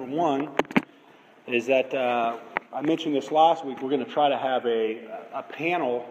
number 0.00 0.16
one 0.16 0.48
is 1.46 1.66
that 1.66 1.92
uh, 1.92 2.38
I 2.72 2.80
mentioned 2.80 3.14
this 3.14 3.30
last 3.30 3.66
week. 3.66 3.82
We're 3.82 3.90
going 3.90 4.04
to 4.04 4.10
try 4.10 4.30
to 4.30 4.38
have 4.38 4.64
a, 4.64 5.28
a 5.34 5.42
panel 5.42 6.08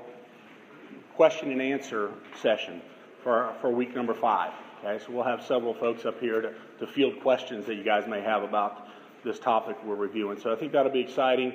question 1.16 1.52
and 1.52 1.60
answer 1.60 2.12
session 2.40 2.84
for, 3.24 3.52
for 3.62 3.72
week 3.72 3.96
number 3.96 4.14
five. 4.14 4.54
Okay, 4.84 5.04
so 5.04 5.12
we'll 5.12 5.24
have 5.24 5.44
several 5.44 5.74
folks 5.74 6.06
up 6.06 6.20
here 6.20 6.40
to, 6.40 6.54
to 6.80 6.86
field 6.86 7.20
questions 7.22 7.66
that 7.66 7.76
you 7.76 7.84
guys 7.84 8.08
may 8.08 8.22
have 8.22 8.44
about 8.44 8.88
this 9.24 9.40
topic 9.40 9.76
we're 9.84 9.96
reviewing. 9.96 10.40
So 10.40 10.54
I 10.54 10.56
think 10.56 10.72
that'll 10.72 10.92
be 10.92 11.02
exciting, 11.02 11.54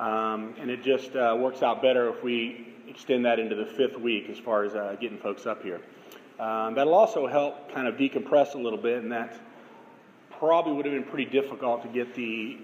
um, 0.00 0.54
and 0.58 0.70
it 0.70 0.82
just 0.82 1.14
uh, 1.14 1.36
works 1.38 1.62
out 1.62 1.82
better 1.82 2.08
if 2.08 2.22
we 2.22 2.66
extend 2.88 3.24
that 3.26 3.38
into 3.38 3.54
the 3.54 3.64
fifth 3.64 3.98
week 3.98 4.28
as 4.28 4.38
far 4.38 4.64
as 4.64 4.74
uh, 4.74 4.96
getting 5.00 5.18
folks 5.18 5.46
up 5.46 5.62
here. 5.62 5.80
Um, 6.40 6.74
that'll 6.74 6.94
also 6.94 7.28
help 7.28 7.72
kind 7.72 7.86
of 7.86 7.94
decompress 7.94 8.54
a 8.54 8.58
little 8.58 8.78
bit, 8.78 9.02
and 9.02 9.12
that 9.12 9.40
probably 10.38 10.72
would 10.72 10.86
have 10.86 10.94
been 10.94 11.10
pretty 11.10 11.30
difficult 11.30 11.82
to 11.82 11.88
get 11.88 12.14
the 12.14 12.58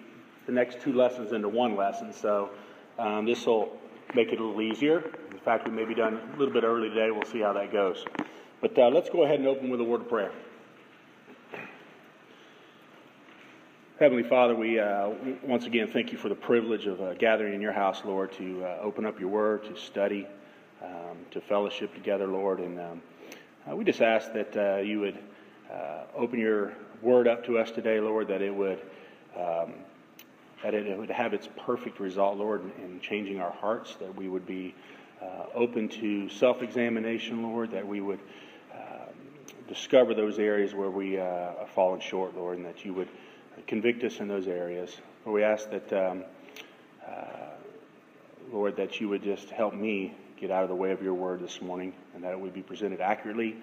the 0.46 0.52
next 0.52 0.80
two 0.80 0.92
lessons 0.92 1.32
into 1.32 1.48
one 1.48 1.76
lesson. 1.76 2.12
So 2.12 2.50
um, 2.98 3.26
this 3.26 3.46
will 3.46 3.72
make 4.14 4.32
it 4.32 4.40
a 4.40 4.44
little 4.44 4.60
easier. 4.60 4.98
In 5.30 5.38
fact, 5.38 5.66
we 5.68 5.72
may 5.72 5.84
be 5.84 5.94
done 5.94 6.20
a 6.34 6.38
little 6.38 6.52
bit 6.52 6.64
early 6.64 6.88
today. 6.88 7.10
We'll 7.10 7.24
see 7.24 7.40
how 7.40 7.52
that 7.52 7.72
goes. 7.72 8.04
But 8.60 8.76
uh, 8.78 8.88
let's 8.88 9.08
go 9.08 9.22
ahead 9.22 9.38
and 9.38 9.48
open 9.48 9.70
with 9.70 9.80
a 9.80 9.84
word 9.84 10.02
of 10.02 10.08
prayer. 10.08 10.32
Heavenly 13.98 14.24
Father, 14.24 14.56
we 14.56 14.80
uh, 14.80 15.10
once 15.44 15.66
again 15.66 15.88
thank 15.92 16.10
you 16.10 16.18
for 16.18 16.28
the 16.28 16.34
privilege 16.34 16.86
of 16.86 17.00
uh, 17.00 17.14
gathering 17.14 17.54
in 17.54 17.60
your 17.60 17.72
house, 17.72 18.02
Lord, 18.04 18.32
to 18.32 18.64
uh, 18.64 18.78
open 18.82 19.06
up 19.06 19.20
your 19.20 19.28
word, 19.28 19.64
to 19.64 19.76
study, 19.76 20.26
um, 20.82 21.18
to 21.30 21.40
fellowship 21.40 21.94
together, 21.94 22.26
Lord. 22.26 22.58
And 22.58 22.80
um, 22.80 23.02
uh, 23.70 23.76
we 23.76 23.84
just 23.84 24.02
ask 24.02 24.32
that 24.32 24.56
uh, 24.56 24.80
you 24.80 24.98
would 25.00 25.18
uh, 25.72 26.02
open 26.16 26.40
your 26.40 26.72
word 27.02 27.28
up 27.28 27.44
to 27.46 27.58
us 27.58 27.70
today, 27.70 28.00
Lord, 28.00 28.28
that 28.28 28.42
it 28.42 28.54
would. 28.54 28.80
Um, 29.36 29.74
that 30.62 30.74
it 30.74 30.96
would 30.96 31.10
have 31.10 31.34
its 31.34 31.48
perfect 31.66 31.98
result, 31.98 32.36
Lord, 32.36 32.62
in, 32.62 32.84
in 32.84 33.00
changing 33.00 33.40
our 33.40 33.50
hearts, 33.50 33.96
that 33.96 34.14
we 34.14 34.28
would 34.28 34.46
be 34.46 34.76
open 35.54 35.88
to 35.88 36.28
self 36.28 36.62
examination, 36.62 37.42
Lord, 37.42 37.72
that 37.72 37.84
we 37.84 38.00
would 38.00 38.20
discover 39.68 40.12
those 40.12 40.38
areas 40.38 40.74
where 40.74 40.90
we 40.90 41.18
uh, 41.18 41.22
are 41.22 41.66
falling 41.74 42.00
short, 42.00 42.36
Lord, 42.36 42.58
and 42.58 42.66
that 42.66 42.84
you 42.84 42.92
would 42.92 43.08
convict 43.66 44.04
us 44.04 44.20
in 44.20 44.28
those 44.28 44.46
areas. 44.46 44.94
Lord, 45.24 45.36
we 45.36 45.44
ask 45.44 45.70
that, 45.70 45.92
um, 45.92 46.24
uh, 47.06 47.12
Lord, 48.52 48.76
that 48.76 49.00
you 49.00 49.08
would 49.08 49.22
just 49.22 49.48
help 49.50 49.72
me 49.74 50.14
get 50.38 50.50
out 50.50 50.62
of 50.62 50.68
the 50.68 50.74
way 50.74 50.90
of 50.90 51.02
your 51.02 51.14
word 51.14 51.40
this 51.40 51.62
morning, 51.62 51.94
and 52.14 52.22
that 52.24 52.32
it 52.32 52.40
would 52.40 52.52
be 52.52 52.62
presented 52.62 53.00
accurately, 53.00 53.56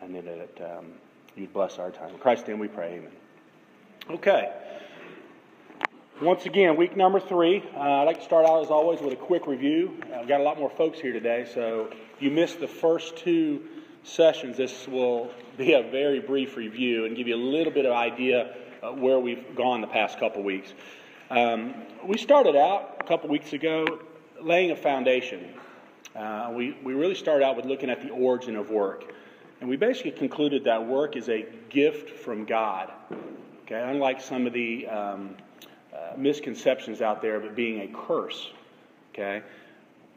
and 0.00 0.14
that 0.14 0.78
um, 0.78 0.92
you'd 1.36 1.52
bless 1.52 1.78
our 1.78 1.90
time. 1.90 2.10
In 2.10 2.18
Christ's 2.18 2.48
name 2.48 2.58
we 2.58 2.68
pray, 2.68 2.94
amen. 2.94 3.12
Okay. 4.10 4.52
Once 6.20 6.44
again, 6.44 6.76
week 6.76 6.96
number 6.96 7.18
three. 7.18 7.64
Uh, 7.74 7.80
I'd 7.80 8.04
like 8.04 8.18
to 8.18 8.24
start 8.24 8.44
out, 8.44 8.62
as 8.62 8.70
always, 8.70 9.00
with 9.00 9.12
a 9.12 9.16
quick 9.16 9.46
review. 9.46 9.98
I've 10.14 10.28
got 10.28 10.40
a 10.40 10.44
lot 10.44 10.58
more 10.58 10.68
folks 10.68 11.00
here 11.00 11.12
today, 11.12 11.48
so 11.54 11.88
if 11.90 12.22
you 12.22 12.30
missed 12.30 12.60
the 12.60 12.68
first 12.68 13.16
two 13.16 13.62
sessions, 14.04 14.56
this 14.56 14.86
will 14.86 15.30
be 15.56 15.72
a 15.72 15.82
very 15.82 16.20
brief 16.20 16.56
review 16.56 17.06
and 17.06 17.16
give 17.16 17.26
you 17.26 17.36
a 17.36 17.36
little 17.36 17.72
bit 17.72 17.86
of 17.86 17.92
idea 17.92 18.54
where 18.96 19.18
we've 19.18 19.54
gone 19.54 19.80
the 19.80 19.86
past 19.86 20.18
couple 20.18 20.42
weeks. 20.42 20.72
Um, 21.30 21.74
we 22.04 22.18
started 22.18 22.56
out 22.56 22.96
a 23.00 23.04
couple 23.04 23.28
weeks 23.28 23.52
ago 23.52 24.00
laying 24.42 24.70
a 24.70 24.76
foundation. 24.76 25.54
Uh, 26.16 26.52
we, 26.54 26.76
we 26.82 26.94
really 26.94 27.14
started 27.14 27.44
out 27.44 27.56
with 27.56 27.66
looking 27.66 27.88
at 27.88 28.02
the 28.02 28.10
origin 28.10 28.56
of 28.56 28.70
work. 28.70 29.12
And 29.60 29.68
we 29.68 29.76
basically 29.76 30.12
concluded 30.12 30.64
that 30.64 30.86
work 30.86 31.16
is 31.16 31.28
a 31.28 31.46
gift 31.68 32.10
from 32.10 32.44
God. 32.44 32.90
Okay, 33.66 33.82
unlike 33.82 34.20
some 34.20 34.46
of 34.46 34.52
the 34.52 34.86
um, 34.88 35.36
uh, 35.94 36.16
misconceptions 36.16 37.00
out 37.00 37.22
there 37.22 37.36
of 37.36 37.44
it 37.44 37.54
being 37.54 37.80
a 37.80 38.06
curse. 38.06 38.50
Okay, 39.12 39.42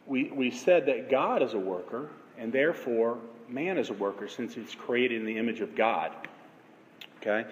we, 0.08 0.32
we 0.32 0.50
said 0.52 0.86
that 0.88 1.10
God 1.10 1.42
is 1.42 1.54
a 1.54 1.60
worker, 1.60 2.10
and 2.38 2.52
therefore 2.52 3.20
man 3.48 3.78
is 3.78 3.90
a 3.90 3.94
worker 3.94 4.28
since 4.28 4.58
it's 4.58 4.76
created 4.76 5.20
in 5.20 5.26
the 5.26 5.38
image 5.38 5.62
of 5.62 5.76
God. 5.76 6.12
Okay? 7.22 7.46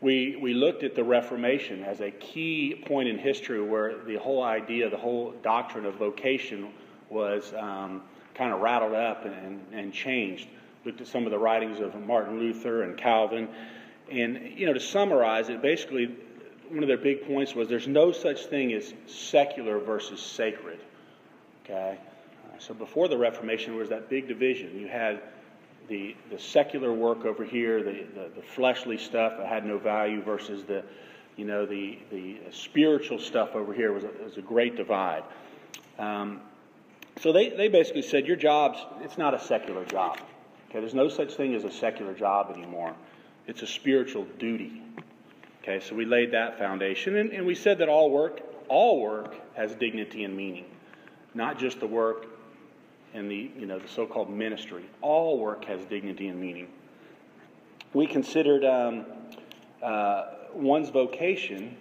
We, 0.00 0.36
we 0.36 0.54
looked 0.54 0.82
at 0.82 0.94
the 0.94 1.04
Reformation 1.04 1.84
as 1.84 2.00
a 2.00 2.10
key 2.10 2.82
point 2.86 3.08
in 3.08 3.18
history 3.18 3.60
where 3.62 3.96
the 4.04 4.16
whole 4.16 4.42
idea, 4.42 4.90
the 4.90 4.96
whole 4.96 5.32
doctrine 5.42 5.86
of 5.86 5.94
vocation 5.94 6.68
was 7.10 7.54
um, 7.54 8.02
kind 8.34 8.52
of 8.52 8.60
rattled 8.60 8.94
up 8.94 9.24
and, 9.24 9.64
and 9.72 9.92
changed. 9.92 10.48
Looked 10.84 11.00
at 11.00 11.06
some 11.06 11.24
of 11.24 11.30
the 11.30 11.38
writings 11.38 11.80
of 11.80 11.94
Martin 12.06 12.38
Luther 12.38 12.82
and 12.82 12.96
Calvin. 12.96 13.48
And, 14.10 14.52
you 14.56 14.66
know, 14.66 14.72
to 14.72 14.80
summarize 14.80 15.48
it, 15.48 15.62
basically, 15.62 16.14
one 16.68 16.82
of 16.82 16.88
their 16.88 16.98
big 16.98 17.26
points 17.26 17.54
was 17.54 17.68
there's 17.68 17.88
no 17.88 18.12
such 18.12 18.46
thing 18.46 18.72
as 18.72 18.92
secular 19.06 19.78
versus 19.78 20.20
sacred. 20.20 20.80
Okay? 21.64 21.98
So 22.58 22.74
before 22.74 23.08
the 23.08 23.18
Reformation, 23.18 23.72
there 23.72 23.80
was 23.80 23.88
that 23.90 24.08
big 24.08 24.28
division. 24.28 24.78
You 24.78 24.88
had 24.88 25.22
the, 25.88 26.16
the 26.30 26.38
secular 26.38 26.92
work 26.92 27.24
over 27.24 27.44
here, 27.44 27.82
the, 27.82 28.06
the, 28.14 28.30
the, 28.36 28.42
fleshly 28.42 28.96
stuff 28.96 29.36
that 29.38 29.46
had 29.46 29.66
no 29.66 29.78
value 29.78 30.22
versus 30.22 30.64
the, 30.64 30.82
you 31.36 31.44
know, 31.44 31.66
the, 31.66 31.98
the 32.10 32.38
spiritual 32.50 33.18
stuff 33.18 33.54
over 33.54 33.74
here 33.74 33.92
was 33.92 34.04
a, 34.04 34.10
was 34.22 34.36
a 34.36 34.42
great 34.42 34.76
divide. 34.76 35.24
Um, 35.98 36.40
so 37.20 37.32
they, 37.32 37.50
they 37.50 37.68
basically 37.68 38.02
said, 38.02 38.26
your 38.26 38.36
job's, 38.36 38.78
it's 39.02 39.18
not 39.18 39.34
a 39.34 39.40
secular 39.40 39.84
job. 39.84 40.18
Okay, 40.74 40.80
there's 40.80 40.92
no 40.92 41.08
such 41.08 41.34
thing 41.34 41.54
as 41.54 41.62
a 41.62 41.70
secular 41.70 42.14
job 42.14 42.50
anymore. 42.52 42.96
It's 43.46 43.62
a 43.62 43.66
spiritual 43.66 44.26
duty. 44.40 44.82
Okay, 45.62 45.78
so 45.78 45.94
we 45.94 46.04
laid 46.04 46.32
that 46.32 46.58
foundation. 46.58 47.14
And, 47.14 47.30
and 47.30 47.46
we 47.46 47.54
said 47.54 47.78
that 47.78 47.88
all 47.88 48.10
work, 48.10 48.40
all 48.66 49.00
work 49.00 49.36
has 49.54 49.76
dignity 49.76 50.24
and 50.24 50.36
meaning. 50.36 50.64
Not 51.32 51.60
just 51.60 51.78
the 51.78 51.86
work 51.86 52.26
and 53.14 53.30
the, 53.30 53.52
you 53.56 53.66
know, 53.66 53.78
the 53.78 53.86
so 53.86 54.04
called 54.04 54.28
ministry. 54.28 54.84
All 55.00 55.38
work 55.38 55.64
has 55.66 55.84
dignity 55.84 56.26
and 56.26 56.40
meaning. 56.40 56.66
We 57.92 58.08
considered 58.08 58.64
um, 58.64 59.04
uh, 59.80 60.24
one's 60.54 60.90
vocation, 60.90 61.76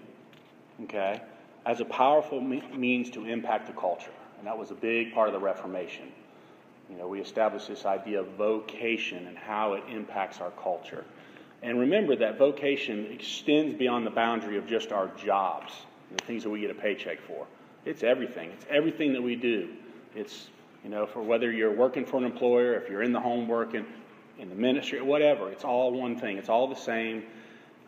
okay, 0.84 1.20
as 1.66 1.80
a 1.80 1.86
powerful 1.86 2.40
me- 2.40 2.62
means 2.76 3.10
to 3.10 3.26
impact 3.26 3.66
the 3.66 3.74
culture. 3.74 4.14
And 4.38 4.46
that 4.46 4.56
was 4.56 4.70
a 4.70 4.76
big 4.76 5.16
part 5.16 5.30
of 5.30 5.34
the 5.34 5.40
Reformation. 5.40 6.12
You 6.90 6.98
know, 6.98 7.08
we 7.08 7.20
established 7.20 7.68
this 7.68 7.86
idea 7.86 8.20
of 8.20 8.28
vocation 8.38 9.28
and 9.28 9.38
how 9.38 9.74
it 9.74 9.84
impacts 9.90 10.40
our 10.40 10.52
culture. 10.52 11.06
And 11.62 11.80
remember 11.80 12.16
that 12.18 12.38
vocation 12.38 13.08
extends 13.12 13.78
beyond 13.78 14.06
the 14.06 14.12
boundary 14.12 14.58
of 14.58 14.68
just 14.68 14.92
our 14.92 15.08
jobs, 15.18 15.74
the 16.16 16.24
things 16.26 16.44
that 16.44 16.50
we 16.50 16.60
get 16.60 16.72
a 16.72 16.76
paycheck 16.76 17.22
for. 17.22 17.48
It's 17.86 18.04
everything. 18.04 18.52
It's 18.52 18.66
everything 18.70 19.14
that 19.14 19.22
we 19.22 19.36
do. 19.36 19.70
It's 20.16 20.50
you 20.84 20.90
know, 20.90 21.06
for 21.06 21.22
whether 21.22 21.52
you're 21.52 21.72
working 21.72 22.06
for 22.06 22.18
an 22.18 22.26
employer, 22.26 22.74
if 22.74 22.90
you're 22.90 23.04
in 23.04 23.14
the 23.14 23.20
home 23.20 23.48
working, 23.48 23.86
in 24.38 24.50
the 24.50 24.56
ministry, 24.56 25.02
whatever, 25.02 25.50
it's 25.50 25.64
all 25.64 25.94
one 25.94 26.20
thing. 26.20 26.38
It's 26.38 26.50
all 26.50 26.68
the 26.68 26.76
same, 26.76 27.24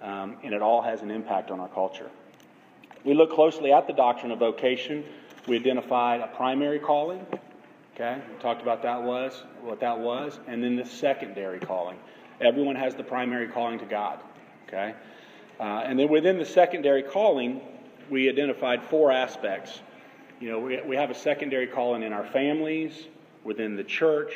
um, 0.02 0.38
and 0.44 0.54
it 0.54 0.62
all 0.62 0.82
has 0.82 1.02
an 1.02 1.12
impact 1.12 1.52
on 1.52 1.60
our 1.60 1.68
culture. 1.68 2.10
We 3.04 3.14
look 3.14 3.32
closely 3.32 3.74
at 3.74 3.88
the 3.88 3.94
doctrine 3.94 4.32
of 4.32 4.40
vocation. 4.40 5.04
We 5.48 5.58
identified 5.58 6.22
a 6.22 6.28
primary 6.28 6.80
calling. 6.80 7.26
Okay, 7.96 8.22
we 8.30 8.42
talked 8.42 8.62
about 8.62 8.84
that 8.84 9.02
was 9.02 9.44
what 9.62 9.80
that 9.80 9.98
was, 9.98 10.40
and 10.48 10.64
then 10.64 10.76
the 10.76 10.86
secondary 10.86 11.60
calling. 11.60 11.98
Everyone 12.42 12.76
has 12.76 12.94
the 12.94 13.04
primary 13.04 13.48
calling 13.48 13.80
to 13.80 13.86
God. 13.86 14.20
Okay, 14.68 14.94
uh, 15.60 15.64
and 15.64 15.98
then 15.98 16.10
within 16.10 16.38
the 16.38 16.46
secondary 16.46 17.04
calling, 17.04 17.62
we 18.10 18.30
identified 18.30 18.84
four 18.84 19.12
aspects 19.12 19.80
you 20.40 20.50
know, 20.50 20.60
we, 20.60 20.82
we 20.82 20.96
have 20.96 21.10
a 21.10 21.16
secondary 21.16 21.68
calling 21.68 22.04
in 22.04 22.12
our 22.12 22.26
families, 22.26 23.08
within 23.44 23.76
the 23.76 23.84
church, 23.84 24.34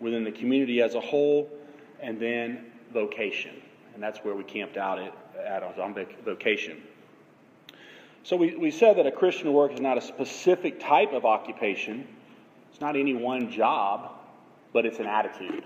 within 0.00 0.24
the 0.24 0.32
community 0.32 0.80
as 0.80 0.94
a 0.94 1.00
whole, 1.00 1.50
and 2.00 2.18
then 2.20 2.66
vocation. 2.92 3.54
And 3.94 4.02
that's 4.02 4.18
where 4.20 4.34
we 4.34 4.44
camped 4.44 4.76
out 4.76 4.98
at, 4.98 5.14
at 5.44 5.62
on 5.62 5.94
vocation. 6.24 6.82
So 8.22 8.36
we, 8.36 8.56
we 8.56 8.70
said 8.70 8.96
that 8.96 9.06
a 9.06 9.12
Christian 9.12 9.52
work 9.52 9.72
is 9.72 9.80
not 9.80 9.98
a 9.98 10.00
specific 10.00 10.80
type 10.80 11.12
of 11.12 11.24
occupation. 11.26 12.08
It's 12.74 12.80
not 12.80 12.96
any 12.96 13.14
one 13.14 13.52
job, 13.52 14.10
but 14.72 14.84
it's 14.84 14.98
an 14.98 15.06
attitude. 15.06 15.62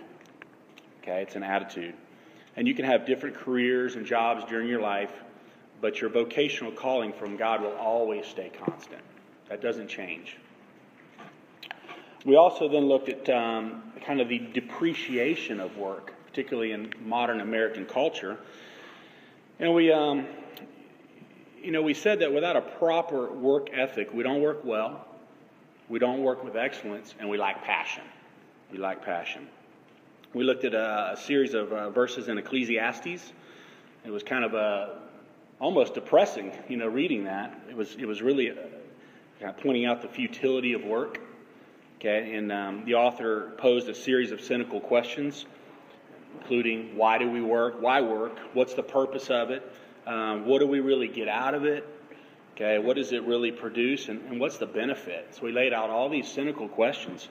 Okay, 1.00 1.22
it's 1.22 1.36
an 1.36 1.42
attitude. 1.42 1.94
And 2.54 2.68
you 2.68 2.74
can 2.74 2.84
have 2.84 3.06
different 3.06 3.34
careers 3.34 3.96
and 3.96 4.04
jobs 4.04 4.44
during 4.44 4.68
your 4.68 4.82
life, 4.82 5.10
but 5.80 6.02
your 6.02 6.10
vocational 6.10 6.70
calling 6.70 7.14
from 7.14 7.38
God 7.38 7.62
will 7.62 7.72
always 7.76 8.26
stay 8.26 8.52
constant. 8.62 9.00
That 9.48 9.62
doesn't 9.62 9.88
change. 9.88 10.36
We 12.26 12.36
also 12.36 12.68
then 12.68 12.88
looked 12.88 13.08
at 13.08 13.30
um, 13.30 13.84
kind 14.04 14.20
of 14.20 14.28
the 14.28 14.40
depreciation 14.40 15.60
of 15.60 15.78
work, 15.78 16.12
particularly 16.26 16.72
in 16.72 16.92
modern 17.06 17.40
American 17.40 17.86
culture. 17.86 18.36
And 19.58 19.72
we, 19.72 19.90
um, 19.90 20.26
you 21.62 21.70
know, 21.70 21.80
we 21.80 21.94
said 21.94 22.18
that 22.18 22.34
without 22.34 22.56
a 22.56 22.60
proper 22.60 23.32
work 23.32 23.70
ethic, 23.72 24.12
we 24.12 24.22
don't 24.22 24.42
work 24.42 24.62
well, 24.62 25.07
we 25.88 25.98
don't 25.98 26.22
work 26.22 26.44
with 26.44 26.56
excellence, 26.56 27.14
and 27.18 27.28
we 27.28 27.38
lack 27.38 27.64
passion. 27.64 28.02
We 28.70 28.78
lack 28.78 29.04
passion. 29.04 29.46
We 30.34 30.44
looked 30.44 30.64
at 30.64 30.74
a, 30.74 31.12
a 31.12 31.16
series 31.16 31.54
of 31.54 31.72
uh, 31.72 31.90
verses 31.90 32.28
in 32.28 32.36
Ecclesiastes. 32.36 33.32
It 34.04 34.10
was 34.10 34.22
kind 34.22 34.44
of 34.44 34.54
a 34.54 34.98
almost 35.60 35.94
depressing, 35.94 36.52
you 36.68 36.76
know, 36.76 36.86
reading 36.86 37.24
that. 37.24 37.58
It 37.68 37.76
was, 37.76 37.96
it 37.96 38.06
was 38.06 38.22
really 38.22 38.50
uh, 38.50 38.54
kind 39.40 39.50
of 39.50 39.56
pointing 39.56 39.86
out 39.86 40.02
the 40.02 40.08
futility 40.08 40.72
of 40.74 40.84
work. 40.84 41.20
Okay, 41.96 42.34
and 42.34 42.52
um, 42.52 42.84
the 42.84 42.94
author 42.94 43.54
posed 43.58 43.88
a 43.88 43.94
series 43.94 44.30
of 44.30 44.40
cynical 44.40 44.80
questions, 44.80 45.46
including 46.38 46.96
why 46.96 47.18
do 47.18 47.28
we 47.28 47.40
work? 47.40 47.80
Why 47.80 48.00
work? 48.02 48.38
What's 48.52 48.74
the 48.74 48.84
purpose 48.84 49.30
of 49.30 49.50
it? 49.50 49.68
Um, 50.06 50.46
what 50.46 50.60
do 50.60 50.68
we 50.68 50.78
really 50.78 51.08
get 51.08 51.26
out 51.26 51.54
of 51.54 51.64
it? 51.64 51.84
Okay, 52.60 52.78
what 52.78 52.96
does 52.96 53.12
it 53.12 53.22
really 53.22 53.52
produce? 53.52 54.08
And, 54.08 54.20
and 54.22 54.40
what's 54.40 54.56
the 54.56 54.66
benefit? 54.66 55.28
So 55.30 55.46
he 55.46 55.52
laid 55.52 55.72
out 55.72 55.90
all 55.90 56.08
these 56.08 56.26
cynical 56.26 56.68
questions. 56.68 57.28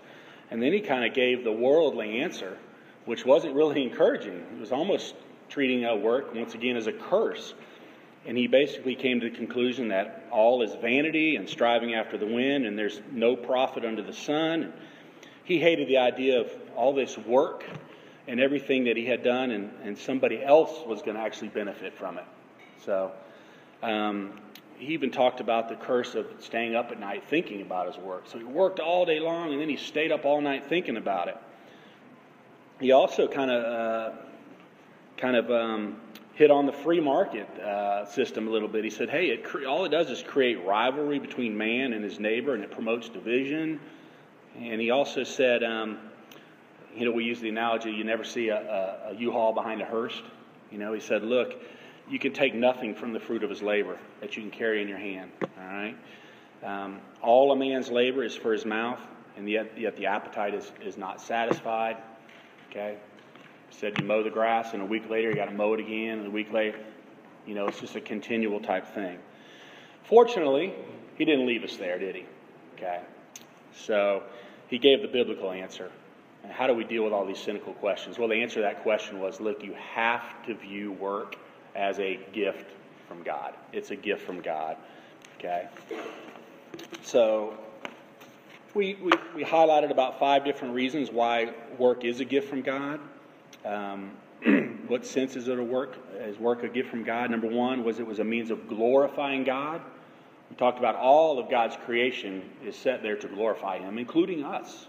And 0.50 0.63
then 0.63 0.71
he 0.71 0.79
kind 0.79 1.03
of 1.03 1.13
gave 1.13 1.44
the 1.44 1.51
worldly 1.51 2.21
answer, 2.21 2.57
which 3.03 3.25
wasn't 3.25 3.53
really 3.53 3.83
encouraging. 3.89 4.35
It 4.35 4.57
was 4.57 4.71
almost 4.71 5.15
treating 5.50 5.83
our 5.83 5.97
work, 5.97 6.33
once 6.33 6.53
again, 6.53 6.77
as 6.77 6.88
a 6.88 6.94
curse. 6.94 7.53
And 8.25 8.38
he 8.38 8.47
basically 8.47 8.95
came 8.95 9.19
to 9.19 9.29
the 9.29 9.35
conclusion 9.35 9.89
that 9.89 10.27
all 10.31 10.62
is 10.62 10.74
vanity 10.75 11.35
and 11.35 11.50
striving 11.50 11.94
after 11.94 12.18
the 12.18 12.25
wind, 12.25 12.65
and 12.65 12.79
there's 12.79 13.01
no 13.12 13.35
profit 13.35 13.83
under 13.83 14.01
the 14.01 14.13
sun. 14.13 14.71
He 15.44 15.59
hated 15.59 15.89
the 15.89 15.97
idea 15.97 16.39
of 16.39 16.51
all 16.74 16.94
this 16.94 17.18
work 17.18 17.65
and 18.29 18.39
everything 18.39 18.85
that 18.85 18.95
he 18.95 19.06
had 19.06 19.24
done, 19.24 19.51
and, 19.51 19.71
and 19.83 19.97
somebody 19.97 20.41
else 20.41 20.71
was 20.85 21.01
going 21.01 21.18
to 21.18 21.21
actually 21.21 21.50
benefit 21.50 21.97
from 21.97 22.18
it. 22.18 22.25
So 22.85 23.12
um, 23.83 24.39
he 24.77 24.94
even 24.94 25.12
talked 25.12 25.39
about 25.39 25.69
the 25.69 25.75
curse 25.75 26.15
of 26.15 26.27
staying 26.39 26.75
up 26.75 26.91
at 26.91 27.00
night 27.00 27.24
thinking 27.29 27.62
about 27.62 27.88
his 27.88 27.97
work. 27.97 28.24
So 28.27 28.38
he 28.38 28.44
worked 28.44 28.79
all 28.79 29.06
day 29.06 29.19
long, 29.19 29.51
and 29.51 29.62
then 29.62 29.69
he 29.69 29.77
stayed 29.77 30.12
up 30.12 30.25
all 30.25 30.39
night 30.41 30.68
thinking 30.68 30.97
about 30.97 31.27
it. 31.27 31.38
He 32.79 32.91
also 32.91 33.27
kind 33.27 33.50
of 33.50 33.63
uh, 33.63 34.15
kind 35.18 35.35
of 35.35 35.50
um, 35.50 35.97
hit 36.35 36.51
on 36.51 36.68
the 36.68 36.71
free 36.71 37.00
market 37.00 37.47
uh, 37.59 38.06
system 38.06 38.47
a 38.47 38.51
little 38.51 38.68
bit. 38.68 38.83
He 38.83 38.91
said, 38.91 39.09
hey, 39.09 39.29
it 39.29 39.44
cre- 39.44 39.65
all 39.65 39.85
it 39.85 39.89
does 39.89 40.12
is 40.12 40.21
create 40.21 40.63
rivalry 40.63 41.18
between 41.18 41.57
man 41.57 41.94
and 41.94 42.03
his 42.03 42.19
neighbor, 42.19 42.53
and 42.53 42.63
it 42.63 42.69
promotes 42.69 43.09
division. 43.09 43.79
And 44.59 44.79
he 44.79 44.91
also 44.91 45.24
said, 45.24 45.63
um, 45.63 45.97
you 46.95 47.06
know, 47.06 47.12
we 47.12 47.24
use 47.24 47.39
the 47.39 47.50
analogy 47.50 47.91
you 47.91 48.03
never 48.03 48.24
see 48.24 48.50
a 48.50 48.57
a, 48.57 49.12
a 49.12 49.15
U-Haul 49.15 49.53
behind 49.53 49.81
a 49.81 49.85
hearse. 49.85 50.21
You 50.71 50.77
know, 50.77 50.94
he 50.94 51.00
said, 51.00 51.24
look, 51.24 51.56
you 52.09 52.19
can 52.19 52.33
take 52.33 52.56
nothing 52.56 52.95
from 52.95 53.13
the 53.13 53.19
fruit 53.19 53.44
of 53.44 53.50
his 53.50 53.62
labor 53.62 53.98
that 54.21 54.36
you 54.36 54.42
can 54.42 54.51
carry 54.51 54.81
in 54.81 54.88
your 54.88 54.98
hand. 54.98 55.31
All 55.42 55.65
right? 55.65 55.95
Um, 56.63 57.00
all 57.21 57.51
a 57.51 57.56
man's 57.56 57.89
labor 57.89 58.24
is 58.24 58.36
for 58.36 58.54
his 58.54 58.65
mouth, 58.65 59.00
and 59.36 59.50
yet, 59.50 59.77
yet 59.77 59.95
the 59.98 60.07
appetite 60.07 60.54
is, 60.54 60.71
is 60.83 60.98
not 60.98 61.21
satisfied. 61.21 61.98
Okay? 62.69 62.98
said 63.69 63.94
you 64.00 64.06
mow 64.06 64.24
the 64.24 64.30
grass, 64.30 64.74
and 64.74 64.81
a 64.81 64.86
week 64.86 65.09
later 65.09 65.30
you 65.30 65.36
got 65.36 65.45
to 65.45 65.56
mow 65.56 65.74
it 65.74 65.80
again, 65.80 66.19
and 66.19 66.27
a 66.27 66.31
week 66.31 66.51
later, 66.51 66.80
you 67.45 67.54
know, 67.54 67.68
it's 67.68 67.80
just 67.80 67.95
a 67.95 68.01
continual 68.01 68.60
type 68.60 68.88
thing. 68.88 69.19
Fortunately, 70.03 70.74
he 71.18 71.25
didn't 71.25 71.45
leave 71.45 71.63
us 71.63 71.77
there, 71.77 72.00
did 72.00 72.15
he? 72.15 72.25
Okay. 72.75 73.01
So 73.75 74.24
he 74.68 74.77
gave 74.77 75.01
the 75.01 75.07
biblical 75.07 75.51
answer. 75.51 75.92
And 76.44 76.51
how 76.51 76.68
do 76.68 76.74
we 76.74 76.83
deal 76.83 77.03
with 77.03 77.13
all 77.13 77.25
these 77.25 77.39
cynical 77.39 77.74
questions? 77.74 78.18
Well, 78.18 78.30
the 78.30 78.42
answer 78.42 78.56
to 78.56 78.62
that 78.62 78.83
question 78.83 79.19
was 79.19 79.39
look, 79.39 79.63
you 79.63 79.75
have 79.94 80.24
to 80.45 80.56
view 80.56 80.92
work 80.94 81.36
as 81.77 82.00
a 82.00 82.19
gift 82.33 82.71
from 83.07 83.24
God. 83.24 83.53
It's 83.71 83.91
a 83.91 83.95
gift 83.95 84.25
from 84.25 84.41
God. 84.41 84.75
Okay? 85.38 85.68
So 87.03 87.57
we, 88.74 88.95
we, 88.95 89.12
we 89.35 89.44
highlighted 89.44 89.91
about 89.91 90.19
five 90.19 90.44
different 90.44 90.74
reasons 90.74 91.12
why 91.12 91.53
work 91.77 92.03
is 92.03 92.19
a 92.19 92.25
gift 92.25 92.50
from 92.50 92.62
God. 92.63 93.00
Um, 93.63 94.12
what 94.88 95.06
sense 95.06 95.35
is 95.35 95.47
it 95.47 95.57
a 95.57 95.63
work? 95.63 95.97
Is 96.19 96.38
work 96.38 96.63
a 96.63 96.68
gift 96.68 96.89
from 96.89 97.03
God? 97.03 97.31
Number 97.31 97.47
one 97.47 97.83
was 97.83 98.00
it 98.00 98.07
was 98.07 98.19
a 98.19 98.24
means 98.24 98.51
of 98.51 98.68
glorifying 98.68 99.44
God. 99.44 99.81
We 100.50 100.56
talked 100.56 100.79
about 100.79 100.95
all 100.95 101.39
of 101.39 101.50
God's 101.50 101.75
creation 101.85 102.44
is 102.65 102.75
set 102.75 103.03
there 103.03 103.18
to 103.18 103.27
glorify 103.27 103.79
Him, 103.79 103.97
including 103.97 104.44
us. 104.44 104.88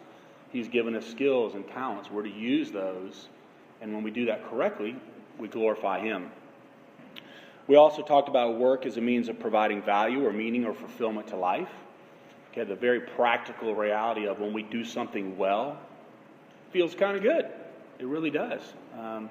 He's 0.51 0.69
given 0.69 0.95
us 0.95 1.07
skills 1.07 1.55
and 1.55 1.67
talents. 1.69 2.11
We're 2.11 2.23
to 2.23 2.31
use 2.31 2.71
those, 2.71 3.29
and 3.81 3.93
when 3.93 4.03
we 4.03 4.11
do 4.11 4.27
that 4.27 4.49
correctly, 4.49 4.97
we 5.39 5.49
glorify 5.49 6.01
Him. 6.01 6.31
We 7.69 7.77
also 7.77 8.03
talked 8.03 8.31
about 8.31 8.59
work 8.59 8.87
as 8.87 8.97
a 8.97 9.01
means 9.03 9.29
of 9.29 9.39
providing 9.39 9.83
value 9.83 10.27
or 10.27 10.33
meaning 10.33 10.65
or 10.65 10.73
fulfillment 10.73 11.29
to 11.29 11.37
life. 11.37 11.69
Okay, 12.51 12.65
the 12.65 12.75
very 12.75 13.01
practical 13.01 13.75
reality 13.75 14.27
of 14.27 14.41
when 14.41 14.55
we 14.55 14.63
do 14.63 14.85
something 14.85 15.37
well 15.37 15.79
feels 16.73 16.95
kind 16.95 17.17
of 17.17 17.23
good. 17.23 17.45
It 17.99 18.07
really 18.07 18.31
does. 18.31 18.63
Um, 18.99 19.29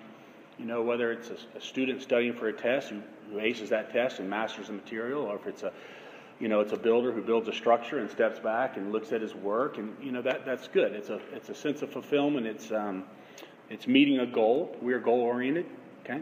you 0.60 0.66
know, 0.66 0.84
whether 0.84 1.12
it's 1.12 1.30
a, 1.30 1.58
a, 1.58 1.62
student 1.62 2.02
studying 2.02 2.34
for 2.34 2.48
a 2.48 2.54
test 2.54 2.90
who, 2.90 3.02
who 3.32 3.40
aces 3.40 3.70
that 3.70 3.92
test 3.92 4.20
and 4.20 4.30
masters 4.30 4.68
the 4.68 4.74
material, 4.74 5.24
or 5.24 5.36
if 5.36 5.48
it's 5.48 5.64
a, 5.64 5.72
you 6.40 6.48
know, 6.48 6.60
it's 6.60 6.74
a 6.74 6.78
builder 6.78 7.12
who 7.12 7.22
builds 7.22 7.48
a 7.48 7.54
structure 7.54 7.98
and 8.00 8.10
steps 8.10 8.40
back 8.40 8.78
and 8.78 8.92
looks 8.92 9.12
at 9.12 9.22
his 9.22 9.34
work, 9.34 9.78
and 9.78 9.96
you 10.02 10.12
know 10.12 10.22
that 10.22 10.46
that's 10.46 10.68
good. 10.68 10.94
It's 10.94 11.10
a 11.10 11.20
it's 11.34 11.50
a 11.50 11.56
sense 11.56 11.82
of 11.82 11.92
fulfillment. 11.92 12.46
It's 12.46 12.72
um, 12.72 13.04
it's 13.70 13.88
meeting 13.88 14.20
a 14.20 14.28
goal. 14.28 14.76
We 14.82 14.94
are 14.94 15.00
goal 15.00 15.22
oriented. 15.22 15.66
Okay. 16.04 16.22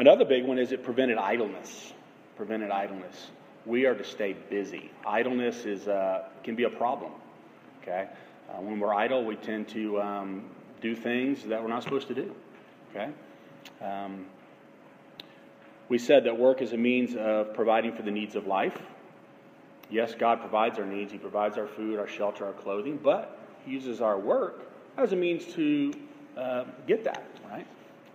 Another 0.00 0.24
big 0.24 0.46
one 0.46 0.58
is 0.58 0.72
it 0.72 0.82
prevented 0.82 1.18
idleness. 1.18 1.92
Prevented 2.34 2.70
idleness. 2.70 3.26
We 3.66 3.84
are 3.84 3.94
to 3.94 4.02
stay 4.02 4.32
busy. 4.32 4.90
Idleness 5.06 5.66
is 5.66 5.86
uh, 5.88 6.24
can 6.42 6.54
be 6.54 6.62
a 6.62 6.70
problem. 6.70 7.12
Okay. 7.82 8.08
Uh, 8.48 8.62
when 8.62 8.80
we're 8.80 8.94
idle, 8.94 9.26
we 9.26 9.36
tend 9.36 9.68
to 9.68 10.00
um, 10.00 10.44
do 10.80 10.96
things 10.96 11.44
that 11.44 11.62
we're 11.62 11.68
not 11.68 11.82
supposed 11.82 12.08
to 12.08 12.14
do. 12.14 12.34
Okay? 12.90 13.10
Um, 13.82 14.24
we 15.90 15.98
said 15.98 16.24
that 16.24 16.38
work 16.38 16.62
is 16.62 16.72
a 16.72 16.78
means 16.78 17.14
of 17.14 17.52
providing 17.52 17.92
for 17.92 18.00
the 18.00 18.10
needs 18.10 18.36
of 18.36 18.46
life. 18.46 18.80
Yes, 19.90 20.14
God 20.18 20.40
provides 20.40 20.78
our 20.78 20.86
needs. 20.86 21.12
He 21.12 21.18
provides 21.18 21.58
our 21.58 21.66
food, 21.66 21.98
our 21.98 22.08
shelter, 22.08 22.46
our 22.46 22.54
clothing, 22.54 22.98
but 23.02 23.38
He 23.66 23.72
uses 23.72 24.00
our 24.00 24.18
work 24.18 24.62
as 24.96 25.12
a 25.12 25.16
means 25.16 25.44
to 25.56 25.92
uh, 26.38 26.64
get 26.86 27.04
that, 27.04 27.22
right? 27.50 27.66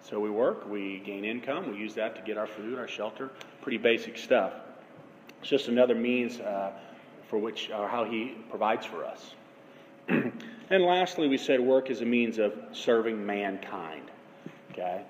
So 0.07 0.19
we 0.19 0.29
work, 0.29 0.69
we 0.69 0.99
gain 1.03 1.25
income, 1.25 1.71
we 1.71 1.77
use 1.77 1.95
that 1.95 2.15
to 2.15 2.21
get 2.21 2.37
our 2.37 2.45
food, 2.45 2.77
our 2.77 2.87
shelter, 2.87 3.31
pretty 3.63 3.79
basic 3.79 4.19
stuff. 4.19 4.53
It's 5.39 5.49
just 5.49 5.67
another 5.67 5.95
means 5.95 6.39
uh, 6.39 6.73
for 7.27 7.39
which, 7.39 7.71
or 7.71 7.87
how 7.87 8.05
He 8.05 8.35
provides 8.51 8.85
for 8.85 9.03
us. 9.03 9.33
and 10.07 10.83
lastly, 10.83 11.27
we 11.27 11.39
said 11.39 11.59
work 11.59 11.89
is 11.89 12.01
a 12.01 12.05
means 12.05 12.37
of 12.37 12.53
serving 12.71 13.25
mankind. 13.25 14.11
Okay, 14.71 15.01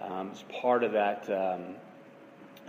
um, 0.00 0.30
it's 0.32 0.44
part 0.60 0.82
of 0.82 0.90
that 0.92 1.30
um, 1.30 1.76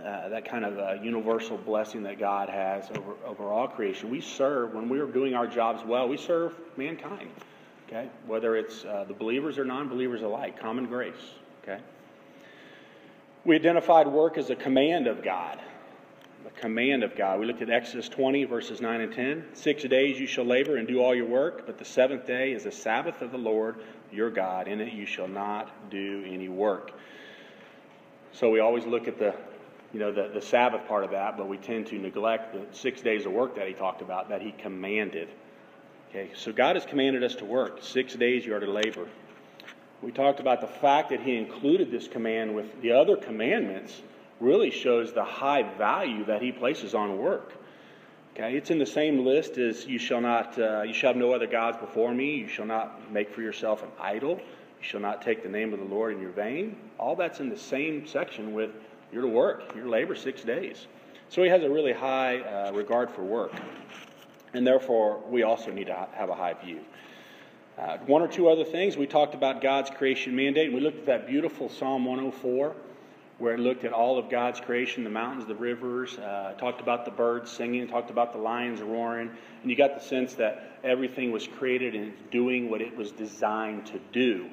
uh, 0.06 0.28
that 0.28 0.44
kind 0.44 0.64
of 0.64 0.78
uh, 0.78 1.02
universal 1.02 1.56
blessing 1.56 2.04
that 2.04 2.16
God 2.16 2.48
has 2.48 2.90
over 2.90 3.14
over 3.26 3.44
all 3.50 3.66
creation. 3.66 4.08
We 4.08 4.20
serve 4.20 4.72
when 4.72 4.88
we 4.88 5.00
are 5.00 5.06
doing 5.06 5.34
our 5.34 5.48
jobs 5.48 5.82
well. 5.84 6.08
We 6.08 6.16
serve 6.16 6.54
mankind. 6.76 7.28
Okay, 7.88 8.08
whether 8.28 8.54
it's 8.54 8.84
uh, 8.84 9.04
the 9.08 9.14
believers 9.14 9.58
or 9.58 9.64
non-believers 9.64 10.22
alike, 10.22 10.60
common 10.60 10.86
grace. 10.86 11.14
Okay. 11.62 11.80
We 13.44 13.56
identified 13.56 14.06
work 14.06 14.38
as 14.38 14.50
a 14.50 14.56
command 14.56 15.06
of 15.06 15.22
God 15.22 15.60
the 16.44 16.50
command 16.50 17.04
of 17.04 17.16
God. 17.16 17.40
We 17.40 17.46
looked 17.46 17.62
at 17.62 17.70
Exodus 17.70 18.08
20, 18.08 18.44
verses 18.44 18.80
9 18.80 19.00
and 19.00 19.12
10. 19.12 19.44
Six 19.54 19.84
days 19.84 20.18
you 20.18 20.26
shall 20.26 20.44
labor 20.44 20.76
and 20.76 20.88
do 20.88 21.00
all 21.00 21.14
your 21.14 21.26
work, 21.26 21.66
but 21.66 21.78
the 21.78 21.84
seventh 21.84 22.26
day 22.26 22.52
is 22.52 22.64
the 22.64 22.72
Sabbath 22.72 23.22
of 23.22 23.30
the 23.30 23.38
Lord 23.38 23.76
your 24.10 24.30
God. 24.30 24.68
In 24.68 24.80
it 24.80 24.92
you 24.92 25.06
shall 25.06 25.28
not 25.28 25.90
do 25.90 26.24
any 26.26 26.48
work. 26.48 26.92
So 28.32 28.50
we 28.50 28.60
always 28.60 28.86
look 28.86 29.08
at 29.08 29.18
the 29.18 29.34
you 29.92 30.00
know 30.00 30.10
the, 30.10 30.30
the 30.32 30.40
Sabbath 30.40 30.86
part 30.88 31.04
of 31.04 31.10
that, 31.10 31.36
but 31.36 31.48
we 31.48 31.58
tend 31.58 31.86
to 31.88 31.98
neglect 31.98 32.54
the 32.54 32.74
six 32.74 33.02
days 33.02 33.26
of 33.26 33.32
work 33.32 33.56
that 33.56 33.68
he 33.68 33.74
talked 33.74 34.00
about, 34.00 34.30
that 34.30 34.40
he 34.40 34.52
commanded. 34.52 35.28
Okay, 36.08 36.30
so 36.34 36.50
God 36.50 36.76
has 36.76 36.86
commanded 36.86 37.22
us 37.22 37.34
to 37.36 37.44
work. 37.44 37.82
Six 37.82 38.14
days 38.14 38.44
you 38.44 38.54
are 38.54 38.60
to 38.60 38.70
labor. 38.70 39.06
We 40.02 40.10
talked 40.10 40.40
about 40.40 40.60
the 40.60 40.66
fact 40.66 41.10
that 41.10 41.20
he 41.20 41.36
included 41.36 41.92
this 41.92 42.08
command 42.08 42.56
with 42.56 42.82
the 42.82 42.90
other 42.90 43.16
commandments 43.16 44.02
really 44.40 44.70
shows 44.70 45.12
the 45.12 45.24
high 45.24 45.62
value 45.62 46.24
that 46.24 46.42
he 46.42 46.50
places 46.50 46.92
on 46.92 47.18
work. 47.18 47.52
Okay, 48.34 48.56
it's 48.56 48.70
in 48.70 48.78
the 48.78 48.86
same 48.86 49.24
list 49.24 49.58
as 49.58 49.86
you 49.86 49.98
shall 49.98 50.20
not, 50.20 50.58
uh, 50.58 50.82
you 50.82 50.92
shall 50.92 51.10
have 51.10 51.16
no 51.16 51.32
other 51.32 51.46
gods 51.46 51.76
before 51.76 52.12
me. 52.12 52.34
You 52.34 52.48
shall 52.48 52.64
not 52.64 53.12
make 53.12 53.32
for 53.32 53.42
yourself 53.42 53.84
an 53.84 53.90
idol. 54.00 54.38
You 54.38 54.88
shall 54.88 55.00
not 55.00 55.22
take 55.22 55.44
the 55.44 55.48
name 55.48 55.72
of 55.72 55.78
the 55.78 55.84
Lord 55.84 56.14
in 56.14 56.20
your 56.20 56.30
vain. 56.30 56.76
All 56.98 57.14
that's 57.14 57.38
in 57.38 57.48
the 57.48 57.56
same 57.56 58.04
section 58.06 58.54
with 58.54 58.70
you're 59.12 59.22
to 59.22 59.28
work, 59.28 59.72
your 59.76 59.86
labor 59.86 60.16
six 60.16 60.42
days. 60.42 60.86
So 61.28 61.42
he 61.42 61.48
has 61.50 61.62
a 61.62 61.70
really 61.70 61.92
high 61.92 62.40
uh, 62.40 62.72
regard 62.72 63.10
for 63.10 63.22
work, 63.22 63.52
and 64.54 64.66
therefore 64.66 65.20
we 65.28 65.44
also 65.44 65.70
need 65.70 65.86
to 65.86 66.08
have 66.14 66.30
a 66.30 66.34
high 66.34 66.54
view. 66.54 66.80
Uh, 67.78 67.96
one 68.06 68.22
or 68.22 68.28
two 68.28 68.48
other 68.48 68.64
things 68.64 68.96
we 68.96 69.06
talked 69.06 69.34
about 69.34 69.60
God's 69.62 69.90
creation 69.90 70.36
mandate, 70.36 70.66
and 70.66 70.74
we 70.74 70.80
looked 70.80 70.98
at 70.98 71.06
that 71.06 71.26
beautiful 71.26 71.68
Psalm 71.68 72.04
104 72.04 72.74
where 73.38 73.54
it 73.54 73.58
looked 73.58 73.84
at 73.84 73.92
all 73.92 74.18
of 74.18 74.30
God's 74.30 74.60
creation 74.60 75.02
the 75.02 75.10
mountains, 75.10 75.46
the 75.46 75.54
rivers, 75.56 76.16
uh, 76.16 76.54
talked 76.58 76.80
about 76.80 77.04
the 77.04 77.10
birds 77.10 77.50
singing, 77.50 77.88
talked 77.88 78.08
about 78.08 78.32
the 78.32 78.38
lions 78.38 78.80
roaring, 78.80 79.30
and 79.62 79.70
you 79.70 79.76
got 79.76 79.98
the 79.98 80.00
sense 80.00 80.34
that 80.34 80.78
everything 80.84 81.32
was 81.32 81.48
created 81.48 81.96
and 81.96 82.12
doing 82.30 82.70
what 82.70 82.80
it 82.80 82.96
was 82.96 83.10
designed 83.10 83.84
to 83.86 83.98
do. 84.12 84.48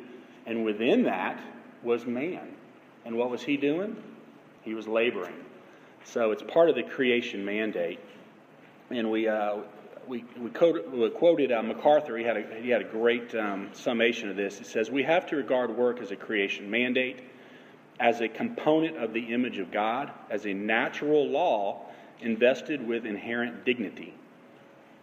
And 0.48 0.66
within 0.66 1.04
that 1.04 1.40
was 1.84 2.08
man. 2.08 2.56
And 3.06 3.16
what 3.16 3.30
was 3.30 3.44
he 3.44 3.58
doing? 3.58 3.96
He 4.64 4.74
was 4.74 4.88
laboring. 4.88 5.36
So 6.04 6.32
it's 6.32 6.42
part 6.42 6.70
of 6.70 6.76
the 6.76 6.82
creation 6.82 7.46
mandate. 7.46 8.00
And 8.90 9.12
we, 9.12 9.28
uh, 9.28 9.58
we, 10.10 10.26
we, 10.40 10.50
quoted, 10.50 10.92
we 10.92 11.08
quoted 11.12 11.52
uh, 11.52 11.62
MacArthur. 11.62 12.18
He 12.18 12.24
had 12.24 12.36
a, 12.36 12.62
he 12.62 12.70
had 12.70 12.82
a 12.82 12.86
great 12.86 13.34
um, 13.36 13.70
summation 13.74 14.28
of 14.30 14.36
this. 14.36 14.58
He 14.58 14.64
says, 14.64 14.90
We 14.90 15.04
have 15.04 15.28
to 15.28 15.36
regard 15.36 15.70
work 15.70 16.02
as 16.02 16.10
a 16.10 16.16
creation 16.16 16.70
mandate, 16.70 17.20
as 18.00 18.20
a 18.20 18.28
component 18.28 18.98
of 18.98 19.14
the 19.14 19.32
image 19.32 19.60
of 19.60 19.72
God, 19.72 20.12
as 20.32 20.48
a 20.48 20.54
natural 20.54 21.28
law 21.30 21.86
invested 22.22 22.86
with 22.86 23.06
inherent 23.06 23.64
dignity. 23.66 24.16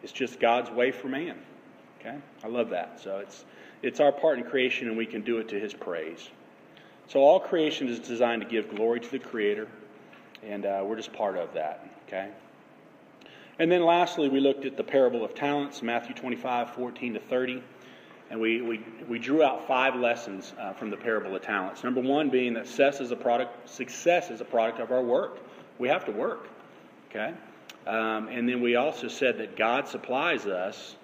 It's 0.02 0.12
just 0.12 0.40
God's 0.40 0.70
way 0.70 0.90
for 0.90 1.08
man. 1.08 1.38
Okay? 2.00 2.18
I 2.42 2.48
love 2.48 2.70
that. 2.70 3.00
So 3.00 3.18
it's, 3.18 3.44
it's 3.82 4.00
our 4.00 4.12
part 4.12 4.38
in 4.38 4.44
creation, 4.44 4.88
and 4.88 4.96
we 4.96 5.06
can 5.06 5.22
do 5.22 5.38
it 5.38 5.48
to 5.50 5.60
his 5.60 5.72
praise. 5.72 6.28
So 7.06 7.20
all 7.20 7.38
creation 7.38 7.86
is 7.86 8.00
designed 8.00 8.42
to 8.42 8.48
give 8.48 8.74
glory 8.74 8.98
to 8.98 9.10
the 9.10 9.20
Creator, 9.20 9.68
and 10.42 10.66
uh, 10.66 10.82
we're 10.84 10.96
just 10.96 11.12
part 11.12 11.36
of 11.36 11.54
that. 11.54 11.88
Okay? 12.08 12.30
And 13.58 13.72
then 13.72 13.84
lastly, 13.84 14.28
we 14.28 14.40
looked 14.40 14.66
at 14.66 14.76
the 14.76 14.84
parable 14.84 15.24
of 15.24 15.34
talents, 15.34 15.82
Matthew 15.82 16.14
25, 16.14 16.74
14 16.74 17.14
to 17.14 17.20
30. 17.20 17.62
And 18.28 18.40
we, 18.40 18.60
we, 18.60 18.84
we 19.08 19.18
drew 19.18 19.42
out 19.42 19.66
five 19.66 19.94
lessons 19.94 20.52
uh, 20.58 20.72
from 20.72 20.90
the 20.90 20.96
parable 20.96 21.34
of 21.34 21.42
talents. 21.42 21.84
Number 21.84 22.00
one 22.00 22.28
being 22.28 22.54
that 22.54 22.66
success 22.66 23.00
is 23.00 23.12
a 23.12 23.16
product, 23.16 23.68
success 23.68 24.30
is 24.30 24.40
a 24.40 24.44
product 24.44 24.80
of 24.80 24.90
our 24.90 25.02
work. 25.02 25.38
We 25.78 25.88
have 25.88 26.04
to 26.06 26.12
work. 26.12 26.48
Okay? 27.08 27.32
Um, 27.86 28.28
and 28.28 28.48
then 28.48 28.60
we 28.60 28.74
also 28.74 29.08
said 29.08 29.38
that 29.38 29.56
God 29.56 29.86
supplies 29.86 30.46
us 30.46 30.96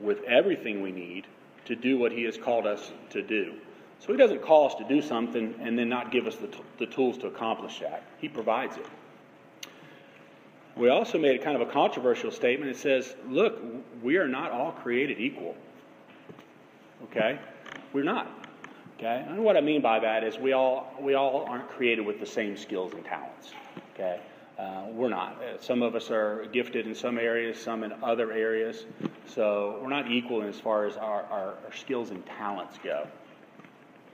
with 0.00 0.22
everything 0.24 0.80
we 0.80 0.90
need 0.90 1.26
to 1.66 1.76
do 1.76 1.98
what 1.98 2.12
He 2.12 2.24
has 2.24 2.38
called 2.38 2.66
us 2.66 2.90
to 3.10 3.22
do. 3.22 3.54
So 3.98 4.12
He 4.12 4.18
doesn't 4.18 4.42
call 4.42 4.66
us 4.66 4.74
to 4.76 4.84
do 4.88 5.02
something 5.02 5.54
and 5.60 5.78
then 5.78 5.90
not 5.90 6.10
give 6.10 6.26
us 6.26 6.36
the, 6.36 6.48
t- 6.48 6.62
the 6.78 6.86
tools 6.86 7.18
to 7.18 7.26
accomplish 7.26 7.80
that. 7.80 8.02
He 8.18 8.28
provides 8.28 8.78
it. 8.78 8.86
We 10.76 10.88
also 10.88 11.18
made 11.18 11.40
a 11.40 11.44
kind 11.44 11.60
of 11.60 11.68
a 11.68 11.70
controversial 11.70 12.30
statement. 12.30 12.70
It 12.70 12.76
says, 12.76 13.14
look, 13.28 13.62
we 14.02 14.16
are 14.16 14.28
not 14.28 14.50
all 14.52 14.72
created 14.72 15.20
equal. 15.20 15.56
Okay? 17.04 17.38
We're 17.92 18.04
not. 18.04 18.28
Okay? 18.98 19.24
And 19.28 19.42
what 19.44 19.56
I 19.56 19.60
mean 19.60 19.82
by 19.82 19.98
that 20.00 20.24
is 20.24 20.38
we 20.38 20.52
all, 20.52 20.94
we 21.00 21.14
all 21.14 21.44
aren't 21.48 21.68
created 21.70 22.04
with 22.04 22.20
the 22.20 22.26
same 22.26 22.56
skills 22.56 22.92
and 22.92 23.04
talents. 23.04 23.52
Okay? 23.94 24.20
Uh, 24.58 24.84
we're 24.90 25.08
not. 25.08 25.42
Uh, 25.42 25.58
some 25.60 25.82
of 25.82 25.94
us 25.94 26.10
are 26.10 26.46
gifted 26.52 26.86
in 26.86 26.94
some 26.94 27.18
areas, 27.18 27.58
some 27.58 27.82
in 27.82 27.92
other 28.02 28.30
areas. 28.30 28.84
So 29.26 29.78
we're 29.82 29.88
not 29.88 30.10
equal 30.10 30.42
in 30.42 30.48
as 30.48 30.60
far 30.60 30.86
as 30.86 30.96
our, 30.96 31.22
our, 31.24 31.54
our 31.64 31.74
skills 31.74 32.10
and 32.10 32.24
talents 32.26 32.78
go. 32.84 33.06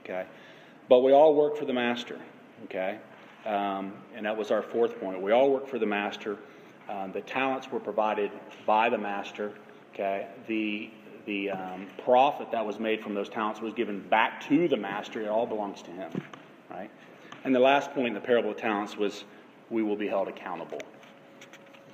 Okay? 0.03 0.25
But 0.87 0.99
we 0.99 1.11
all 1.11 1.35
work 1.35 1.57
for 1.57 1.65
the 1.65 1.73
master. 1.73 2.17
Okay? 2.65 2.97
Um, 3.47 3.93
and 4.13 4.25
that 4.25 4.35
was 4.35 4.51
our 4.51 4.61
fourth 4.61 4.99
point. 4.99 5.21
We 5.21 5.31
all 5.31 5.51
work 5.51 5.67
for 5.67 5.79
the 5.79 5.85
master. 5.85 6.37
Um, 6.89 7.13
the 7.13 7.21
talents 7.21 7.71
were 7.71 7.79
provided 7.79 8.29
by 8.65 8.89
the 8.89 8.97
master. 8.97 9.53
Okay? 9.93 10.27
The, 10.47 10.89
the 11.25 11.51
um, 11.51 11.87
profit 12.03 12.51
that 12.51 12.65
was 12.65 12.77
made 12.77 13.01
from 13.01 13.13
those 13.13 13.29
talents 13.29 13.61
was 13.61 13.73
given 13.73 14.01
back 14.09 14.45
to 14.49 14.67
the 14.67 14.75
master. 14.75 15.21
It 15.21 15.29
all 15.29 15.45
belongs 15.45 15.81
to 15.83 15.91
him. 15.91 16.11
Right? 16.69 16.91
And 17.45 17.55
the 17.55 17.59
last 17.59 17.93
point 17.93 18.09
in 18.09 18.13
the 18.13 18.19
parable 18.19 18.51
of 18.51 18.57
talents 18.57 18.97
was 18.97 19.23
we 19.69 19.81
will 19.81 19.95
be 19.95 20.07
held 20.07 20.27
accountable. 20.27 20.81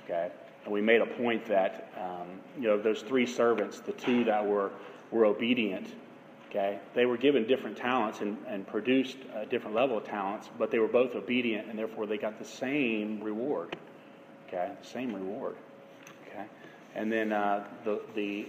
Okay? 0.04 0.32
And 0.64 0.72
we 0.72 0.80
made 0.80 1.02
a 1.02 1.06
point 1.06 1.46
that, 1.46 1.92
um, 1.96 2.26
you 2.58 2.66
know, 2.66 2.80
those 2.80 3.02
three 3.02 3.26
servants, 3.26 3.78
the 3.78 3.92
two 3.92 4.24
that 4.24 4.44
were, 4.44 4.72
were 5.12 5.24
obedient, 5.24 5.86
okay, 6.54 6.78
they 6.94 7.04
were 7.04 7.16
given 7.16 7.46
different 7.46 7.76
talents 7.76 8.20
and, 8.20 8.36
and 8.46 8.66
produced 8.66 9.16
a 9.34 9.44
different 9.44 9.74
level 9.74 9.98
of 9.98 10.04
talents, 10.04 10.48
but 10.56 10.70
they 10.70 10.78
were 10.78 10.88
both 10.88 11.14
obedient, 11.16 11.68
and 11.68 11.78
therefore 11.78 12.06
they 12.06 12.16
got 12.16 12.38
the 12.38 12.44
same 12.44 13.20
reward. 13.20 13.76
Okay? 14.46 14.70
Same 14.82 15.12
reward. 15.12 15.56
Okay? 16.28 16.44
And 16.94 17.10
then 17.10 17.32
uh, 17.32 17.64
the, 17.84 18.00
the, 18.14 18.46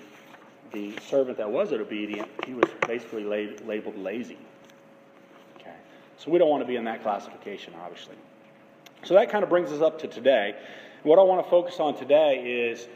the 0.72 0.94
servant 1.08 1.38
that 1.40 1.50
wasn't 1.50 1.82
obedient, 1.82 2.30
he 2.46 2.54
was 2.54 2.70
basically 2.88 3.24
labeled 3.24 3.98
lazy. 3.98 4.38
Okay? 5.60 5.74
So 6.18 6.30
we 6.30 6.38
don't 6.38 6.50
want 6.50 6.62
to 6.62 6.68
be 6.68 6.76
in 6.76 6.86
that 6.86 7.02
classification, 7.02 7.74
obviously. 7.82 8.16
So 9.04 9.16
that 9.16 9.32
kind 9.32 9.44
of 9.44 9.50
brings 9.50 9.72
us 9.72 9.82
up 9.82 10.00
to 10.00 10.08
today. 10.08 10.56
What 11.02 11.18
I 11.18 11.24
want 11.24 11.44
to 11.44 11.50
focus 11.50 11.80
on 11.80 11.98
today 11.98 12.70
is 12.70 12.88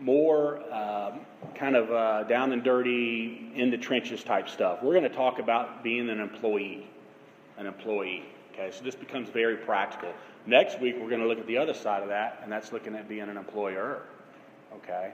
more 0.00 0.60
uh, 0.72 1.12
kind 1.54 1.76
of 1.76 1.90
uh, 1.90 2.22
down 2.24 2.52
and 2.52 2.62
dirty, 2.62 3.50
in 3.54 3.70
the 3.70 3.78
trenches 3.78 4.22
type 4.22 4.48
stuff. 4.48 4.82
We're 4.82 4.94
going 4.94 5.10
to 5.10 5.16
talk 5.16 5.38
about 5.38 5.82
being 5.82 6.08
an 6.08 6.20
employee. 6.20 6.88
An 7.56 7.66
employee. 7.66 8.24
Okay, 8.52 8.70
so 8.70 8.84
this 8.84 8.94
becomes 8.94 9.28
very 9.28 9.56
practical. 9.56 10.12
Next 10.46 10.80
week, 10.80 10.96
we're 11.00 11.08
going 11.08 11.20
to 11.20 11.28
look 11.28 11.38
at 11.38 11.46
the 11.46 11.58
other 11.58 11.74
side 11.74 12.02
of 12.02 12.08
that, 12.08 12.40
and 12.42 12.50
that's 12.50 12.72
looking 12.72 12.94
at 12.94 13.08
being 13.08 13.28
an 13.28 13.36
employer. 13.36 14.02
Okay? 14.76 15.12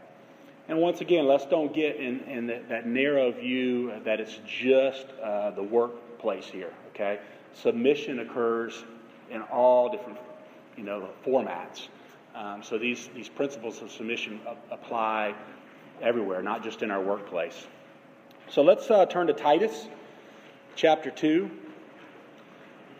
And 0.68 0.78
once 0.78 1.00
again, 1.00 1.26
let's 1.26 1.44
don't 1.44 1.74
get 1.74 1.96
in, 1.96 2.20
in 2.20 2.46
the, 2.46 2.62
that 2.68 2.86
narrow 2.86 3.32
view 3.32 3.92
that 4.04 4.20
it's 4.20 4.38
just 4.46 5.06
uh, 5.22 5.50
the 5.50 5.62
workplace 5.62 6.46
here. 6.46 6.72
Okay? 6.94 7.18
Submission 7.52 8.20
occurs 8.20 8.82
in 9.30 9.42
all 9.42 9.90
different, 9.90 10.18
you 10.76 10.84
know, 10.84 11.08
formats. 11.26 11.88
Um, 12.34 12.62
so 12.64 12.78
these, 12.78 13.08
these 13.14 13.28
principles 13.28 13.80
of 13.80 13.92
submission 13.92 14.40
apply 14.70 15.34
everywhere, 16.02 16.42
not 16.42 16.64
just 16.64 16.82
in 16.82 16.90
our 16.90 17.00
workplace. 17.00 17.66
So 18.48 18.62
let's 18.62 18.90
uh, 18.90 19.06
turn 19.06 19.28
to 19.28 19.32
Titus 19.32 19.86
chapter 20.74 21.10
2. 21.10 21.48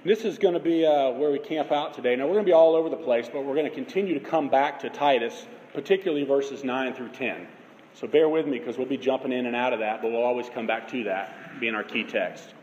This 0.05 0.25
is 0.25 0.39
going 0.39 0.55
to 0.55 0.61
be 0.61 0.87
uh, 0.87 1.11
where 1.11 1.31
we 1.31 1.39
camp 1.39 1.73
out 1.73 1.95
today. 1.95 2.15
Now, 2.15 2.27
we're 2.27 2.35
going 2.35 2.45
to 2.45 2.49
be 2.49 2.53
all 2.53 2.77
over 2.77 2.89
the 2.89 2.97
place, 2.97 3.29
but 3.33 3.45
we're 3.45 3.55
going 3.55 3.69
to 3.69 3.75
continue 3.75 4.15
to 4.15 4.21
come 4.21 4.49
back 4.49 4.79
to 4.81 4.91
Titus, 4.91 5.47
particularly 5.73 6.25
verses 6.25 6.63
9 6.63 6.95
through 6.95 7.09
10. 7.09 7.49
So 7.95 8.07
bear 8.07 8.29
with 8.29 8.47
me 8.47 8.59
because 8.59 8.77
we'll 8.77 8.87
be 8.87 8.99
jumping 8.99 9.33
in 9.33 9.47
and 9.47 9.57
out 9.57 9.73
of 9.73 9.81
that, 9.81 10.03
but 10.03 10.13
we'll 10.13 10.23
always 10.23 10.49
come 10.49 10.67
back 10.67 10.89
to 10.89 11.05
that, 11.05 11.59
being 11.59 11.75
our 11.75 11.85
key 11.85 12.05
text. 12.05 12.55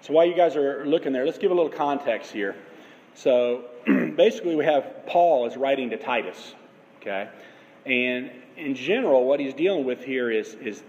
So 0.00 0.12
while 0.12 0.26
you 0.26 0.36
guys 0.36 0.54
are 0.56 0.86
looking 0.86 1.12
there, 1.12 1.26
let's 1.26 1.38
give 1.38 1.50
a 1.50 1.54
little 1.54 1.70
context 1.70 2.30
here. 2.30 2.54
So 3.14 3.64
basically, 4.16 4.56
we 4.56 4.64
have 4.64 5.06
Paul 5.06 5.46
is 5.46 5.56
writing 5.56 5.90
to 5.90 5.96
Titus, 5.96 6.54
okay? 7.00 7.28
And 7.84 8.30
in 8.56 8.74
general, 8.74 9.24
what 9.24 9.40
he's 9.40 9.54
dealing 9.54 9.84
with 9.84 10.04
here 10.04 10.30
is, 10.30 10.54
is 10.54 10.82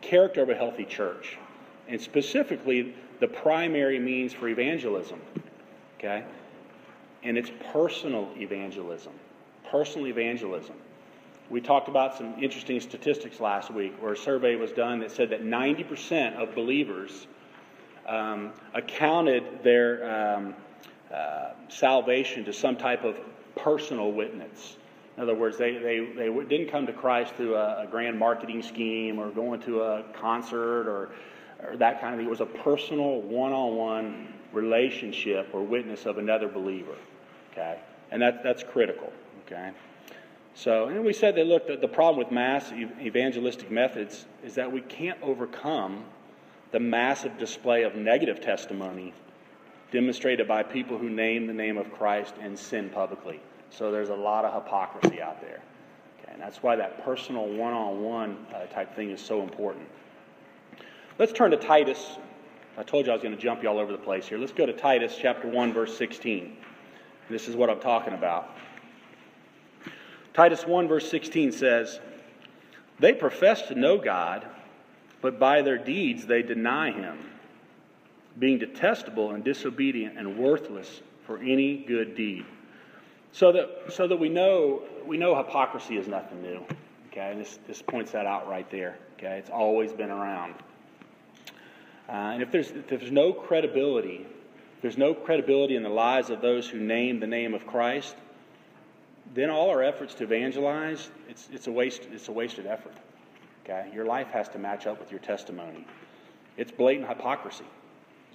character 0.00 0.42
of 0.42 0.50
a 0.50 0.54
healthy 0.54 0.84
church, 0.84 1.38
and 1.88 2.00
specifically 2.00 2.94
the 3.20 3.28
primary 3.28 3.98
means 3.98 4.32
for 4.32 4.48
evangelism, 4.48 5.20
okay? 5.98 6.24
And 7.22 7.38
it's 7.38 7.50
personal 7.72 8.28
evangelism. 8.36 9.12
Personal 9.70 10.08
evangelism. 10.08 10.76
We 11.48 11.60
talked 11.60 11.88
about 11.88 12.16
some 12.16 12.34
interesting 12.42 12.80
statistics 12.80 13.40
last 13.40 13.70
week 13.70 13.94
where 14.00 14.12
a 14.12 14.16
survey 14.16 14.56
was 14.56 14.72
done 14.72 15.00
that 15.00 15.12
said 15.12 15.30
that 15.30 15.42
90% 15.44 16.34
of 16.34 16.54
believers 16.54 17.26
um, 18.06 18.52
accounted 18.74 19.62
their 19.62 20.36
um, 20.36 20.54
uh, 21.12 21.50
salvation 21.68 22.44
to 22.44 22.52
some 22.52 22.76
type 22.76 23.04
of 23.04 23.16
personal 23.54 24.12
witness. 24.12 24.76
In 25.16 25.22
other 25.22 25.34
words, 25.34 25.56
they, 25.56 25.74
they, 25.74 26.00
they 26.14 26.44
didn't 26.44 26.70
come 26.70 26.86
to 26.86 26.92
Christ 26.92 27.34
through 27.36 27.54
a, 27.54 27.84
a 27.84 27.86
grand 27.90 28.18
marketing 28.18 28.62
scheme 28.62 29.18
or 29.18 29.30
going 29.30 29.60
to 29.62 29.80
a 29.82 30.04
concert 30.12 30.86
or, 30.86 31.10
or 31.66 31.76
that 31.76 32.00
kind 32.00 32.14
of 32.14 32.18
thing. 32.20 32.26
It 32.26 32.30
was 32.30 32.40
a 32.40 32.46
personal, 32.46 33.22
one 33.22 33.52
on 33.52 33.76
one 33.76 34.34
relationship 34.52 35.48
or 35.52 35.62
witness 35.62 36.04
of 36.04 36.18
another 36.18 36.48
believer. 36.48 36.96
Okay? 37.52 37.78
And 38.10 38.20
that, 38.20 38.42
that's 38.42 38.62
critical. 38.62 39.10
Okay? 39.46 39.70
So, 40.54 40.88
and 40.88 41.04
we 41.04 41.12
said 41.12 41.34
that, 41.36 41.46
look, 41.46 41.66
the, 41.66 41.76
the 41.76 41.88
problem 41.88 42.18
with 42.18 42.32
mass 42.32 42.72
evangelistic 42.72 43.70
methods 43.70 44.26
is 44.44 44.54
that 44.54 44.70
we 44.70 44.80
can't 44.82 45.18
overcome 45.22 46.04
the 46.72 46.80
massive 46.80 47.38
display 47.38 47.84
of 47.84 47.94
negative 47.94 48.40
testimony 48.40 49.14
demonstrated 49.90 50.48
by 50.48 50.62
people 50.62 50.98
who 50.98 51.08
name 51.08 51.46
the 51.46 51.52
name 51.52 51.78
of 51.78 51.92
Christ 51.92 52.34
and 52.40 52.58
sin 52.58 52.90
publicly. 52.90 53.40
So 53.70 53.90
there's 53.90 54.08
a 54.08 54.14
lot 54.14 54.44
of 54.44 54.54
hypocrisy 54.54 55.20
out 55.20 55.40
there. 55.40 55.60
Okay, 56.20 56.32
and 56.32 56.40
that's 56.40 56.62
why 56.62 56.76
that 56.76 57.04
personal 57.04 57.46
one 57.46 57.72
on 57.72 58.02
one 58.02 58.36
type 58.72 58.94
thing 58.94 59.10
is 59.10 59.20
so 59.20 59.42
important. 59.42 59.86
Let's 61.18 61.32
turn 61.32 61.50
to 61.50 61.56
Titus. 61.56 62.18
I 62.76 62.82
told 62.82 63.06
you 63.06 63.12
I 63.12 63.14
was 63.14 63.22
going 63.22 63.34
to 63.34 63.40
jump 63.40 63.62
you 63.62 63.68
all 63.68 63.78
over 63.78 63.92
the 63.92 63.98
place 63.98 64.26
here. 64.26 64.38
Let's 64.38 64.52
go 64.52 64.66
to 64.66 64.72
Titus 64.72 65.16
chapter 65.20 65.48
1, 65.48 65.72
verse 65.72 65.96
16. 65.96 66.56
This 67.30 67.48
is 67.48 67.56
what 67.56 67.70
I'm 67.70 67.80
talking 67.80 68.12
about. 68.12 68.50
Titus 70.34 70.66
1, 70.66 70.86
verse 70.86 71.10
16 71.10 71.52
says, 71.52 72.00
They 72.98 73.14
profess 73.14 73.62
to 73.68 73.74
know 73.74 73.96
God 73.96 74.46
but 75.20 75.38
by 75.38 75.62
their 75.62 75.78
deeds 75.78 76.26
they 76.26 76.42
deny 76.42 76.92
him, 76.92 77.18
being 78.38 78.58
detestable 78.58 79.32
and 79.32 79.44
disobedient 79.44 80.18
and 80.18 80.38
worthless 80.38 81.00
for 81.26 81.38
any 81.38 81.78
good 81.78 82.14
deed. 82.14 82.44
So 83.32 83.52
that, 83.52 83.92
so 83.92 84.06
that 84.08 84.16
we 84.16 84.28
know 84.28 84.82
we 85.06 85.16
know 85.16 85.36
hypocrisy 85.36 85.96
is 85.96 86.08
nothing 86.08 86.42
new. 86.42 86.64
Okay, 87.08 87.34
this, 87.36 87.58
this 87.66 87.80
points 87.80 88.12
that 88.12 88.26
out 88.26 88.48
right 88.48 88.70
there. 88.70 88.98
Okay, 89.18 89.38
it's 89.38 89.50
always 89.50 89.92
been 89.92 90.10
around. 90.10 90.54
Uh, 92.08 92.12
and 92.12 92.42
if 92.42 92.50
there's, 92.50 92.70
if 92.70 92.88
there's 92.88 93.10
no 93.10 93.32
credibility 93.32 94.26
there's 94.82 94.98
no 94.98 95.14
credibility 95.14 95.76
in 95.76 95.82
the 95.82 95.88
lives 95.88 96.30
of 96.30 96.40
those 96.40 96.68
who 96.68 96.78
name 96.78 97.18
the 97.18 97.26
name 97.26 97.54
of 97.54 97.66
Christ, 97.66 98.14
then 99.34 99.50
all 99.50 99.70
our 99.70 99.82
efforts 99.82 100.14
to 100.14 100.24
evangelize, 100.24 101.10
it's, 101.28 101.48
it's, 101.52 101.66
a, 101.66 101.72
waste, 101.72 102.02
it's 102.12 102.28
a 102.28 102.32
wasted 102.32 102.66
effort. 102.66 102.94
Okay? 103.64 103.90
Your 103.94 104.04
life 104.04 104.28
has 104.28 104.48
to 104.50 104.58
match 104.58 104.86
up 104.86 105.00
with 105.00 105.10
your 105.10 105.20
testimony. 105.20 105.86
It's 106.56 106.70
blatant 106.70 107.08
hypocrisy, 107.08 107.64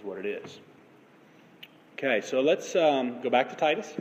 is 0.01 0.07
what 0.07 0.17
it 0.17 0.25
is. 0.25 0.59
Okay, 1.97 2.21
so 2.21 2.41
let's 2.41 2.75
um, 2.75 3.21
go 3.21 3.29
back 3.29 3.49
to 3.49 3.55
Titus. 3.55 3.93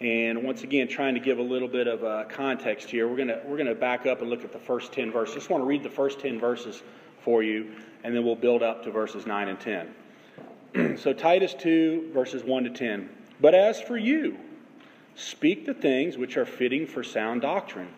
And 0.00 0.42
once 0.42 0.64
again, 0.64 0.88
trying 0.88 1.14
to 1.14 1.20
give 1.20 1.38
a 1.38 1.42
little 1.42 1.68
bit 1.68 1.86
of 1.86 2.02
uh, 2.02 2.24
context 2.24 2.90
here, 2.90 3.06
we're 3.06 3.16
going 3.16 3.32
we're 3.46 3.56
gonna 3.56 3.74
back 3.74 4.06
up 4.06 4.20
and 4.20 4.28
look 4.28 4.42
at 4.44 4.52
the 4.52 4.58
first 4.58 4.92
10 4.92 5.12
verses. 5.12 5.36
Just 5.36 5.50
want 5.50 5.62
to 5.62 5.66
read 5.66 5.84
the 5.84 5.90
first 5.90 6.18
10 6.18 6.40
verses 6.40 6.82
for 7.20 7.42
you, 7.42 7.72
and 8.02 8.14
then 8.14 8.24
we'll 8.24 8.34
build 8.34 8.62
up 8.62 8.82
to 8.84 8.90
verses 8.90 9.26
9 9.26 9.48
and 9.48 9.60
10. 10.74 10.96
so, 10.98 11.12
Titus 11.12 11.54
2, 11.54 12.10
verses 12.12 12.42
1 12.42 12.64
to 12.64 12.70
10. 12.70 13.08
But 13.40 13.54
as 13.54 13.80
for 13.80 13.96
you, 13.96 14.36
speak 15.14 15.66
the 15.66 15.74
things 15.74 16.18
which 16.18 16.36
are 16.36 16.46
fitting 16.46 16.86
for 16.86 17.04
sound 17.04 17.42
doctrine. 17.42 17.88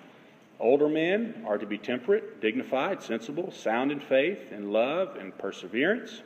Older 0.61 0.89
men 0.89 1.43
are 1.47 1.57
to 1.57 1.67
be 1.67 1.79
temperate, 1.79 2.41
dignified, 2.43 3.03
sensible, 3.03 3.51
sound 3.51 3.91
in 3.91 4.01
faith, 4.01 4.53
in 4.53 4.71
love, 4.71 5.17
and 5.17 5.37
perseverance. 5.39 6.23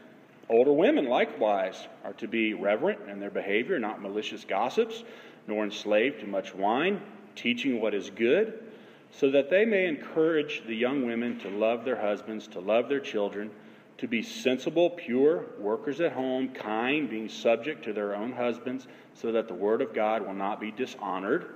Older 0.50 0.72
women, 0.72 1.06
likewise, 1.06 1.86
are 2.04 2.14
to 2.14 2.26
be 2.26 2.54
reverent 2.54 3.08
in 3.08 3.20
their 3.20 3.30
behavior, 3.30 3.78
not 3.78 4.00
malicious 4.00 4.44
gossips 4.44 5.04
nor 5.46 5.64
enslaved 5.64 6.20
to 6.20 6.26
much 6.26 6.54
wine, 6.54 7.00
teaching 7.34 7.80
what 7.80 7.94
is 7.94 8.10
good, 8.10 8.62
so 9.10 9.30
that 9.30 9.48
they 9.50 9.64
may 9.64 9.86
encourage 9.86 10.62
the 10.66 10.74
young 10.74 11.06
women 11.06 11.38
to 11.40 11.48
love 11.48 11.84
their 11.84 12.00
husbands, 12.00 12.46
to 12.46 12.60
love 12.60 12.88
their 12.88 13.00
children, 13.00 13.50
to 13.96 14.06
be 14.06 14.22
sensible, 14.22 14.90
pure, 14.90 15.46
workers 15.58 16.00
at 16.00 16.12
home, 16.12 16.50
kind, 16.50 17.08
being 17.08 17.28
subject 17.28 17.84
to 17.84 17.92
their 17.92 18.14
own 18.14 18.32
husbands, 18.32 18.86
so 19.14 19.32
that 19.32 19.48
the 19.48 19.54
word 19.54 19.80
of 19.80 19.94
God 19.94 20.24
will 20.24 20.34
not 20.34 20.60
be 20.60 20.70
dishonored. 20.70 21.54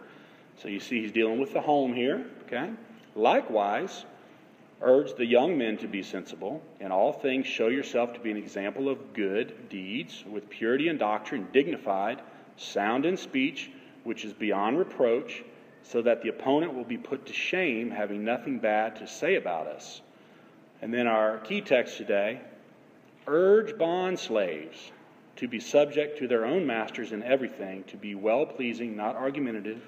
So 0.56 0.68
you 0.68 0.80
see, 0.80 1.02
he's 1.02 1.12
dealing 1.12 1.38
with 1.38 1.52
the 1.52 1.60
home 1.60 1.92
here, 1.92 2.26
okay? 2.46 2.70
Likewise, 3.14 4.06
urge 4.82 5.14
the 5.14 5.26
young 5.26 5.56
men 5.56 5.76
to 5.78 5.88
be 5.88 6.02
sensible. 6.02 6.62
In 6.80 6.92
all 6.92 7.12
things, 7.12 7.46
show 7.46 7.68
yourself 7.68 8.12
to 8.14 8.20
be 8.20 8.30
an 8.30 8.36
example 8.36 8.88
of 8.88 9.12
good 9.14 9.68
deeds, 9.68 10.24
with 10.30 10.50
purity 10.50 10.88
and 10.88 10.98
doctrine, 10.98 11.48
dignified, 11.52 12.20
sound 12.56 13.06
in 13.06 13.16
speech 13.16 13.70
which 14.04 14.24
is 14.24 14.32
beyond 14.32 14.78
reproach, 14.78 15.44
so 15.84 16.02
that 16.02 16.22
the 16.22 16.28
opponent 16.28 16.74
will 16.74 16.84
be 16.84 16.96
put 16.96 17.26
to 17.26 17.32
shame, 17.32 17.90
having 17.90 18.24
nothing 18.24 18.58
bad 18.58 18.96
to 18.96 19.06
say 19.06 19.36
about 19.36 19.66
us. 19.66 20.00
And 20.80 20.92
then 20.92 21.06
our 21.06 21.38
key 21.38 21.60
text 21.60 21.96
today 21.96 22.40
urge 23.26 23.78
bond 23.78 24.18
slaves 24.18 24.90
to 25.36 25.48
be 25.48 25.60
subject 25.60 26.18
to 26.18 26.28
their 26.28 26.44
own 26.44 26.66
masters 26.66 27.12
in 27.12 27.22
everything, 27.22 27.84
to 27.84 27.96
be 27.96 28.14
well 28.14 28.46
pleasing, 28.46 28.96
not 28.96 29.16
argumentative, 29.16 29.82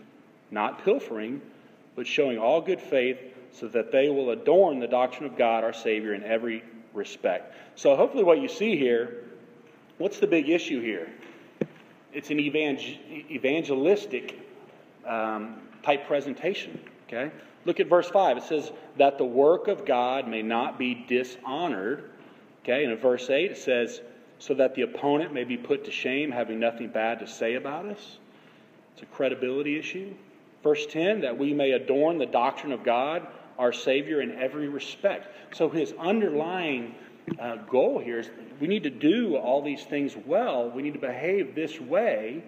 not 0.51 0.85
pilfering, 0.85 1.41
but 1.97 2.07
showing 2.07 2.39
all 2.39 2.61
good 2.61 2.81
faith, 2.81 3.19
so 3.55 3.69
that 3.69 3.93
they 3.93 4.09
will 4.09 4.31
adorn 4.31 4.81
the 4.81 4.89
doctrine 4.89 5.31
of 5.31 5.39
God 5.39 5.65
our 5.65 5.73
Savior 5.73 6.15
in 6.15 6.23
every 6.25 6.63
respect. 6.93 7.55
So, 7.77 7.97
hopefully, 7.97 8.25
what 8.25 8.41
you 8.41 8.49
see 8.49 8.77
here 8.77 9.21
what's 9.99 10.19
the 10.19 10.27
big 10.27 10.49
issue 10.49 10.81
here? 10.81 11.09
it's 12.15 12.31
an 12.31 12.39
evangel- 12.39 12.97
evangelistic 13.31 14.39
um, 15.05 15.57
type 15.83 16.07
presentation. 16.07 16.79
Okay? 17.07 17.31
Look 17.65 17.81
at 17.81 17.89
verse 17.89 18.09
5. 18.09 18.39
It 18.39 18.43
says, 18.45 18.73
that 18.97 19.19
the 19.19 19.25
work 19.25 19.69
of 19.69 19.85
God 19.85 20.29
may 20.29 20.41
not 20.41 20.79
be 20.79 21.05
dishonored. 21.09 22.11
Okay? 22.63 22.85
And 22.85 22.93
in 22.93 22.99
verse 22.99 23.29
8, 23.29 23.51
it 23.51 23.59
says, 23.59 24.01
so 24.39 24.55
that 24.55 24.75
the 24.75 24.83
opponent 24.83 25.33
may 25.33 25.45
be 25.45 25.57
put 25.57 25.85
to 25.85 25.91
shame, 25.91 26.31
having 26.31 26.61
nothing 26.61 26.89
bad 26.89 27.19
to 27.21 27.27
say 27.27 27.55
about 27.55 27.87
us. 27.87 28.19
It's 28.93 29.03
a 29.03 29.07
credibility 29.07 29.79
issue. 29.79 30.15
Verse 30.63 30.87
10, 30.87 31.23
that 31.23 31.37
we 31.37 31.53
may 31.53 31.73
adorn 31.73 32.19
the 32.19 32.27
doctrine 32.27 32.73
of 32.73 32.85
God, 32.85 33.27
our 33.59 33.73
Savior, 33.73 34.21
in 34.21 34.33
every 34.33 34.69
respect. 34.69 35.29
So 35.55 35.69
his 35.69 35.95
underlying 35.99 36.95
uh, 37.39 37.57
goal 37.57 37.99
here 37.99 38.19
is 38.19 38.31
we 38.61 38.67
need 38.67 38.83
to 38.83 38.91
do 38.91 39.37
all 39.37 39.63
these 39.63 39.85
things 39.85 40.15
well. 40.27 40.71
We 40.71 40.83
need 40.83 40.95
to 40.95 40.99
behave 40.99 41.55
this 41.55 41.81
way, 41.81 42.45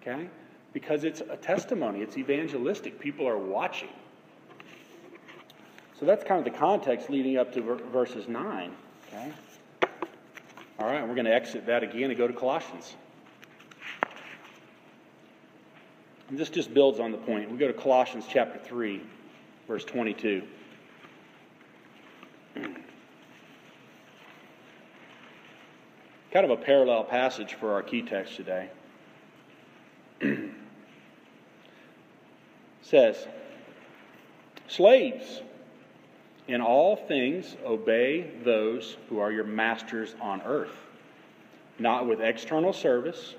okay? 0.00 0.28
Because 0.72 1.04
it's 1.04 1.20
a 1.20 1.36
testimony, 1.36 2.00
it's 2.00 2.16
evangelistic. 2.16 2.98
People 2.98 3.28
are 3.28 3.38
watching. 3.38 3.90
So 5.98 6.06
that's 6.06 6.24
kind 6.24 6.44
of 6.44 6.52
the 6.52 6.58
context 6.58 7.08
leading 7.08 7.36
up 7.36 7.52
to 7.54 7.62
verses 7.62 8.28
9, 8.28 8.72
okay? 9.08 9.32
All 10.78 10.86
right, 10.86 11.06
we're 11.06 11.14
going 11.14 11.26
to 11.26 11.34
exit 11.34 11.66
that 11.66 11.82
again 11.84 12.10
and 12.10 12.18
go 12.18 12.26
to 12.26 12.32
Colossians. 12.32 12.96
And 16.28 16.38
this 16.38 16.50
just 16.50 16.74
builds 16.74 16.98
on 16.98 17.12
the 17.12 17.18
point. 17.18 17.50
We 17.50 17.56
go 17.58 17.68
to 17.68 17.72
Colossians 17.72 18.24
chapter 18.28 18.58
3, 18.58 19.00
verse 19.66 19.84
22. 19.84 20.42
kind 26.34 26.50
of 26.50 26.58
a 26.58 26.62
parallel 26.62 27.04
passage 27.04 27.54
for 27.54 27.72
our 27.74 27.82
key 27.82 28.02
text 28.02 28.34
today. 28.34 28.68
says, 32.82 33.28
Slaves, 34.66 35.42
in 36.48 36.60
all 36.60 36.96
things 36.96 37.56
obey 37.64 38.32
those 38.44 38.96
who 39.08 39.20
are 39.20 39.30
your 39.30 39.44
masters 39.44 40.16
on 40.20 40.42
earth, 40.42 40.76
not 41.78 42.08
with 42.08 42.20
external 42.20 42.72
service, 42.72 43.36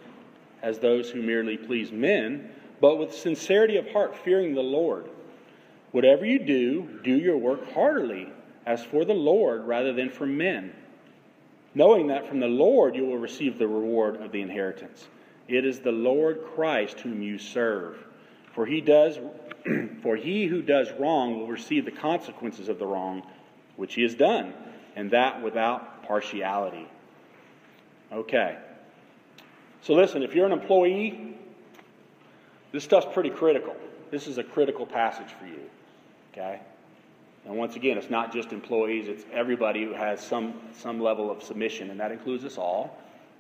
as 0.62 0.80
those 0.80 1.10
who 1.10 1.22
merely 1.22 1.58
please 1.58 1.92
men, 1.92 2.50
but 2.80 2.98
with 2.98 3.14
sincerity 3.14 3.76
of 3.76 3.90
heart, 3.90 4.16
fearing 4.16 4.56
the 4.56 4.64
Lord. 4.64 5.10
Whatever 5.96 6.26
you 6.26 6.40
do, 6.40 7.00
do 7.04 7.18
your 7.18 7.38
work 7.38 7.72
heartily, 7.74 8.28
as 8.66 8.84
for 8.84 9.06
the 9.06 9.14
Lord 9.14 9.66
rather 9.66 9.94
than 9.94 10.10
for 10.10 10.26
men 10.26 10.74
knowing 11.76 12.08
that 12.08 12.28
from 12.28 12.40
the 12.40 12.48
Lord 12.48 12.96
you 12.96 13.06
will 13.06 13.18
receive 13.18 13.60
the 13.60 13.68
reward 13.68 14.22
of 14.22 14.32
the 14.32 14.42
inheritance. 14.42 15.08
It 15.48 15.66
is 15.66 15.80
the 15.80 15.92
Lord 15.92 16.42
Christ 16.56 17.02
whom 17.02 17.22
you 17.22 17.38
serve. 17.38 17.98
For 18.54 18.66
he 18.66 18.82
does 18.82 19.20
for 20.02 20.16
he 20.16 20.46
who 20.46 20.62
does 20.62 20.92
wrong 20.94 21.38
will 21.38 21.48
receive 21.48 21.86
the 21.86 21.92
consequences 21.92 22.70
of 22.70 22.80
the 22.80 22.86
wrong 22.86 23.24
which 23.76 23.94
he 23.94 24.04
has 24.04 24.16
done, 24.16 24.54
and 24.96 25.12
that 25.12 25.44
without 25.44 26.04
partiality. 26.08 26.88
Okay. 28.12 28.58
So 29.82 29.94
listen, 29.94 30.24
if 30.24 30.34
you're 30.34 30.46
an 30.46 30.54
employee, 30.54 31.36
this 32.72 32.84
stuff's 32.84 33.08
pretty 33.14 33.32
critical. 33.32 33.76
This 34.12 34.28
is 34.28 34.38
a 34.38 34.44
critical 34.44 34.86
passage 34.86 35.32
for 35.38 35.46
you. 35.46 35.60
Okay? 36.36 36.60
And 37.45 37.56
once 37.56 37.76
again, 37.76 37.98
it's 37.98 38.10
not 38.10 38.34
just 38.34 38.52
employees, 38.52 39.08
it's 39.08 39.24
everybody 39.32 39.86
who 39.86 39.93
has 39.93 40.19
some, 40.19 40.56
some 40.76 41.00
level 41.00 41.32
of 41.32 41.41
submission, 41.41 41.91
and 41.91 42.00
that 42.00 42.12
includes 42.12 42.43
us 42.43 42.58
all. 42.58 42.98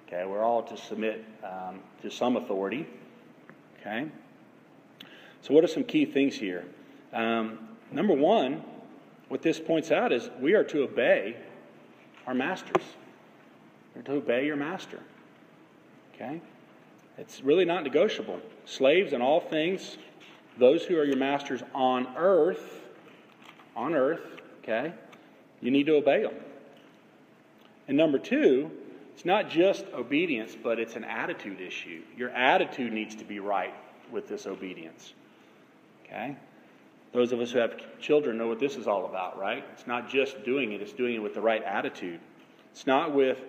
Okay, 0.07 0.23
we're 0.25 0.43
all 0.43 0.61
to 0.63 0.77
submit 0.77 1.25
um, 1.43 1.79
to 2.03 2.11
some 2.11 2.37
authority. 2.37 2.87
Okay? 3.81 4.07
So, 5.41 5.53
what 5.53 5.63
are 5.63 5.67
some 5.67 5.83
key 5.83 6.05
things 6.05 6.35
here? 6.35 6.65
Um, 7.11 7.57
number 7.91 8.13
one, 8.13 8.63
what 9.29 9.41
this 9.41 9.59
points 9.59 9.91
out 9.91 10.13
is 10.13 10.29
we 10.39 10.53
are 10.53 10.63
to 10.65 10.83
obey 10.83 11.35
our 12.27 12.35
masters. 12.35 12.83
We're 13.95 14.03
to 14.03 14.13
obey 14.13 14.45
your 14.45 14.55
master. 14.55 14.99
Okay? 16.13 16.41
It's 17.17 17.41
really 17.41 17.65
not 17.65 17.83
negotiable. 17.83 18.39
Slaves 18.65 19.13
in 19.13 19.21
all 19.21 19.39
things, 19.39 19.97
those 20.59 20.83
who 20.83 20.97
are 20.97 21.05
your 21.05 21.17
masters 21.17 21.63
on 21.73 22.07
earth, 22.15 22.84
on 23.75 23.93
earth, 23.93 24.21
okay, 24.63 24.93
you 25.61 25.71
need 25.71 25.85
to 25.85 25.95
obey 25.95 26.23
them. 26.23 26.33
And 27.87 27.97
number 27.97 28.17
two, 28.17 28.71
it's 29.13 29.25
not 29.25 29.49
just 29.49 29.85
obedience, 29.93 30.55
but 30.61 30.79
it's 30.79 30.95
an 30.95 31.03
attitude 31.03 31.61
issue. 31.61 32.01
Your 32.17 32.29
attitude 32.29 32.91
needs 32.91 33.15
to 33.15 33.25
be 33.25 33.39
right 33.39 33.73
with 34.11 34.27
this 34.27 34.45
obedience. 34.45 35.13
Okay? 36.05 36.35
Those 37.13 37.31
of 37.31 37.39
us 37.39 37.51
who 37.51 37.59
have 37.59 37.99
children 37.99 38.37
know 38.37 38.47
what 38.47 38.59
this 38.59 38.75
is 38.75 38.87
all 38.87 39.05
about, 39.05 39.39
right? 39.39 39.63
It's 39.73 39.87
not 39.87 40.09
just 40.09 40.43
doing 40.43 40.73
it, 40.73 40.81
it's 40.81 40.91
doing 40.91 41.15
it 41.15 41.19
with 41.19 41.33
the 41.33 41.41
right 41.41 41.63
attitude. 41.63 42.19
It's 42.71 42.85
not 42.85 43.13
with 43.13 43.39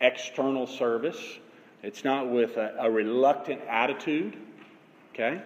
external 0.00 0.66
service, 0.66 1.38
it's 1.82 2.02
not 2.02 2.28
with 2.28 2.56
a, 2.56 2.74
a 2.80 2.90
reluctant 2.90 3.60
attitude. 3.68 4.36
Okay? 5.14 5.40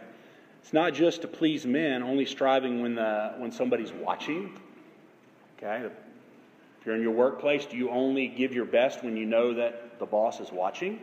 It's 0.62 0.72
not 0.72 0.94
just 0.94 1.22
to 1.22 1.28
please 1.28 1.66
men, 1.66 2.02
only 2.02 2.24
striving 2.24 2.82
when, 2.82 2.94
the, 2.94 3.34
when 3.36 3.52
somebody's 3.52 3.92
watching. 3.92 4.58
Okay? 5.58 5.86
If 5.86 6.86
you're 6.86 6.94
in 6.94 7.02
your 7.02 7.12
workplace, 7.12 7.66
do 7.66 7.76
you 7.76 7.90
only 7.90 8.28
give 8.28 8.52
your 8.52 8.64
best 8.64 9.04
when 9.04 9.16
you 9.16 9.26
know 9.26 9.54
that 9.54 9.98
the 9.98 10.06
boss 10.06 10.40
is 10.40 10.50
watching? 10.50 11.00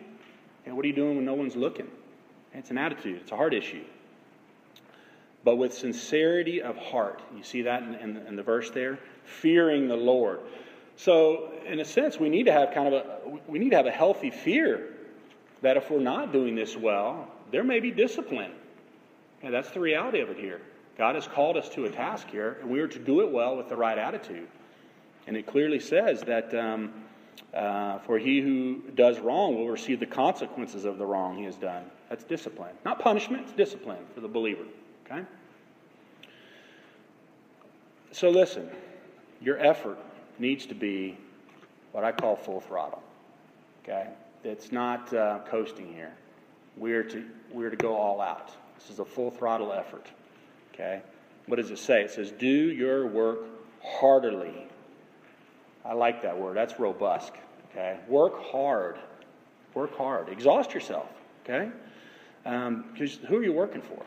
And 0.65 0.75
what 0.75 0.83
are 0.85 0.87
you 0.87 0.93
doing 0.93 1.17
when 1.17 1.25
no 1.25 1.33
one's 1.33 1.55
looking? 1.55 1.87
It's 2.53 2.71
an 2.71 2.77
attitude, 2.77 3.21
it's 3.21 3.31
a 3.31 3.35
heart 3.35 3.53
issue. 3.53 3.83
But 5.43 5.55
with 5.55 5.73
sincerity 5.73 6.61
of 6.61 6.77
heart, 6.77 7.21
you 7.35 7.43
see 7.43 7.61
that 7.63 7.83
in, 7.83 7.95
in, 7.95 8.17
in 8.27 8.35
the 8.35 8.43
verse 8.43 8.69
there? 8.71 8.99
Fearing 9.23 9.87
the 9.87 9.95
Lord. 9.95 10.39
So, 10.97 11.53
in 11.65 11.79
a 11.79 11.85
sense, 11.85 12.19
we 12.19 12.27
need 12.27 12.43
to 12.47 12.51
have 12.51 12.73
kind 12.73 12.93
of 12.93 12.93
a 12.93 13.39
we 13.47 13.57
need 13.57 13.69
to 13.69 13.77
have 13.77 13.85
a 13.85 13.91
healthy 13.91 14.31
fear 14.31 14.89
that 15.61 15.77
if 15.77 15.89
we're 15.89 15.99
not 16.01 16.33
doing 16.33 16.55
this 16.55 16.75
well, 16.75 17.29
there 17.51 17.63
may 17.63 17.79
be 17.79 17.91
discipline. 17.91 18.51
And 19.41 19.53
that's 19.53 19.71
the 19.71 19.79
reality 19.79 20.19
of 20.19 20.29
it 20.29 20.37
here. 20.37 20.61
God 20.97 21.15
has 21.15 21.27
called 21.27 21.55
us 21.55 21.69
to 21.69 21.85
a 21.85 21.89
task 21.89 22.27
here, 22.29 22.57
and 22.61 22.69
we 22.69 22.81
are 22.81 22.87
to 22.87 22.99
do 22.99 23.21
it 23.21 23.31
well 23.31 23.55
with 23.55 23.69
the 23.69 23.75
right 23.75 23.97
attitude. 23.97 24.47
And 25.27 25.37
it 25.37 25.45
clearly 25.45 25.79
says 25.79 26.21
that 26.23 26.53
um, 26.53 26.91
uh, 27.53 27.99
for 27.99 28.19
he 28.19 28.41
who 28.41 28.81
does 28.95 29.19
wrong 29.19 29.55
will 29.55 29.69
receive 29.69 29.99
the 29.99 30.05
consequences 30.05 30.85
of 30.85 30.97
the 30.97 31.05
wrong 31.05 31.37
he 31.37 31.45
has 31.45 31.55
done. 31.55 31.85
That's 32.09 32.23
discipline. 32.23 32.75
Not 32.83 32.99
punishment, 32.99 33.43
it's 33.43 33.53
discipline 33.53 33.99
for 34.13 34.21
the 34.21 34.27
believer. 34.27 34.65
Okay? 35.05 35.23
So 38.11 38.29
listen, 38.29 38.69
your 39.41 39.57
effort 39.59 39.97
needs 40.37 40.65
to 40.65 40.75
be 40.75 41.17
what 41.91 42.03
I 42.03 42.11
call 42.11 42.35
full 42.35 42.59
throttle. 42.59 43.01
Okay? 43.83 44.07
It's 44.43 44.71
not 44.71 45.13
uh, 45.13 45.39
coasting 45.47 45.93
here. 45.93 46.13
We're 46.77 47.03
to, 47.03 47.25
we're 47.51 47.69
to 47.69 47.75
go 47.75 47.95
all 47.95 48.21
out. 48.21 48.51
This 48.79 48.91
is 48.91 48.99
a 48.99 49.05
full 49.05 49.29
throttle 49.29 49.73
effort. 49.73 50.07
Okay? 50.73 51.01
What 51.47 51.57
does 51.57 51.71
it 51.71 51.79
say? 51.79 52.01
It 52.01 52.11
says, 52.11 52.31
Do 52.31 52.47
your 52.47 53.07
work 53.07 53.39
heartily. 53.83 54.67
I 55.85 55.93
like 55.93 56.21
that 56.21 56.37
word. 56.37 56.55
That's 56.55 56.79
robust. 56.79 57.33
Okay? 57.71 57.97
Work 58.07 58.41
hard. 58.41 58.99
Work 59.73 59.97
hard. 59.97 60.29
Exhaust 60.29 60.73
yourself. 60.73 61.09
Okay? 61.43 61.69
Because 62.43 63.17
um, 63.17 63.25
who 63.27 63.37
are 63.37 63.43
you 63.43 63.53
working 63.53 63.81
for? 63.81 64.05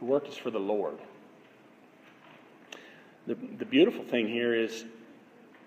Your 0.00 0.10
work 0.10 0.28
is 0.28 0.36
for 0.36 0.50
the 0.50 0.58
Lord. 0.58 0.98
The, 3.26 3.36
the 3.58 3.64
beautiful 3.64 4.04
thing 4.04 4.28
here 4.28 4.54
is 4.54 4.84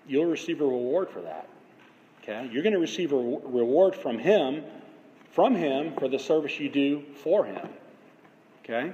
you'll 0.06 0.26
receive 0.26 0.60
a 0.60 0.64
reward 0.64 1.08
for 1.10 1.22
that. 1.22 1.48
Okay? 2.22 2.48
You're 2.52 2.62
going 2.62 2.74
to 2.74 2.78
receive 2.78 3.12
a 3.12 3.16
reward 3.16 3.94
from 3.94 4.18
Him, 4.18 4.64
from 5.30 5.54
Him 5.54 5.94
for 5.98 6.08
the 6.08 6.18
service 6.18 6.58
you 6.60 6.68
do 6.68 7.02
for 7.22 7.44
Him. 7.44 7.68
Okay? 8.68 8.92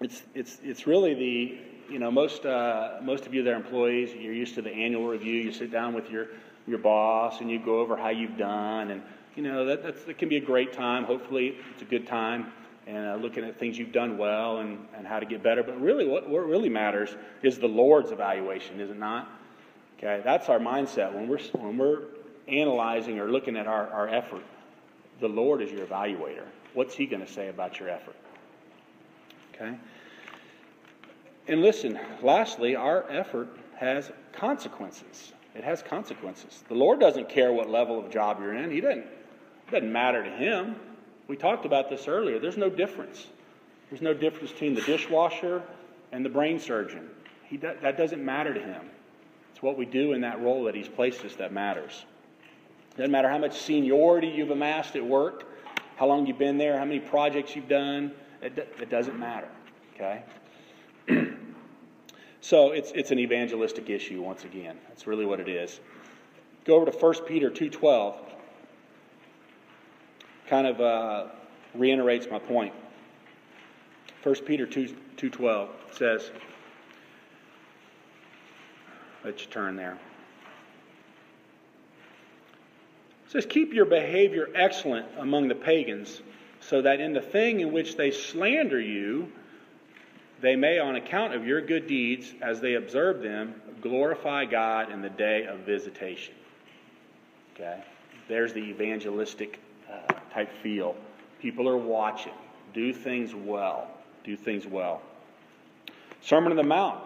It's, 0.00 0.22
it's, 0.34 0.58
it's 0.62 0.86
really 0.86 1.14
the, 1.14 1.92
you 1.92 1.98
know, 1.98 2.10
most, 2.10 2.44
uh, 2.44 2.98
most 3.02 3.26
of 3.26 3.32
you 3.32 3.42
that 3.44 3.50
are 3.50 3.56
employees, 3.56 4.10
you're 4.14 4.34
used 4.34 4.54
to 4.56 4.62
the 4.62 4.70
annual 4.70 5.06
review. 5.06 5.40
You 5.40 5.52
sit 5.52 5.72
down 5.72 5.94
with 5.94 6.10
your, 6.10 6.28
your 6.66 6.78
boss 6.78 7.40
and 7.40 7.50
you 7.50 7.58
go 7.58 7.80
over 7.80 7.96
how 7.96 8.10
you've 8.10 8.36
done. 8.36 8.90
And, 8.90 9.02
you 9.36 9.42
know, 9.42 9.64
that, 9.64 9.82
that's, 9.82 10.04
that 10.04 10.18
can 10.18 10.28
be 10.28 10.36
a 10.36 10.40
great 10.40 10.72
time. 10.72 11.04
Hopefully, 11.04 11.56
it's 11.72 11.82
a 11.82 11.86
good 11.86 12.06
time. 12.06 12.52
And 12.86 13.06
uh, 13.06 13.14
looking 13.14 13.44
at 13.44 13.58
things 13.58 13.78
you've 13.78 13.92
done 13.92 14.18
well 14.18 14.58
and, 14.58 14.86
and 14.94 15.06
how 15.06 15.20
to 15.20 15.26
get 15.26 15.42
better. 15.42 15.62
But 15.62 15.80
really, 15.80 16.06
what, 16.06 16.28
what 16.28 16.46
really 16.46 16.68
matters 16.68 17.14
is 17.42 17.58
the 17.58 17.68
Lord's 17.68 18.10
evaluation, 18.10 18.80
is 18.80 18.90
it 18.90 18.98
not? 18.98 19.30
Okay, 19.98 20.20
that's 20.24 20.48
our 20.48 20.58
mindset. 20.58 21.14
When 21.14 21.28
we're, 21.28 21.38
when 21.52 21.78
we're 21.78 22.02
analyzing 22.48 23.20
or 23.20 23.30
looking 23.30 23.56
at 23.56 23.68
our, 23.68 23.88
our 23.88 24.08
effort, 24.08 24.42
the 25.20 25.28
Lord 25.28 25.62
is 25.62 25.70
your 25.70 25.86
evaluator. 25.86 26.44
What's 26.74 26.94
He 26.94 27.06
going 27.06 27.24
to 27.24 27.32
say 27.32 27.48
about 27.48 27.78
your 27.78 27.88
effort? 27.88 28.16
Okay? 29.54 29.76
And 31.48 31.60
listen, 31.60 31.98
lastly, 32.22 32.76
our 32.76 33.10
effort 33.10 33.48
has 33.76 34.12
consequences. 34.32 35.32
It 35.54 35.64
has 35.64 35.82
consequences. 35.82 36.62
The 36.68 36.74
Lord 36.74 37.00
doesn't 37.00 37.28
care 37.28 37.52
what 37.52 37.68
level 37.68 37.98
of 37.98 38.10
job 38.10 38.38
you're 38.40 38.54
in. 38.54 38.70
He 38.70 38.80
doesn't. 38.80 39.00
It 39.00 39.70
doesn't 39.70 39.92
matter 39.92 40.22
to 40.22 40.30
Him. 40.30 40.76
We 41.28 41.36
talked 41.36 41.66
about 41.66 41.90
this 41.90 42.08
earlier. 42.08 42.38
There's 42.38 42.56
no 42.56 42.70
difference. 42.70 43.26
There's 43.90 44.02
no 44.02 44.14
difference 44.14 44.52
between 44.52 44.74
the 44.74 44.82
dishwasher 44.82 45.62
and 46.12 46.24
the 46.24 46.28
brain 46.28 46.58
surgeon. 46.58 47.10
He, 47.44 47.56
that 47.58 47.98
doesn't 47.98 48.24
matter 48.24 48.54
to 48.54 48.60
Him. 48.60 48.88
It's 49.52 49.62
what 49.62 49.76
we 49.76 49.84
do 49.84 50.12
in 50.12 50.22
that 50.22 50.40
role 50.40 50.64
that 50.64 50.74
He's 50.74 50.88
placed 50.88 51.24
us 51.24 51.34
that 51.36 51.52
matters. 51.52 52.04
It 52.92 52.98
doesn't 52.98 53.10
matter 53.10 53.28
how 53.28 53.38
much 53.38 53.58
seniority 53.58 54.28
you've 54.28 54.50
amassed 54.50 54.96
at 54.96 55.04
work, 55.04 55.44
how 55.96 56.06
long 56.06 56.26
you've 56.26 56.38
been 56.38 56.58
there, 56.58 56.78
how 56.78 56.84
many 56.84 57.00
projects 57.00 57.54
you've 57.56 57.68
done. 57.68 58.12
It, 58.42 58.58
it 58.80 58.90
doesn't 58.90 59.18
matter. 59.18 59.48
Okay? 59.94 60.22
so 62.40 62.72
it's, 62.72 62.90
it's 62.92 63.10
an 63.10 63.18
evangelistic 63.18 63.88
issue 63.88 64.20
once 64.20 64.44
again. 64.44 64.76
That's 64.88 65.06
really 65.06 65.24
what 65.24 65.40
it 65.40 65.48
is. 65.48 65.80
Go 66.64 66.76
over 66.76 66.90
to 66.90 66.96
1 66.96 67.14
Peter 67.26 67.50
2.12. 67.50 68.14
Kind 70.48 70.66
of 70.66 70.80
uh, 70.80 71.26
reiterates 71.74 72.26
my 72.30 72.38
point. 72.38 72.74
1 74.22 74.34
Peter 74.46 74.66
2, 74.66 74.94
2.12 75.16 75.68
says, 75.92 76.30
let 79.24 79.40
you 79.40 79.46
turn 79.46 79.76
there. 79.76 79.98
It 83.26 83.32
says, 83.32 83.46
Keep 83.46 83.72
your 83.72 83.84
behavior 83.84 84.48
excellent 84.54 85.06
among 85.18 85.48
the 85.48 85.54
pagans, 85.54 86.22
so 86.68 86.82
that 86.82 87.00
in 87.00 87.12
the 87.12 87.20
thing 87.20 87.60
in 87.60 87.72
which 87.72 87.96
they 87.96 88.10
slander 88.10 88.80
you, 88.80 89.30
they 90.40 90.56
may, 90.56 90.78
on 90.78 90.96
account 90.96 91.34
of 91.34 91.46
your 91.46 91.60
good 91.60 91.86
deeds, 91.86 92.32
as 92.40 92.60
they 92.60 92.74
observe 92.74 93.22
them, 93.22 93.54
glorify 93.80 94.44
God 94.44 94.90
in 94.90 95.02
the 95.02 95.10
day 95.10 95.46
of 95.46 95.60
visitation. 95.60 96.34
Okay? 97.54 97.82
There's 98.28 98.52
the 98.52 98.60
evangelistic 98.60 99.60
uh, 99.90 100.12
type 100.32 100.50
feel. 100.62 100.96
People 101.40 101.68
are 101.68 101.76
watching. 101.76 102.32
Do 102.74 102.92
things 102.92 103.34
well. 103.34 103.88
Do 104.24 104.36
things 104.36 104.66
well. 104.66 105.02
Sermon 106.22 106.52
on 106.52 106.56
the 106.56 106.62
Mount. 106.62 107.00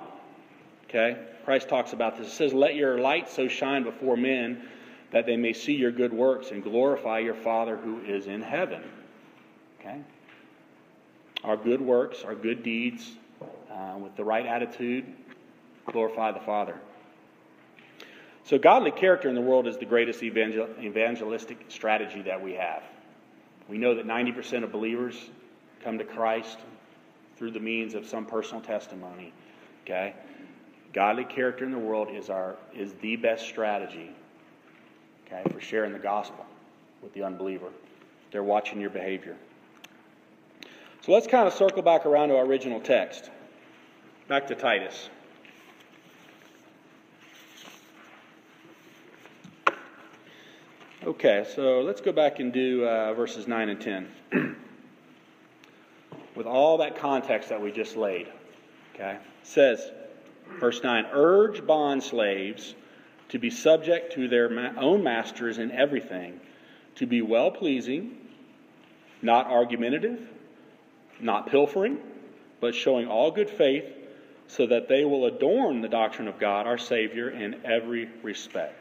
Okay? 0.88 1.16
Christ 1.44 1.68
talks 1.68 1.92
about 1.92 2.16
this. 2.16 2.28
It 2.28 2.32
says, 2.32 2.54
Let 2.54 2.74
your 2.74 2.98
light 2.98 3.28
so 3.28 3.48
shine 3.48 3.82
before 3.82 4.16
men 4.16 4.62
that 5.12 5.26
they 5.26 5.36
may 5.36 5.52
see 5.52 5.74
your 5.74 5.92
good 5.92 6.12
works 6.12 6.50
and 6.50 6.62
glorify 6.62 7.20
your 7.20 7.34
Father 7.34 7.76
who 7.76 8.00
is 8.00 8.26
in 8.26 8.42
heaven. 8.42 8.82
Okay? 9.86 10.00
Our 11.44 11.56
good 11.56 11.80
works, 11.80 12.24
our 12.24 12.34
good 12.34 12.62
deeds, 12.62 13.12
uh, 13.70 13.96
with 13.98 14.16
the 14.16 14.24
right 14.24 14.46
attitude, 14.46 15.04
glorify 15.86 16.32
the 16.32 16.40
Father. 16.40 16.76
So, 18.44 18.58
godly 18.58 18.90
character 18.90 19.28
in 19.28 19.34
the 19.34 19.40
world 19.40 19.66
is 19.66 19.76
the 19.76 19.84
greatest 19.84 20.22
evangel- 20.22 20.68
evangelistic 20.80 21.58
strategy 21.68 22.22
that 22.22 22.40
we 22.40 22.54
have. 22.54 22.82
We 23.68 23.78
know 23.78 23.94
that 23.94 24.06
90% 24.06 24.64
of 24.64 24.72
believers 24.72 25.30
come 25.82 25.98
to 25.98 26.04
Christ 26.04 26.58
through 27.36 27.50
the 27.50 27.60
means 27.60 27.94
of 27.94 28.06
some 28.06 28.24
personal 28.24 28.62
testimony. 28.62 29.32
Okay? 29.84 30.14
Godly 30.92 31.24
character 31.24 31.64
in 31.64 31.72
the 31.72 31.78
world 31.78 32.08
is, 32.10 32.30
our, 32.30 32.56
is 32.72 32.92
the 32.94 33.16
best 33.16 33.46
strategy 33.46 34.10
okay, 35.26 35.42
for 35.52 35.60
sharing 35.60 35.92
the 35.92 35.98
gospel 35.98 36.46
with 37.02 37.12
the 37.14 37.22
unbeliever. 37.22 37.68
They're 38.30 38.42
watching 38.42 38.80
your 38.80 38.90
behavior. 38.90 39.36
So 41.06 41.12
let's 41.12 41.28
kind 41.28 41.46
of 41.46 41.54
circle 41.54 41.82
back 41.82 42.04
around 42.04 42.30
to 42.30 42.36
our 42.36 42.44
original 42.44 42.80
text. 42.80 43.30
Back 44.26 44.48
to 44.48 44.56
Titus. 44.56 45.08
Okay, 51.04 51.46
so 51.54 51.82
let's 51.82 52.00
go 52.00 52.10
back 52.10 52.40
and 52.40 52.52
do 52.52 52.84
uh, 52.84 53.14
verses 53.14 53.46
9 53.46 53.68
and 53.68 53.80
10. 53.80 54.08
With 56.34 56.46
all 56.46 56.78
that 56.78 56.96
context 56.96 57.50
that 57.50 57.62
we 57.62 57.70
just 57.70 57.96
laid, 57.96 58.26
okay, 58.96 59.12
it 59.12 59.46
says, 59.46 59.88
Verse 60.58 60.82
9 60.82 61.06
Urge 61.12 61.64
bond 61.64 62.02
slaves 62.02 62.74
to 63.28 63.38
be 63.38 63.50
subject 63.50 64.14
to 64.14 64.26
their 64.26 64.48
ma- 64.48 64.72
own 64.76 65.04
masters 65.04 65.58
in 65.58 65.70
everything, 65.70 66.40
to 66.96 67.06
be 67.06 67.22
well 67.22 67.52
pleasing, 67.52 68.16
not 69.22 69.46
argumentative, 69.46 70.30
not 71.20 71.48
pilfering, 71.48 71.98
but 72.60 72.74
showing 72.74 73.08
all 73.08 73.30
good 73.30 73.50
faith, 73.50 73.84
so 74.48 74.66
that 74.66 74.88
they 74.88 75.04
will 75.04 75.26
adorn 75.26 75.80
the 75.80 75.88
doctrine 75.88 76.28
of 76.28 76.38
God, 76.38 76.66
our 76.66 76.78
Savior, 76.78 77.28
in 77.30 77.64
every 77.64 78.08
respect. 78.22 78.80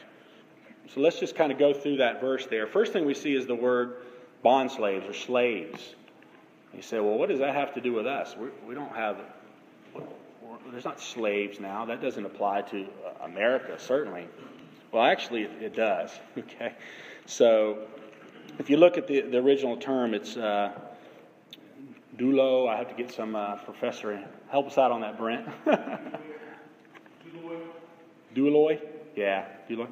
So 0.93 1.02
let's 1.02 1.19
just 1.19 1.36
kind 1.36 1.52
of 1.52 1.58
go 1.58 1.74
through 1.74 1.98
that 1.98 2.21
verse 2.21 2.45
there. 2.45 2.67
First 2.67 2.93
thing 2.93 3.06
we 3.06 3.15
see 3.15 3.34
is 3.34 3.48
the 3.48 3.56
word 3.56 3.95
bond 4.43 4.71
slaves 4.71 5.08
or 5.08 5.13
slaves. 5.13 5.95
You 6.74 6.84
say, 6.84 7.00
well, 7.00 7.17
what 7.17 7.30
does 7.30 7.39
that 7.39 7.56
have 7.56 7.74
to 7.76 7.82
do 7.82 7.93
with 7.93 8.06
us? 8.06 8.36
We're, 8.38 8.52
we 8.67 8.76
do 8.76 8.82
not 8.82 8.95
have 8.95 9.17
there's 10.71 10.86
not 10.86 11.00
slaves 11.00 11.60
now. 11.60 11.86
That 11.86 12.02
doesn't 12.02 12.26
apply 12.26 12.63
to 12.63 12.86
America, 13.21 13.80
certainly. 13.80 14.28
Well, 14.91 15.04
actually, 15.04 15.43
it, 15.43 15.52
it 15.62 15.76
does. 15.76 16.12
Okay, 16.38 16.74
so 17.26 17.88
if 18.60 18.69
you 18.69 18.78
look 18.78 18.98
at 18.98 19.08
the, 19.08 19.21
the 19.21 19.38
original 19.38 19.78
term, 19.78 20.13
it's 20.13 20.38
uh, 20.38 20.71
doulo. 22.17 22.67
I 22.67 22.78
have 22.78 22.89
to 22.89 22.95
get 22.95 23.12
some 23.12 23.36
uh, 23.36 23.56
professor 23.58 24.23
help 24.49 24.67
us 24.67 24.78
out 24.78 24.91
on 24.91 25.01
that, 25.01 25.17
Brent. 25.17 25.47
Douloi? 28.36 28.82
Yeah, 29.15 29.45
douloi. 29.69 29.88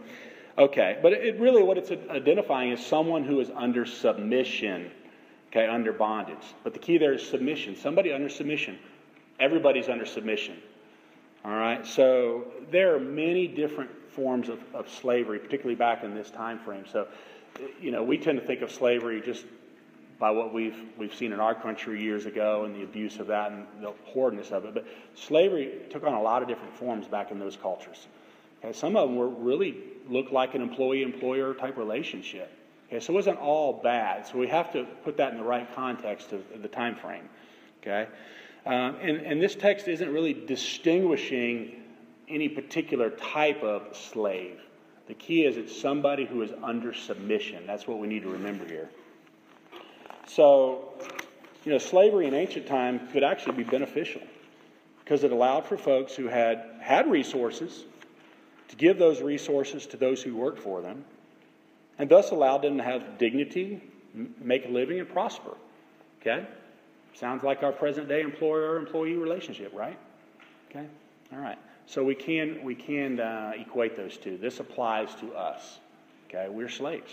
Okay, 0.58 1.00
but 1.02 1.14
it 1.14 1.40
really 1.40 1.64
what 1.64 1.78
it's 1.78 1.92
identifying 1.92 2.72
is 2.72 2.86
someone 2.86 3.24
who 3.24 3.40
is 3.40 3.50
under 3.56 3.86
submission, 3.86 4.92
okay, 5.48 5.66
under 5.66 5.92
bondage. 5.92 6.46
But 6.64 6.74
the 6.74 6.80
key 6.80 6.98
there 6.98 7.14
is 7.14 7.28
submission. 7.28 7.76
Somebody 7.76 8.12
under 8.12 8.30
submission. 8.30 8.78
Everybody's 9.40 9.90
under 9.90 10.06
submission. 10.06 10.58
All 11.44 11.56
right, 11.56 11.86
so 11.86 12.46
there 12.70 12.96
are 12.96 13.00
many 13.00 13.48
different 13.48 13.90
forms 14.12 14.48
of, 14.48 14.60
of 14.74 14.88
slavery, 14.88 15.40
particularly 15.40 15.76
back 15.76 16.04
in 16.04 16.14
this 16.14 16.30
time 16.30 16.60
frame. 16.60 16.86
So, 16.90 17.08
you 17.82 17.92
know, 17.92 18.04
we 18.04 18.18
tend 18.18 18.40
to 18.40 18.46
think 18.46 18.62
of 18.62 18.72
slavery 18.72 19.22
just 19.26 19.46
by 20.20 20.32
what 20.32 20.54
we've, 20.54 20.78
we've 20.98 21.14
seen 21.14 21.34
in 21.34 21.40
our 21.40 21.56
country 21.56 22.02
years 22.02 22.26
ago 22.26 22.66
and 22.66 22.76
the 22.76 22.84
abuse 22.84 23.20
of 23.20 23.28
that 23.28 23.52
and 23.52 23.66
the 23.82 23.94
horridness 24.06 24.52
of 24.52 24.66
it. 24.66 24.74
But 24.74 24.86
slavery 25.16 25.82
took 25.90 26.04
on 26.04 26.14
a 26.14 26.22
lot 26.22 26.42
of 26.42 26.48
different 26.48 26.76
forms 26.76 27.08
back 27.08 27.32
in 27.32 27.40
those 27.40 27.58
cultures. 27.58 28.08
Okay, 28.64 28.74
some 28.74 28.96
of 28.96 29.10
them 29.10 29.18
were 29.18 29.28
really 29.28 29.76
looked 30.08 30.32
like 30.32 30.56
an 30.56 30.62
employee-employer 30.62 31.56
type 31.56 31.78
relationship. 31.78 32.52
Okay, 32.88 33.00
so 33.00 33.12
it 33.14 33.16
wasn't 33.16 33.40
all 33.40 33.74
bad. 33.74 34.26
So 34.28 34.38
we 34.38 34.48
have 34.48 34.72
to 34.74 34.86
put 35.04 35.18
that 35.18 35.32
in 35.32 35.38
the 35.38 35.44
right 35.44 35.68
context 35.76 36.32
of, 36.32 36.42
of 36.54 36.62
the 36.62 36.68
time 36.68 36.96
frame. 36.96 37.28
Okay, 37.82 38.08
um, 38.66 38.96
and, 39.02 39.18
and 39.18 39.42
this 39.42 39.56
text 39.56 39.88
isn't 39.88 40.14
really 40.14 40.34
distinguishing 40.34 41.84
any 42.30 42.48
particular 42.48 43.10
type 43.10 43.62
of 43.64 43.96
slave. 43.96 44.62
The 45.08 45.14
key 45.16 45.44
is 45.46 45.58
it's 45.58 45.78
somebody 45.78 46.26
who 46.26 46.42
is 46.42 46.52
under 46.64 46.94
submission. 46.94 47.68
That's 47.68 47.88
what 47.88 48.00
we 48.00 48.08
need 48.08 48.24
to 48.24 48.30
remember 48.30 48.66
here. 48.66 48.90
So, 50.28 50.94
you 51.66 51.72
know, 51.72 51.78
slavery 51.78 52.28
in 52.28 52.34
ancient 52.34 52.68
times 52.68 53.02
could 53.12 53.24
actually 53.24 53.58
be 53.58 53.64
beneficial 53.64 54.22
because 55.04 55.24
it 55.24 55.32
allowed 55.32 55.66
for 55.66 55.78
folks 55.78 56.16
who 56.16 56.28
had 56.28 56.64
had 56.80 57.10
resources 57.10 57.84
to 58.70 58.76
give 58.76 58.98
those 58.98 59.22
resources 59.22 59.86
to 59.88 59.98
those 59.98 60.22
who 60.22 60.36
worked 60.36 60.60
for 60.60 60.82
them, 60.82 61.06
and 62.00 62.10
thus 62.10 62.32
allowed 62.32 62.64
them 62.64 62.78
to 62.78 62.84
have 62.84 63.18
dignity, 63.18 63.82
make 64.42 64.66
a 64.66 64.70
living, 64.70 65.00
and 65.00 65.10
prosper. 65.10 65.56
Okay? 66.22 66.46
Sounds 67.14 67.44
like 67.44 67.62
our 67.62 67.72
present 67.72 68.08
day 68.08 68.22
employer 68.22 68.78
employee 68.78 69.16
relationship, 69.16 69.72
right? 69.76 69.98
Okay? 70.70 70.88
All 71.32 71.40
right. 71.40 71.58
So 71.86 72.04
we 72.04 72.16
can, 72.16 72.64
we 72.64 72.76
can 72.76 73.20
uh, 73.20 73.52
equate 73.56 73.96
those 73.96 74.18
two. 74.18 74.38
This 74.38 74.60
applies 74.60 75.14
to 75.16 75.34
us. 75.34 75.80
Okay? 76.28 76.48
We're 76.50 76.70
slaves. 76.70 77.12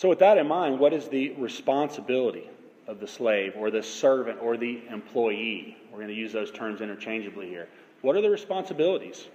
So, 0.00 0.08
with 0.08 0.20
that 0.20 0.38
in 0.38 0.48
mind, 0.48 0.78
what 0.78 0.94
is 0.94 1.08
the 1.08 1.32
responsibility 1.32 2.48
of 2.86 3.00
the 3.00 3.06
slave 3.06 3.52
or 3.54 3.70
the 3.70 3.82
servant 3.82 4.38
or 4.40 4.56
the 4.56 4.80
employee? 4.88 5.76
We're 5.90 5.98
going 5.98 6.08
to 6.08 6.14
use 6.14 6.32
those 6.32 6.50
terms 6.50 6.80
interchangeably 6.80 7.48
here. 7.48 7.68
What 8.00 8.16
are 8.16 8.22
the 8.22 8.30
responsibilities? 8.30 9.28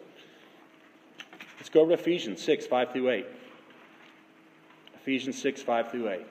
Let's 1.58 1.70
go 1.70 1.82
over 1.82 1.96
to 1.96 2.02
Ephesians 2.02 2.42
6, 2.42 2.66
5 2.66 2.92
through 2.94 3.12
8. 3.12 3.28
Ephesians 4.96 5.40
6, 5.40 5.62
5 5.62 5.92
through 5.92 6.10
8. 6.10 6.26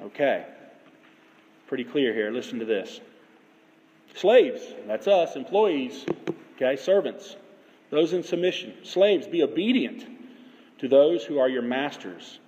Okay. 0.00 0.46
Pretty 1.66 1.84
clear 1.84 2.14
here. 2.14 2.30
Listen 2.30 2.58
to 2.58 2.64
this. 2.64 3.02
Slaves, 4.14 4.62
that's 4.86 5.06
us, 5.06 5.36
employees, 5.36 6.06
Okay, 6.56 6.76
servants, 6.76 7.36
those 7.90 8.14
in 8.14 8.22
submission. 8.22 8.72
Slaves, 8.82 9.26
be 9.26 9.42
obedient 9.42 10.06
to 10.78 10.88
those 10.88 11.22
who 11.22 11.38
are 11.38 11.50
your 11.50 11.62
masters. 11.62 12.38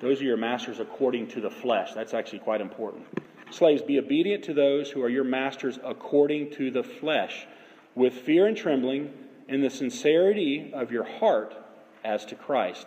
Those 0.00 0.22
are 0.22 0.24
your 0.24 0.38
masters 0.38 0.80
according 0.80 1.28
to 1.28 1.42
the 1.42 1.50
flesh. 1.50 1.92
That's 1.94 2.14
actually 2.14 2.38
quite 2.38 2.62
important. 2.62 3.06
Slaves, 3.50 3.82
be 3.82 3.98
obedient 3.98 4.44
to 4.44 4.54
those 4.54 4.90
who 4.90 5.02
are 5.02 5.10
your 5.10 5.24
masters 5.24 5.78
according 5.84 6.52
to 6.52 6.70
the 6.70 6.82
flesh, 6.82 7.46
with 7.94 8.14
fear 8.14 8.46
and 8.46 8.56
trembling, 8.56 9.12
in 9.46 9.60
the 9.60 9.68
sincerity 9.68 10.70
of 10.72 10.90
your 10.90 11.04
heart 11.04 11.54
as 12.02 12.24
to 12.26 12.34
Christ, 12.34 12.86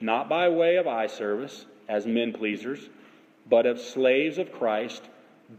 not 0.00 0.28
by 0.28 0.48
way 0.48 0.76
of 0.76 0.88
eye 0.88 1.06
service 1.06 1.66
as 1.88 2.06
men 2.06 2.32
pleasers, 2.32 2.88
but 3.48 3.66
of 3.66 3.78
slaves 3.78 4.38
of 4.38 4.50
Christ, 4.50 5.02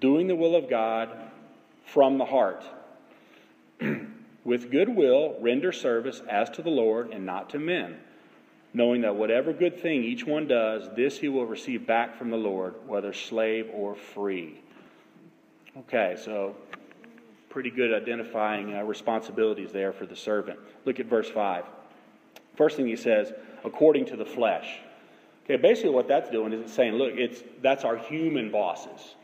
doing 0.02 0.28
the 0.28 0.36
will 0.36 0.56
of 0.56 0.70
God 0.70 1.10
from 1.86 2.18
the 2.18 2.26
heart 2.26 2.66
with 4.44 4.72
good 4.72 4.90
will 4.90 5.36
render 5.40 5.72
service 5.72 6.22
as 6.30 6.50
to 6.52 6.62
the 6.62 6.70
Lord 6.70 7.12
and 7.12 7.26
not 7.26 7.50
to 7.52 7.60
men, 7.60 7.98
knowing 8.74 9.02
that 9.02 9.16
whatever 9.16 9.54
good 9.54 9.80
thing 9.80 10.04
each 10.04 10.26
one 10.26 10.48
does, 10.48 10.90
this 10.96 11.18
he 11.18 11.30
will 11.30 11.46
receive 11.46 11.86
back 11.86 12.18
from 12.18 12.30
the 12.30 12.38
Lord, 12.38 12.76
whether 12.88 13.14
slave 13.14 13.70
or 13.74 13.96
free. 13.96 14.62
Okay, 15.78 16.16
so 16.24 16.56
pretty 17.50 17.70
good 17.70 17.94
identifying 17.94 18.76
uh, 18.76 18.84
responsibilities 18.84 19.72
there 19.72 19.92
for 19.92 20.06
the 20.06 20.16
servant. 20.16 20.60
Look 20.86 21.00
at 21.00 21.06
verse 21.06 21.30
5. 21.30 21.66
First 22.56 22.78
thing 22.78 22.88
he 22.88 22.96
says, 22.96 23.34
according 23.64 24.06
to 24.08 24.16
the 24.16 24.26
flesh. 24.26 24.80
Okay, 25.46 25.58
basically 25.58 25.92
what 25.92 26.08
that's 26.08 26.30
doing 26.30 26.54
is 26.54 26.62
it's 26.62 26.74
saying, 26.74 26.94
look, 26.94 27.14
it's 27.16 27.44
that's 27.62 27.84
our 27.84 27.98
human 27.98 28.52
bosses. 28.52 29.16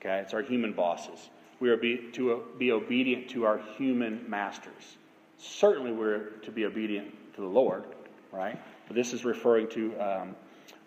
Okay, 0.00 0.18
it's 0.18 0.34
our 0.34 0.42
human 0.42 0.72
bosses 0.72 1.30
we 1.62 1.70
are 1.70 1.76
be, 1.76 2.08
to 2.14 2.42
be 2.58 2.72
obedient 2.72 3.30
to 3.30 3.44
our 3.44 3.60
human 3.78 4.24
masters. 4.28 4.96
Certainly, 5.38 5.92
we're 5.92 6.30
to 6.42 6.50
be 6.50 6.64
obedient 6.64 7.14
to 7.36 7.40
the 7.40 7.46
Lord, 7.46 7.84
right? 8.32 8.60
But 8.88 8.96
this 8.96 9.12
is 9.12 9.24
referring 9.24 9.68
to, 9.68 9.94
um, 10.00 10.36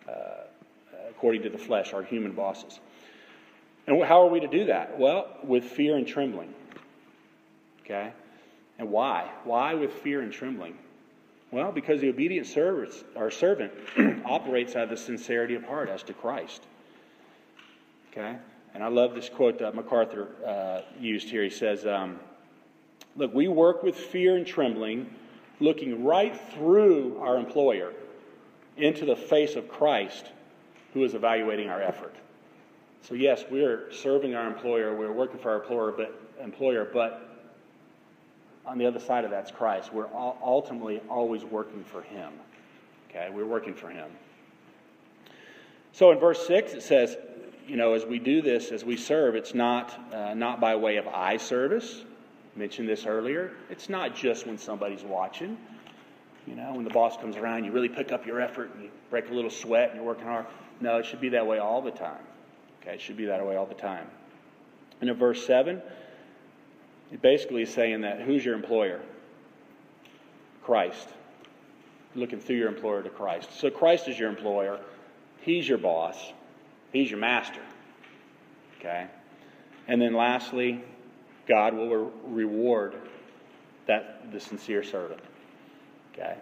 uh, 0.06 0.12
according 1.10 1.44
to 1.44 1.50
the 1.50 1.58
flesh, 1.58 1.94
our 1.94 2.04
human 2.04 2.34
bosses. 2.34 2.82
And 3.88 4.04
how 4.04 4.28
are 4.28 4.30
we 4.30 4.42
to 4.42 4.50
do 4.50 4.66
that? 4.66 5.00
Well, 5.00 5.30
with 5.46 5.64
fear 5.64 5.96
and 5.96 6.06
trembling. 6.06 6.54
Okay? 7.86 8.12
And 8.78 8.92
why? 8.92 9.32
Why 9.46 9.76
with 9.76 9.94
fear 9.94 10.20
and 10.20 10.34
trembling? 10.34 10.78
Well, 11.52 11.72
because 11.72 12.02
the 12.02 12.10
obedient 12.10 12.48
servant, 12.48 12.92
our 13.16 13.32
servant 13.32 13.72
operates 14.26 14.76
out 14.76 14.84
of 14.84 14.90
the 14.90 14.98
sincerity 14.98 15.56
of 15.56 15.64
heart 15.64 15.88
as 15.88 16.04
to 16.04 16.14
Christ. 16.14 16.64
Okay? 18.12 18.36
And 18.76 18.84
I 18.84 18.90
love 18.90 19.16
this 19.16 19.30
quote 19.30 19.60
that 19.60 19.74
MacArthur 19.74 20.28
uh, 20.46 20.82
used 21.00 21.30
here. 21.30 21.44
He 21.44 21.50
says, 21.50 21.86
um, 21.88 22.20
Look, 23.16 23.34
we 23.34 23.48
work 23.48 23.84
with 23.84 23.96
fear 23.96 24.36
and 24.36 24.46
trembling, 24.46 25.10
looking 25.62 26.04
right 26.04 26.38
through 26.54 27.18
our 27.22 27.38
employer 27.38 27.94
into 28.76 29.06
the 29.06 29.16
face 29.16 29.56
of 29.56 29.70
Christ, 29.70 30.26
who 30.94 31.06
is 31.06 31.14
evaluating 31.14 31.70
our 31.70 31.82
effort. 31.82 32.14
So, 33.02 33.14
yes, 33.14 33.46
we're 33.50 33.94
serving 33.94 34.36
our 34.36 34.46
employer, 34.46 34.94
we're 34.94 35.14
working 35.14 35.40
for 35.40 35.52
our 35.52 35.62
employer, 35.62 35.94
but, 35.94 36.22
employer, 36.44 36.84
but 36.92 37.46
on 38.66 38.78
the 38.78 38.86
other 38.86 39.00
side 39.00 39.24
of 39.24 39.32
that's 39.32 39.52
Christ. 39.52 39.94
We're 39.94 40.10
ultimately 40.14 41.00
always 41.10 41.46
working 41.46 41.86
for 41.86 42.02
Him. 42.02 42.34
Okay, 43.10 43.30
we're 43.32 43.46
working 43.46 43.74
for 43.74 43.88
Him. 43.88 44.10
So 45.94 46.12
in 46.12 46.20
verse 46.20 46.46
6, 46.46 46.74
it 46.74 46.84
says, 46.84 47.16
you 47.67 47.78
know, 47.78 47.93
as 47.93 48.06
we 48.06 48.19
do 48.19 48.41
this, 48.41 48.71
as 48.71 48.86
we 48.86 48.97
serve, 48.97 49.36
it's 49.36 49.54
not, 49.54 49.97
uh, 50.13 50.34
not 50.34 50.60
by 50.60 50.75
way 50.75 50.97
of 50.97 51.08
eye 51.08 51.38
service. 51.38 52.04
I 52.56 52.60
mentioned 52.60 52.88
this 52.88 53.06
earlier. 53.06 53.51
It's 53.69 53.89
not 53.89 54.15
just 54.15 54.45
when 54.45 54.58
somebody's 54.58 55.04
watching. 55.04 55.58
You 56.47 56.56
know, 56.56 56.73
when 56.73 56.84
the 56.84 56.91
boss 56.91 57.17
comes 57.17 57.38
around, 57.38 57.63
you 57.63 57.71
really 57.71 57.89
pick 57.89 58.12
up 58.12 58.25
your 58.25 58.39
effort 58.39 58.71
and 58.75 58.84
you 58.84 58.91
break 59.10 59.30
a 59.30 59.34
little 59.34 59.49
sweat 59.49 59.89
and 59.89 59.97
you're 59.97 60.06
working 60.06 60.25
hard. 60.25 60.45
No, 60.80 60.97
it 60.97 61.06
should 61.06 61.21
be 61.21 61.30
that 61.30 61.45
way 61.45 61.58
all 61.58 61.82
the 61.82 61.91
time. 61.91 62.21
Okay, 62.82 62.93
it 62.93 63.01
should 63.01 63.17
be 63.17 63.25
that 63.25 63.45
way 63.45 63.56
all 63.56 63.65
the 63.65 63.73
time. 63.73 64.06
And 65.01 65.10
in 65.10 65.15
verse 65.15 65.45
7, 65.45 65.82
it 67.12 67.21
basically 67.21 67.63
is 67.63 67.73
saying 67.73 68.01
that 68.01 68.21
who's 68.21 68.45
your 68.45 68.54
employer? 68.54 69.01
Christ. 70.63 71.10
Looking 72.13 72.39
through 72.39 72.58
your 72.58 72.69
employer 72.69 73.01
to 73.01 73.10
Christ. 73.10 73.60
So 73.60 73.69
Christ 73.69 74.08
is 74.08 74.19
your 74.19 74.30
employer, 74.30 74.80
He's 75.41 75.67
your 75.67 75.78
boss. 75.78 76.34
He's 76.95 77.12
your 77.12 77.19
master. 77.19 77.60
Okay? 78.79 79.08
And 79.89 80.01
then 80.01 80.13
lastly, 80.13 80.81
God 81.45 81.73
will 81.73 81.89
re- 81.89 82.12
reward 82.45 82.95
that 83.86 84.31
the 84.31 84.39
sincere 84.39 84.81
servant. 84.81 85.19
Okay? 86.13 86.38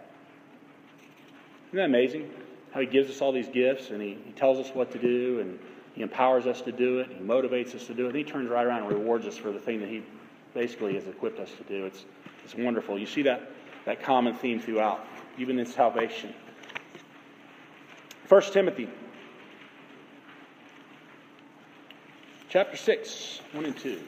Isn't 1.66 1.76
that 1.76 1.86
amazing? 1.86 2.30
How 2.70 2.78
he 2.78 2.86
gives 2.86 3.10
us 3.10 3.20
all 3.20 3.32
these 3.32 3.48
gifts 3.48 3.90
and 3.90 4.00
he, 4.00 4.16
he 4.24 4.30
tells 4.30 4.64
us 4.64 4.72
what 4.72 4.92
to 4.92 4.98
do 5.00 5.40
and 5.40 5.58
he 5.96 6.02
empowers 6.02 6.46
us 6.46 6.60
to 6.60 6.70
do 6.70 7.00
it, 7.00 7.08
he 7.08 7.24
motivates 7.24 7.74
us 7.74 7.88
to 7.88 7.94
do 7.94 8.04
it, 8.04 8.10
and 8.10 8.16
he 8.16 8.22
turns 8.22 8.48
right 8.48 8.64
around 8.64 8.84
and 8.84 8.92
rewards 8.92 9.26
us 9.26 9.36
for 9.36 9.50
the 9.50 9.58
thing 9.58 9.80
that 9.80 9.88
he 9.88 10.04
basically 10.54 10.94
has 10.94 11.08
equipped 11.08 11.40
us 11.40 11.50
to 11.50 11.64
do. 11.64 11.84
It's, 11.84 12.04
it's 12.44 12.54
wonderful. 12.54 12.96
You 12.96 13.06
see 13.06 13.22
that, 13.22 13.50
that 13.86 14.04
common 14.04 14.34
theme 14.34 14.60
throughout, 14.60 15.04
even 15.36 15.58
in 15.58 15.66
salvation. 15.66 16.32
1 18.28 18.42
Timothy 18.52 18.88
chapter 22.54 22.76
6, 22.76 23.40
1 23.50 23.64
and 23.64 23.76
2. 23.76 24.00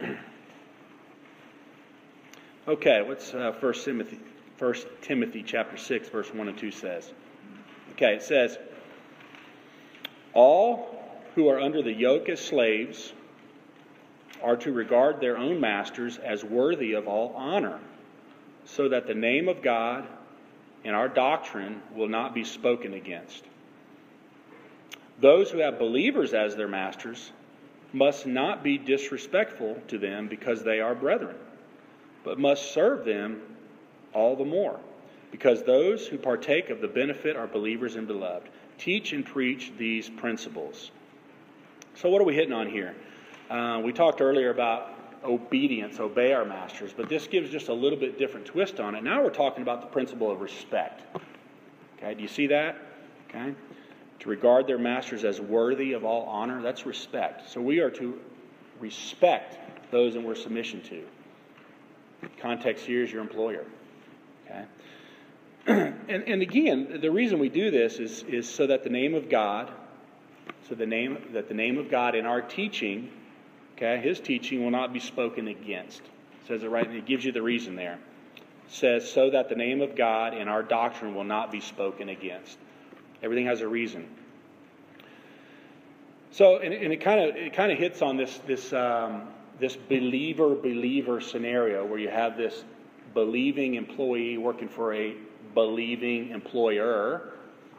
Okay, 2.68 3.02
what's 3.02 3.34
uh, 3.34 3.52
1 3.58 3.72
Timothy, 3.72 4.20
1 4.60 4.74
Timothy 5.02 5.42
chapter 5.42 5.76
6, 5.76 6.08
verse 6.08 6.32
1 6.32 6.46
and 6.46 6.56
2 6.56 6.70
says? 6.70 7.10
Okay, 7.94 8.14
it 8.14 8.22
says, 8.22 8.58
All 10.34 11.18
who 11.34 11.48
are 11.48 11.58
under 11.58 11.82
the 11.82 11.92
yoke 11.92 12.28
as 12.28 12.38
slaves 12.40 13.12
are 14.40 14.56
to 14.58 14.70
regard 14.70 15.20
their 15.20 15.36
own 15.36 15.58
masters 15.58 16.18
as 16.18 16.44
worthy 16.44 16.92
of 16.92 17.08
all 17.08 17.34
honor 17.34 17.80
so 18.74 18.88
that 18.88 19.06
the 19.06 19.14
name 19.14 19.48
of 19.48 19.62
God 19.62 20.06
and 20.84 20.94
our 20.94 21.08
doctrine 21.08 21.82
will 21.94 22.08
not 22.08 22.34
be 22.34 22.44
spoken 22.44 22.94
against. 22.94 23.44
Those 25.20 25.50
who 25.50 25.58
have 25.58 25.78
believers 25.78 26.32
as 26.32 26.56
their 26.56 26.68
masters 26.68 27.32
must 27.92 28.26
not 28.26 28.62
be 28.62 28.78
disrespectful 28.78 29.76
to 29.88 29.98
them 29.98 30.28
because 30.28 30.62
they 30.62 30.80
are 30.80 30.94
brethren, 30.94 31.36
but 32.24 32.38
must 32.38 32.72
serve 32.72 33.04
them 33.04 33.42
all 34.14 34.36
the 34.36 34.44
more, 34.44 34.78
because 35.30 35.62
those 35.64 36.06
who 36.06 36.16
partake 36.16 36.70
of 36.70 36.80
the 36.80 36.88
benefit 36.88 37.36
are 37.36 37.46
believers 37.46 37.96
and 37.96 38.06
beloved. 38.06 38.48
Teach 38.78 39.12
and 39.12 39.26
preach 39.26 39.72
these 39.76 40.08
principles. 40.08 40.90
So, 41.96 42.08
what 42.08 42.22
are 42.22 42.24
we 42.24 42.34
hitting 42.34 42.54
on 42.54 42.70
here? 42.70 42.94
Uh, 43.50 43.82
we 43.84 43.92
talked 43.92 44.22
earlier 44.22 44.48
about 44.48 44.90
obedience, 45.24 46.00
obey 46.00 46.32
our 46.32 46.44
masters, 46.44 46.92
but 46.96 47.08
this 47.08 47.26
gives 47.26 47.50
just 47.50 47.68
a 47.68 47.74
little 47.74 47.98
bit 47.98 48.18
different 48.18 48.46
twist 48.46 48.80
on 48.80 48.94
it. 48.94 49.04
Now 49.04 49.22
we're 49.22 49.30
talking 49.30 49.62
about 49.62 49.80
the 49.80 49.86
principle 49.86 50.30
of 50.30 50.40
respect. 50.40 51.02
Okay, 51.98 52.14
do 52.14 52.22
you 52.22 52.28
see 52.28 52.46
that? 52.48 52.76
Okay. 53.28 53.54
To 54.20 54.28
regard 54.28 54.66
their 54.66 54.78
masters 54.78 55.24
as 55.24 55.40
worthy 55.40 55.92
of 55.92 56.04
all 56.04 56.26
honor, 56.26 56.60
that's 56.62 56.84
respect. 56.84 57.48
So 57.50 57.60
we 57.60 57.80
are 57.80 57.90
to 57.90 58.18
respect 58.78 59.90
those 59.90 60.14
that 60.14 60.22
we're 60.22 60.34
submission 60.34 60.82
to. 60.82 61.02
Context 62.38 62.84
here 62.84 63.02
is 63.02 63.10
your 63.10 63.22
employer. 63.22 63.64
Okay? 64.46 64.64
and, 65.66 66.24
and 66.24 66.42
again, 66.42 66.98
the 67.00 67.10
reason 67.10 67.38
we 67.38 67.48
do 67.48 67.70
this 67.70 67.98
is, 67.98 68.22
is 68.24 68.48
so 68.48 68.66
that 68.66 68.82
the 68.82 68.90
name 68.90 69.14
of 69.14 69.28
God, 69.28 69.70
so 70.68 70.74
the 70.74 70.86
name 70.86 71.30
that 71.32 71.48
the 71.48 71.54
name 71.54 71.78
of 71.78 71.90
God 71.90 72.14
in 72.14 72.26
our 72.26 72.40
teaching, 72.40 73.10
okay, 73.80 74.00
his 74.00 74.20
teaching 74.20 74.62
will 74.62 74.70
not 74.70 74.92
be 74.92 75.00
spoken 75.00 75.48
against. 75.48 76.00
It 76.00 76.48
says 76.48 76.62
it 76.62 76.68
right, 76.68 76.86
and 76.86 76.96
it 76.96 77.06
gives 77.06 77.24
you 77.24 77.32
the 77.32 77.42
reason 77.42 77.76
there. 77.76 77.98
It 78.34 78.72
says, 78.72 79.10
so 79.10 79.30
that 79.30 79.48
the 79.48 79.54
name 79.54 79.80
of 79.80 79.96
God 79.96 80.34
and 80.34 80.48
our 80.48 80.62
doctrine 80.62 81.14
will 81.14 81.24
not 81.24 81.50
be 81.50 81.60
spoken 81.60 82.08
against. 82.08 82.58
Everything 83.22 83.46
has 83.46 83.60
a 83.60 83.68
reason. 83.68 84.08
So, 86.32 86.58
and, 86.58 86.72
and 86.72 86.92
it 86.92 87.00
kind 87.00 87.20
of 87.20 87.36
it 87.36 87.52
kind 87.54 87.72
of 87.72 87.78
hits 87.78 88.02
on 88.02 88.16
this 88.16 88.38
this 88.46 88.72
um, 88.72 89.28
this 89.58 89.76
believer 89.76 90.54
believer 90.54 91.20
scenario 91.20 91.84
where 91.84 91.98
you 91.98 92.08
have 92.08 92.36
this 92.36 92.64
believing 93.14 93.74
employee 93.74 94.38
working 94.38 94.68
for 94.68 94.94
a 94.94 95.14
believing 95.54 96.30
employer. 96.30 97.32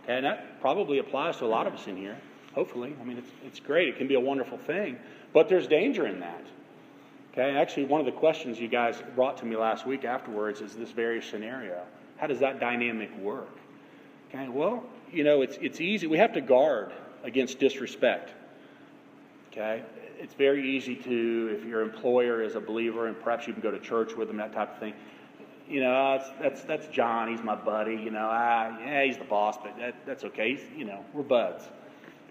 And 0.07 0.25
that 0.25 0.59
probably 0.61 0.97
applies 0.97 1.37
to 1.37 1.45
a 1.45 1.47
lot 1.47 1.67
of 1.67 1.73
us 1.73 1.87
in 1.87 1.95
here, 1.95 2.17
hopefully. 2.53 2.95
I 2.99 3.03
mean, 3.03 3.17
it's, 3.17 3.31
it's 3.45 3.59
great. 3.59 3.87
It 3.87 3.97
can 3.97 4.07
be 4.07 4.15
a 4.15 4.19
wonderful 4.19 4.57
thing. 4.57 4.97
But 5.33 5.49
there's 5.49 5.67
danger 5.67 6.05
in 6.05 6.19
that. 6.19 6.45
Okay, 7.31 7.55
actually, 7.55 7.85
one 7.85 8.01
of 8.01 8.05
the 8.05 8.11
questions 8.11 8.59
you 8.59 8.67
guys 8.67 9.01
brought 9.15 9.37
to 9.37 9.45
me 9.45 9.55
last 9.55 9.85
week 9.85 10.03
afterwards 10.03 10.59
is 10.59 10.75
this 10.75 10.91
very 10.91 11.21
scenario. 11.21 11.81
How 12.17 12.27
does 12.27 12.39
that 12.39 12.59
dynamic 12.59 13.09
work? 13.19 13.57
Okay, 14.29 14.49
well, 14.49 14.83
you 15.11 15.23
know, 15.23 15.41
it's, 15.41 15.57
it's 15.61 15.79
easy. 15.79 16.07
We 16.07 16.17
have 16.17 16.33
to 16.33 16.41
guard 16.41 16.91
against 17.23 17.59
disrespect. 17.59 18.31
Okay, 19.51 19.83
it's 20.19 20.33
very 20.33 20.75
easy 20.75 20.95
to, 20.95 21.57
if 21.57 21.65
your 21.65 21.81
employer 21.81 22.41
is 22.41 22.55
a 22.55 22.59
believer 22.59 23.07
and 23.07 23.19
perhaps 23.21 23.47
you 23.47 23.53
can 23.53 23.61
go 23.61 23.71
to 23.71 23.79
church 23.79 24.13
with 24.15 24.27
them, 24.27 24.37
that 24.37 24.53
type 24.53 24.73
of 24.73 24.79
thing, 24.79 24.93
you 25.67 25.79
know, 25.79 26.17
that's, 26.17 26.29
that's, 26.41 26.63
that's 26.63 26.87
John. 26.87 27.29
He's 27.29 27.43
my 27.43 27.55
buddy. 27.55 27.95
You 27.95 28.11
know, 28.11 28.27
ah, 28.29 28.77
yeah, 28.79 29.05
he's 29.05 29.17
the 29.17 29.23
boss, 29.23 29.57
but 29.57 29.77
that, 29.77 29.95
that's 30.05 30.25
okay. 30.25 30.51
He's, 30.51 30.61
you 30.75 30.83
know, 30.83 31.05
we're 31.13 31.23
buds. 31.23 31.63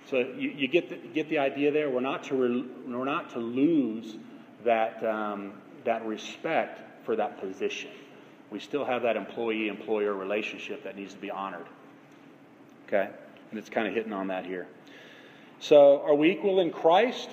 So 0.09 0.19
you, 0.19 0.51
you 0.51 0.69
get, 0.69 0.89
the, 0.89 0.97
get 0.97 1.29
the 1.29 1.39
idea 1.39 1.71
there. 1.71 1.91
We're 1.91 2.01
not 2.01 2.25
to, 2.25 2.35
re, 2.35 2.65
we're 2.87 3.05
not 3.05 3.31
to 3.31 3.39
lose 3.39 4.17
that, 4.65 5.05
um, 5.05 5.53
that 5.85 6.05
respect 6.05 6.81
for 7.05 7.17
that 7.17 7.41
position. 7.41 7.91
We 8.51 8.59
still 8.59 8.85
have 8.85 9.03
that 9.03 9.17
employee 9.17 9.69
employer 9.69 10.13
relationship 10.15 10.85
that 10.85 10.97
needs 10.97 11.15
to 11.15 11.21
be 11.21 11.31
honored. 11.31 11.67
Okay? 12.87 13.09
And 13.51 13.59
it's 13.59 13.69
kind 13.69 13.87
of 13.87 13.95
hitting 13.95 14.13
on 14.13 14.29
that 14.29 14.45
here. 14.45 14.67
So, 15.61 16.03
are 16.03 16.15
we 16.15 16.31
equal 16.31 16.61
in 16.61 16.71
Christ? 16.71 17.29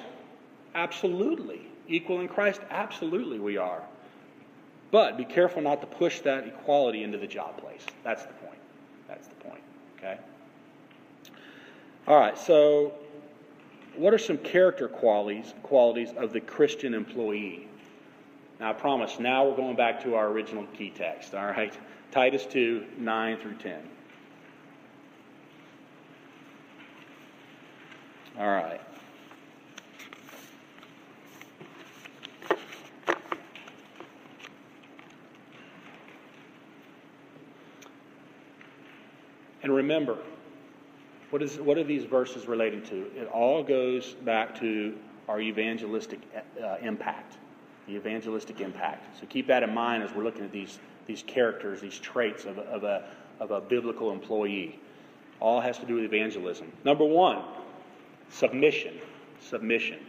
Absolutely. 0.76 1.62
Equal 1.88 2.20
in 2.20 2.28
Christ? 2.28 2.60
Absolutely, 2.70 3.40
we 3.40 3.58
are. 3.58 3.82
But 4.92 5.18
be 5.18 5.26
careful 5.26 5.62
not 5.62 5.82
to 5.82 5.88
push 5.88 6.20
that 6.22 6.46
equality 6.46 7.04
into 7.04 7.18
the 7.18 7.28
job 7.28 7.58
place. 7.58 7.86
That's 8.04 8.24
the 8.24 8.34
point. 8.34 8.60
That's 9.08 9.28
the 9.28 9.36
point. 9.36 9.62
Okay? 9.98 10.18
All 12.08 12.18
right, 12.18 12.38
so 12.38 12.94
what 13.98 14.14
are 14.14 14.18
some 14.18 14.38
character 14.38 14.88
qualities, 14.88 15.54
qualities 15.62 16.14
of 16.16 16.32
the 16.32 16.40
Christian 16.40 16.94
employee? 16.94 17.68
Now, 18.62 18.70
I 18.70 18.74
promise, 18.74 19.20
now 19.20 19.46
we're 19.46 19.58
going 19.58 19.76
back 19.76 20.02
to 20.04 20.16
our 20.16 20.30
original 20.30 20.66
key 20.68 20.90
text, 20.90 21.36
all 21.36 21.46
right? 21.46 21.78
Titus 22.12 22.46
2 22.46 22.86
9 22.98 23.38
through 23.38 23.56
10. 23.56 23.90
All 28.40 28.48
right. 28.48 28.80
And 39.62 39.76
remember, 39.76 40.20
what, 41.30 41.42
is, 41.42 41.58
what 41.58 41.78
are 41.78 41.84
these 41.84 42.06
verses 42.06 42.48
relating 42.48 42.82
to? 42.84 42.96
It 43.16 43.28
all 43.34 43.64
goes 43.64 44.14
back 44.14 44.60
to 44.60 44.98
our 45.28 45.42
evangelistic 45.42 46.20
uh, 46.62 46.78
impact, 46.82 47.38
the 47.88 47.96
evangelistic 47.96 48.62
impact. 48.62 49.20
So 49.20 49.28
keep 49.28 49.48
that 49.48 49.64
in 49.64 49.74
mind 49.74 50.04
as 50.04 50.12
we're 50.14 50.24
looking 50.24 50.44
at 50.44 50.52
these, 50.52 50.80
these 51.06 51.24
characters, 51.24 51.82
these 51.82 52.00
traits 52.00 52.46
of, 52.46 52.58
of, 52.60 52.84
a, 52.84 53.10
of 53.40 53.52
a 53.52 53.60
biblical 53.60 54.12
employee. 54.12 54.80
All 55.40 55.62
has 55.62 55.78
to 55.80 55.86
do 55.86 55.96
with 55.96 56.06
evangelism. 56.06 56.72
Number 56.84 57.06
one, 57.06 57.44
submission. 58.30 58.96
Submission. 59.42 60.00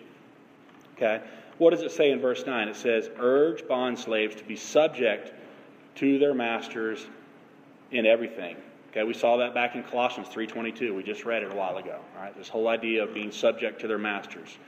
Okay? 0.96 1.20
What 1.59 1.70
does 1.70 1.83
it 1.83 1.90
say 1.90 2.12
in 2.12 2.20
verse 2.20 2.46
9? 2.46 2.68
It 2.68 2.76
says, 2.76 3.11
Urge 3.18 3.66
bond 3.66 3.98
slaves 3.98 4.37
to 4.37 4.44
be 4.44 4.57
subject 4.57 5.33
to 5.96 6.18
their 6.18 6.35
masters 6.35 7.04
in 7.90 8.07
everything. 8.07 8.57
Okay, 8.98 9.06
we 9.06 9.14
saw 9.14 9.37
that 9.37 9.54
back 9.54 9.76
in 9.76 9.84
Colossians 9.84 10.26
3:22. 10.26 10.92
We 10.92 11.04
just 11.04 11.24
read 11.24 11.44
it 11.44 11.52
a 11.52 11.54
while 11.54 11.76
ago. 11.76 12.00
Right, 12.16 12.37
this 12.37 12.48
whole 12.48 12.66
idea 12.66 13.04
of 13.04 13.14
being 13.14 13.30
subject 13.30 13.80
to 13.82 13.87
their 13.87 13.96
masters. 13.96 14.58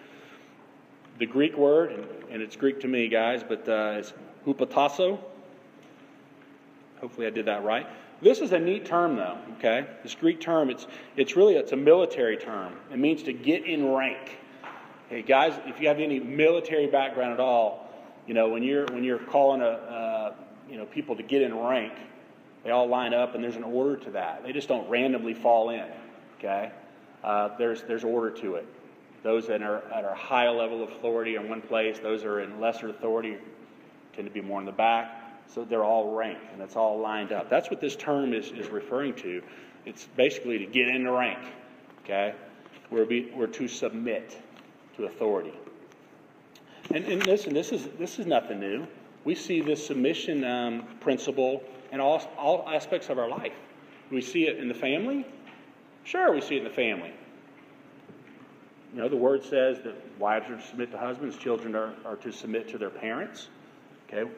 The 1.18 1.26
Greek 1.26 1.56
word, 1.56 2.06
and, 2.30 2.40
it's 2.40 2.54
Greek 2.54 2.78
to 2.80 2.88
me, 2.88 3.08
guys, 3.08 3.42
but 3.42 3.68
uh, 3.68 3.96
it's 3.98 4.12
hupotasso. 4.46 5.18
Hopefully, 7.00 7.26
I 7.26 7.30
did 7.30 7.46
that 7.46 7.64
right. 7.64 7.88
This 8.22 8.38
is 8.38 8.52
a 8.52 8.58
neat 8.60 8.86
term, 8.86 9.16
though. 9.16 9.36
Okay, 9.58 9.84
this 10.04 10.14
Greek 10.14 10.40
term, 10.40 10.70
it's 10.70 10.86
it's 11.16 11.34
really 11.34 11.56
it's 11.56 11.72
a 11.72 11.76
military 11.76 12.36
term. 12.36 12.74
It 12.92 13.00
means 13.00 13.24
to 13.24 13.32
get 13.32 13.64
in 13.64 13.90
rank. 13.90 14.38
Hey, 15.08 15.22
guys, 15.22 15.54
if 15.66 15.80
you 15.80 15.88
have 15.88 15.98
any 15.98 16.20
military 16.20 16.86
background 16.86 17.32
at 17.32 17.40
all, 17.40 17.90
you 18.28 18.34
know 18.34 18.48
when 18.48 18.62
you're 18.62 18.86
when 18.92 19.02
you're 19.02 19.18
calling 19.18 19.60
a 19.60 19.64
uh, 19.64 20.34
you 20.68 20.78
know 20.78 20.84
people 20.84 21.16
to 21.16 21.24
get 21.24 21.42
in 21.42 21.58
rank 21.58 21.94
they 22.64 22.70
all 22.70 22.88
line 22.88 23.14
up, 23.14 23.34
and 23.34 23.42
there's 23.42 23.56
an 23.56 23.64
order 23.64 23.96
to 23.96 24.10
that. 24.12 24.42
They 24.42 24.52
just 24.52 24.68
don't 24.68 24.88
randomly 24.88 25.34
fall 25.34 25.70
in. 25.70 25.86
Okay, 26.38 26.70
uh, 27.24 27.56
there's 27.58 27.82
there's 27.82 28.04
order 28.04 28.30
to 28.40 28.56
it. 28.56 28.66
Those 29.22 29.46
that 29.48 29.62
are 29.62 29.82
at 29.92 30.04
a 30.04 30.14
high 30.14 30.48
level 30.48 30.82
of 30.82 30.90
authority 30.90 31.36
are 31.36 31.42
in 31.42 31.48
one 31.48 31.60
place, 31.60 31.98
those 31.98 32.22
that 32.22 32.28
are 32.28 32.40
in 32.40 32.60
lesser 32.60 32.88
authority 32.88 33.36
tend 34.14 34.26
to 34.26 34.32
be 34.32 34.40
more 34.40 34.60
in 34.60 34.66
the 34.66 34.72
back. 34.72 35.16
So 35.54 35.64
they're 35.64 35.84
all 35.84 36.14
ranked, 36.14 36.52
and 36.52 36.62
it's 36.62 36.76
all 36.76 37.00
lined 37.00 37.32
up. 37.32 37.50
That's 37.50 37.70
what 37.70 37.80
this 37.80 37.96
term 37.96 38.32
is, 38.32 38.50
is 38.52 38.68
referring 38.68 39.14
to. 39.14 39.42
It's 39.84 40.06
basically 40.16 40.58
to 40.58 40.66
get 40.66 40.88
into 40.88 41.10
rank. 41.10 41.38
Okay, 42.04 42.34
we're, 42.90 43.04
be, 43.04 43.30
we're 43.34 43.46
to 43.48 43.68
submit 43.68 44.36
to 44.96 45.04
authority. 45.04 45.52
And, 46.94 47.04
and 47.04 47.26
listen, 47.26 47.52
this 47.52 47.72
is 47.72 47.88
this 47.98 48.18
is 48.18 48.26
nothing 48.26 48.60
new. 48.60 48.86
We 49.24 49.34
see 49.34 49.60
this 49.60 49.86
submission 49.86 50.44
um, 50.44 50.84
principle 51.00 51.62
in 51.92 52.00
all, 52.00 52.22
all 52.38 52.68
aspects 52.68 53.08
of 53.08 53.18
our 53.18 53.28
life. 53.28 53.52
we 54.10 54.20
see 54.20 54.46
it 54.46 54.58
in 54.58 54.68
the 54.68 54.74
family? 54.74 55.26
Sure, 56.04 56.32
we 56.32 56.40
see 56.40 56.56
it 56.56 56.58
in 56.58 56.64
the 56.64 56.70
family. 56.70 57.12
You 58.94 59.02
know, 59.02 59.08
the 59.08 59.16
word 59.16 59.44
says 59.44 59.80
that 59.82 59.94
wives 60.18 60.50
are 60.50 60.56
to 60.56 60.66
submit 60.66 60.90
to 60.92 60.98
husbands, 60.98 61.36
children 61.36 61.76
are, 61.76 61.94
are 62.04 62.16
to 62.16 62.32
submit 62.32 62.68
to 62.70 62.78
their 62.78 62.90
parents. 62.90 63.48
Okay? 64.08 64.28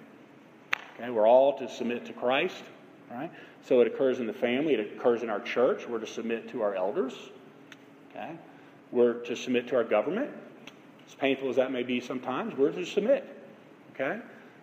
Okay, 0.96 1.10
we're 1.10 1.26
all 1.26 1.56
to 1.58 1.68
submit 1.68 2.04
to 2.06 2.12
Christ. 2.12 2.62
Right? 3.10 3.30
So 3.62 3.80
it 3.80 3.86
occurs 3.86 4.20
in 4.20 4.26
the 4.26 4.32
family, 4.32 4.74
it 4.74 4.96
occurs 4.96 5.22
in 5.22 5.30
our 5.30 5.40
church. 5.40 5.86
We're 5.88 5.98
to 5.98 6.06
submit 6.06 6.50
to 6.50 6.62
our 6.62 6.74
elders. 6.74 7.14
Okay? 8.10 8.32
We're 8.90 9.14
to 9.24 9.36
submit 9.36 9.68
to 9.68 9.76
our 9.76 9.84
government. 9.84 10.30
As 11.06 11.14
painful 11.14 11.48
as 11.48 11.56
that 11.56 11.72
may 11.72 11.82
be 11.82 12.00
sometimes, 12.00 12.56
we're 12.56 12.72
to 12.72 12.84
submit. 12.84 13.24
Okay? 13.94 14.20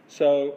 So 0.10 0.56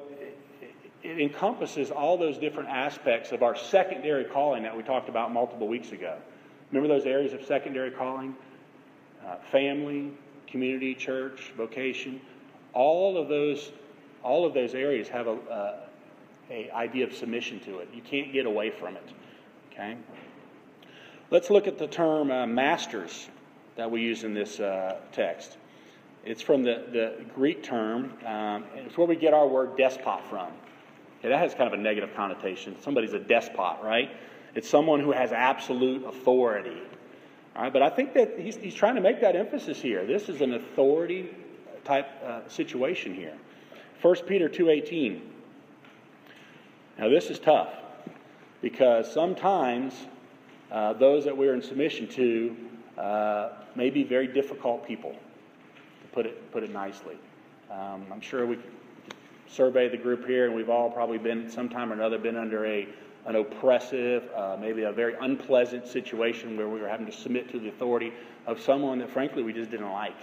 it 1.02 1.20
encompasses 1.20 1.90
all 1.90 2.16
those 2.16 2.38
different 2.38 2.70
aspects 2.70 3.32
of 3.32 3.42
our 3.42 3.54
secondary 3.54 4.24
calling 4.24 4.62
that 4.62 4.76
we 4.76 4.82
talked 4.82 5.08
about 5.08 5.32
multiple 5.32 5.68
weeks 5.68 5.92
ago. 5.92 6.16
Remember 6.70 6.92
those 6.92 7.06
areas 7.06 7.34
of 7.34 7.44
secondary 7.44 7.90
calling? 7.90 8.34
Uh, 9.24 9.36
family, 9.52 10.10
community, 10.46 10.94
church, 10.94 11.52
vocation. 11.56 12.20
All 12.72 13.18
of 13.18 13.28
those, 13.28 13.72
all 14.22 14.46
of 14.46 14.54
those 14.54 14.74
areas 14.74 15.06
have 15.08 15.26
a, 15.26 15.32
uh, 15.32 15.76
a 16.50 16.70
idea 16.70 17.06
of 17.06 17.12
submission 17.14 17.60
to 17.60 17.78
it. 17.78 17.88
You 17.92 18.02
can't 18.02 18.32
get 18.32 18.46
away 18.46 18.70
from 18.70 18.96
it. 18.96 19.08
Okay? 19.70 19.96
Let's 21.30 21.50
look 21.50 21.66
at 21.66 21.78
the 21.78 21.86
term 21.86 22.30
uh, 22.30 22.46
masters 22.46 23.28
that 23.76 23.90
we 23.90 24.00
use 24.00 24.24
in 24.24 24.34
this 24.34 24.60
uh, 24.60 24.96
text. 25.12 25.58
It's 26.24 26.42
from 26.42 26.62
the, 26.62 26.84
the 26.92 27.24
Greek 27.34 27.62
term, 27.62 28.12
um, 28.24 28.64
it's 28.76 28.96
where 28.96 29.06
we 29.06 29.16
get 29.16 29.34
our 29.34 29.46
word 29.46 29.76
despot 29.76 30.24
from. 30.30 30.48
Okay, 31.18 31.28
that 31.28 31.38
has 31.38 31.54
kind 31.54 31.72
of 31.72 31.78
a 31.78 31.82
negative 31.82 32.14
connotation. 32.14 32.76
Somebody's 32.80 33.12
a 33.12 33.18
despot, 33.18 33.82
right? 33.82 34.10
It's 34.54 34.68
someone 34.68 35.00
who 35.00 35.12
has 35.12 35.32
absolute 35.32 36.04
authority. 36.04 36.80
All 37.56 37.62
right, 37.62 37.72
but 37.72 37.82
I 37.82 37.90
think 37.90 38.14
that 38.14 38.38
he's, 38.38 38.56
he's 38.56 38.74
trying 38.74 38.94
to 38.94 39.00
make 39.00 39.20
that 39.20 39.36
emphasis 39.36 39.80
here. 39.80 40.06
This 40.06 40.28
is 40.28 40.40
an 40.40 40.54
authority 40.54 41.30
type 41.84 42.08
uh, 42.24 42.48
situation 42.48 43.14
here. 43.14 43.34
1 44.00 44.16
Peter 44.26 44.48
2.18. 44.48 45.20
Now 46.98 47.08
this 47.08 47.30
is 47.30 47.38
tough 47.38 47.72
because 48.60 49.12
sometimes 49.12 49.94
uh, 50.70 50.92
those 50.94 51.24
that 51.24 51.36
we're 51.36 51.54
in 51.54 51.62
submission 51.62 52.08
to 52.08 52.56
uh, 52.98 53.50
may 53.74 53.90
be 53.90 54.04
very 54.04 54.26
difficult 54.26 54.86
people, 54.86 55.14
put 56.12 56.26
it, 56.26 56.52
put 56.52 56.62
it 56.62 56.70
nicely. 56.70 57.16
Um, 57.70 58.06
I'm 58.12 58.20
sure 58.20 58.46
we 58.46 58.58
survey 59.48 59.88
the 59.88 59.96
group 59.96 60.26
here, 60.26 60.46
and 60.46 60.54
we've 60.54 60.70
all 60.70 60.90
probably 60.90 61.18
been, 61.18 61.50
sometime 61.50 61.90
or 61.90 61.94
another, 61.94 62.18
been 62.18 62.36
under 62.36 62.64
a, 62.64 62.88
an 63.26 63.36
oppressive, 63.36 64.28
uh, 64.34 64.56
maybe 64.60 64.82
a 64.82 64.92
very 64.92 65.14
unpleasant 65.20 65.86
situation 65.86 66.56
where 66.56 66.68
we 66.68 66.80
were 66.80 66.88
having 66.88 67.06
to 67.06 67.12
submit 67.12 67.50
to 67.50 67.58
the 67.58 67.68
authority 67.68 68.12
of 68.46 68.60
someone 68.60 68.98
that, 68.98 69.10
frankly, 69.10 69.42
we 69.42 69.52
just 69.52 69.70
didn't 69.70 69.90
like. 69.90 70.16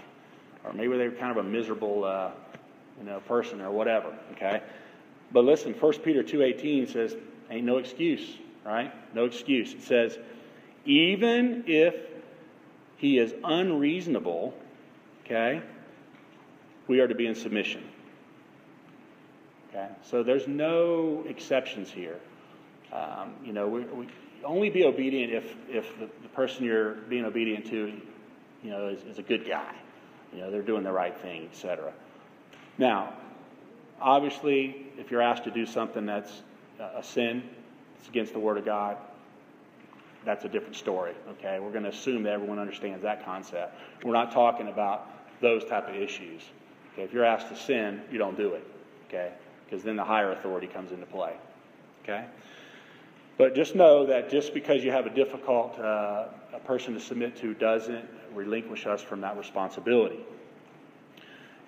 Or 0.63 0.73
maybe 0.73 0.97
they 0.97 1.07
were 1.07 1.15
kind 1.15 1.31
of 1.37 1.45
a 1.45 1.47
miserable 1.47 2.03
uh, 2.03 2.31
you 2.99 3.05
know, 3.05 3.19
person 3.21 3.61
or 3.61 3.71
whatever, 3.71 4.13
okay? 4.33 4.61
But 5.31 5.45
listen, 5.45 5.73
1 5.73 5.93
Peter 5.99 6.23
2.18 6.23 6.91
says, 6.91 7.15
ain't 7.49 7.65
no 7.65 7.77
excuse, 7.77 8.37
right? 8.65 8.91
No 9.15 9.25
excuse. 9.25 9.73
It 9.73 9.83
says, 9.83 10.17
even 10.85 11.63
if 11.67 11.95
he 12.97 13.17
is 13.17 13.33
unreasonable, 13.43 14.53
okay, 15.25 15.61
we 16.89 16.99
are 16.99 17.07
to 17.07 17.15
be 17.15 17.27
in 17.27 17.35
submission. 17.35 17.83
Okay? 19.69 19.87
So 20.01 20.23
there's 20.23 20.47
no 20.47 21.23
exceptions 21.29 21.89
here. 21.89 22.19
Um, 22.91 23.35
you 23.45 23.53
know, 23.53 23.67
we, 23.67 23.81
we, 23.81 24.07
only 24.43 24.69
be 24.69 24.85
obedient 24.85 25.33
if, 25.33 25.53
if 25.67 25.99
the, 25.99 26.09
the, 26.21 26.29
person 26.29 26.63
you're 26.63 26.93
being 26.93 27.25
obedient 27.25 27.65
to, 27.65 27.91
you 28.63 28.71
know, 28.71 28.87
is, 28.87 29.03
is 29.03 29.19
a 29.19 29.21
good 29.21 29.45
guy. 29.45 29.75
You 30.33 30.39
know, 30.39 30.49
they're 30.49 30.61
doing 30.61 30.83
the 30.83 30.91
right 30.93 31.15
thing, 31.17 31.49
etc. 31.51 31.91
Now, 32.77 33.13
obviously, 33.99 34.87
if 34.97 35.11
you're 35.11 35.21
asked 35.21 35.43
to 35.43 35.51
do 35.51 35.65
something 35.65 36.05
that's 36.05 36.41
a 36.79 37.03
sin, 37.03 37.43
it's 37.99 38.07
against 38.07 38.31
the 38.31 38.39
Word 38.39 38.57
of 38.57 38.63
God, 38.63 38.95
that's 40.23 40.45
a 40.45 40.49
different 40.49 40.77
story. 40.77 41.13
Okay, 41.31 41.59
we're 41.59 41.71
going 41.71 41.83
to 41.83 41.89
assume 41.89 42.23
that 42.23 42.31
everyone 42.31 42.59
understands 42.59 43.03
that 43.03 43.25
concept. 43.25 43.75
We're 44.05 44.13
not 44.13 44.31
talking 44.31 44.69
about 44.69 45.09
those 45.41 45.65
type 45.65 45.89
of 45.89 45.95
issues. 45.95 46.43
Okay, 46.93 47.03
if 47.03 47.13
you're 47.13 47.25
asked 47.25 47.49
to 47.49 47.55
sin, 47.55 48.01
you 48.11 48.17
don't 48.17 48.37
do 48.37 48.53
it. 48.53 48.65
Okay, 49.07 49.31
because 49.65 49.83
then 49.83 49.95
the 49.95 50.03
higher 50.03 50.31
authority 50.31 50.67
comes 50.67 50.91
into 50.91 51.05
play. 51.05 51.35
Okay, 52.03 52.25
but 53.37 53.55
just 53.55 53.75
know 53.75 54.05
that 54.05 54.29
just 54.29 54.53
because 54.53 54.83
you 54.83 54.91
have 54.91 55.05
a 55.05 55.09
difficult 55.09 55.77
uh, 55.79 56.25
a 56.53 56.59
person 56.65 56.93
to 56.93 56.99
submit 56.99 57.35
to 57.37 57.53
doesn't 57.53 58.05
relinquish 58.33 58.85
us 58.85 59.01
from 59.01 59.21
that 59.21 59.37
responsibility. 59.37 60.19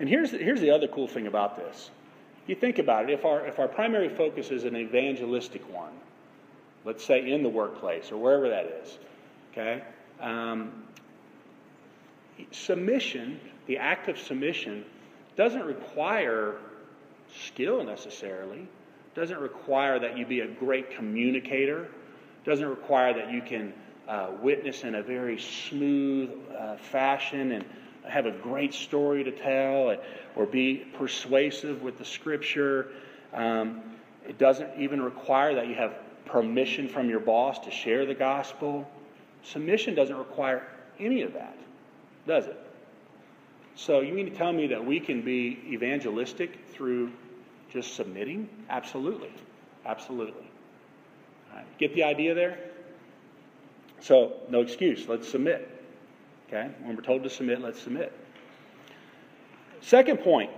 And 0.00 0.08
here's 0.08 0.30
the, 0.30 0.38
here's 0.38 0.60
the 0.60 0.70
other 0.70 0.88
cool 0.88 1.06
thing 1.06 1.26
about 1.26 1.56
this. 1.56 1.90
You 2.46 2.56
think 2.56 2.78
about 2.78 3.08
it. 3.08 3.12
If 3.12 3.24
our 3.24 3.46
if 3.46 3.58
our 3.58 3.68
primary 3.68 4.08
focus 4.08 4.50
is 4.50 4.64
an 4.64 4.76
evangelistic 4.76 5.62
one, 5.72 5.92
let's 6.84 7.04
say 7.04 7.30
in 7.30 7.42
the 7.42 7.48
workplace 7.48 8.10
or 8.10 8.16
wherever 8.16 8.48
that 8.48 8.66
is, 8.82 8.98
okay? 9.52 9.82
Um, 10.20 10.84
submission, 12.50 13.40
the 13.66 13.78
act 13.78 14.08
of 14.08 14.18
submission, 14.18 14.84
doesn't 15.36 15.64
require 15.64 16.56
skill 17.46 17.82
necessarily, 17.84 18.68
doesn't 19.14 19.38
require 19.38 19.98
that 19.98 20.16
you 20.16 20.26
be 20.26 20.40
a 20.40 20.46
great 20.48 20.90
communicator, 20.96 21.88
doesn't 22.44 22.68
require 22.68 23.14
that 23.14 23.30
you 23.30 23.42
can 23.42 23.72
uh, 24.08 24.30
witness 24.42 24.84
in 24.84 24.96
a 24.96 25.02
very 25.02 25.38
smooth 25.38 26.30
uh, 26.58 26.76
fashion 26.76 27.52
and 27.52 27.64
have 28.08 28.26
a 28.26 28.32
great 28.32 28.74
story 28.74 29.22
to 29.22 29.30
tell 29.30 29.96
or 30.34 30.46
be 30.46 30.76
persuasive 30.98 31.82
with 31.82 31.98
the 31.98 32.04
scripture. 32.04 32.88
Um, 33.32 33.80
it 34.26 34.38
doesn't 34.38 34.70
even 34.78 35.00
require 35.00 35.54
that 35.54 35.68
you 35.68 35.74
have 35.74 35.94
permission 36.26 36.88
from 36.88 37.08
your 37.08 37.20
boss 37.20 37.58
to 37.60 37.70
share 37.70 38.06
the 38.06 38.14
gospel. 38.14 38.88
Submission 39.44 39.94
doesn't 39.94 40.16
require 40.16 40.66
any 40.98 41.22
of 41.22 41.32
that, 41.34 41.56
does 42.26 42.46
it? 42.46 42.58
So 43.74 44.00
you 44.00 44.12
mean 44.12 44.26
to 44.30 44.36
tell 44.36 44.52
me 44.52 44.66
that 44.68 44.84
we 44.84 45.00
can 45.00 45.22
be 45.22 45.60
evangelistic 45.66 46.68
through 46.70 47.10
just 47.70 47.94
submitting? 47.94 48.48
Absolutely. 48.68 49.32
Absolutely. 49.86 50.44
Get 51.78 51.94
the 51.94 52.04
idea 52.04 52.34
there? 52.34 52.58
So, 54.00 54.34
no 54.48 54.60
excuse. 54.60 55.08
Let's 55.08 55.28
submit. 55.28 55.68
Okay? 56.48 56.70
When 56.82 56.96
we're 56.96 57.02
told 57.02 57.22
to 57.22 57.30
submit, 57.30 57.60
let's 57.60 57.80
submit. 57.80 58.12
Second 59.80 60.18
point 60.18 60.50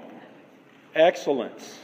excellence. 0.95 1.79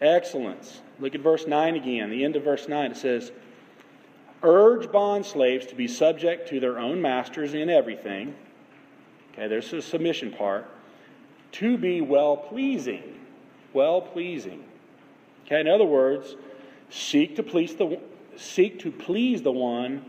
Excellence. 0.00 0.80
Look 0.98 1.14
at 1.14 1.20
verse 1.20 1.46
9 1.46 1.74
again. 1.76 2.10
The 2.10 2.24
end 2.24 2.36
of 2.36 2.44
verse 2.44 2.68
9 2.68 2.92
it 2.92 2.96
says, 2.96 3.32
Urge 4.42 4.90
bond 4.92 5.24
slaves 5.24 5.66
to 5.66 5.74
be 5.74 5.88
subject 5.88 6.48
to 6.50 6.60
their 6.60 6.78
own 6.78 7.00
masters 7.00 7.54
in 7.54 7.70
everything. 7.70 8.34
Okay, 9.36 9.48
there's 9.48 9.70
the 9.70 9.82
submission 9.82 10.32
part. 10.32 10.70
To 11.52 11.76
be 11.76 12.00
well 12.00 12.36
pleasing. 12.36 13.20
Well 13.72 14.00
pleasing. 14.00 14.64
Okay, 15.44 15.60
in 15.60 15.68
other 15.68 15.84
words, 15.84 16.36
seek 16.90 17.36
to 17.36 17.42
please 17.42 17.74
the 17.76 18.00
seek 18.36 18.78
to 18.80 18.90
please 18.90 19.42
the 19.42 19.52
one 19.52 20.04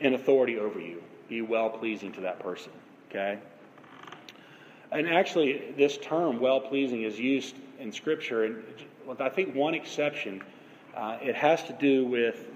in 0.00 0.14
authority 0.14 0.58
over 0.58 0.80
you. 0.80 1.02
Be 1.28 1.42
well 1.42 1.70
pleasing 1.70 2.12
to 2.12 2.20
that 2.22 2.40
person. 2.40 2.72
Okay? 3.08 3.38
And 4.92 5.08
actually, 5.08 5.72
this 5.76 5.98
term, 5.98 6.40
well 6.40 6.60
pleasing, 6.60 7.02
is 7.02 7.18
used 7.18 7.56
in 7.78 7.92
Scripture. 7.92 8.44
And 8.44 8.64
with, 9.06 9.20
I 9.20 9.28
think, 9.28 9.54
one 9.54 9.74
exception, 9.74 10.42
uh, 10.96 11.18
it 11.22 11.34
has 11.34 11.62
to 11.64 11.72
do 11.74 12.04
with 12.04 12.48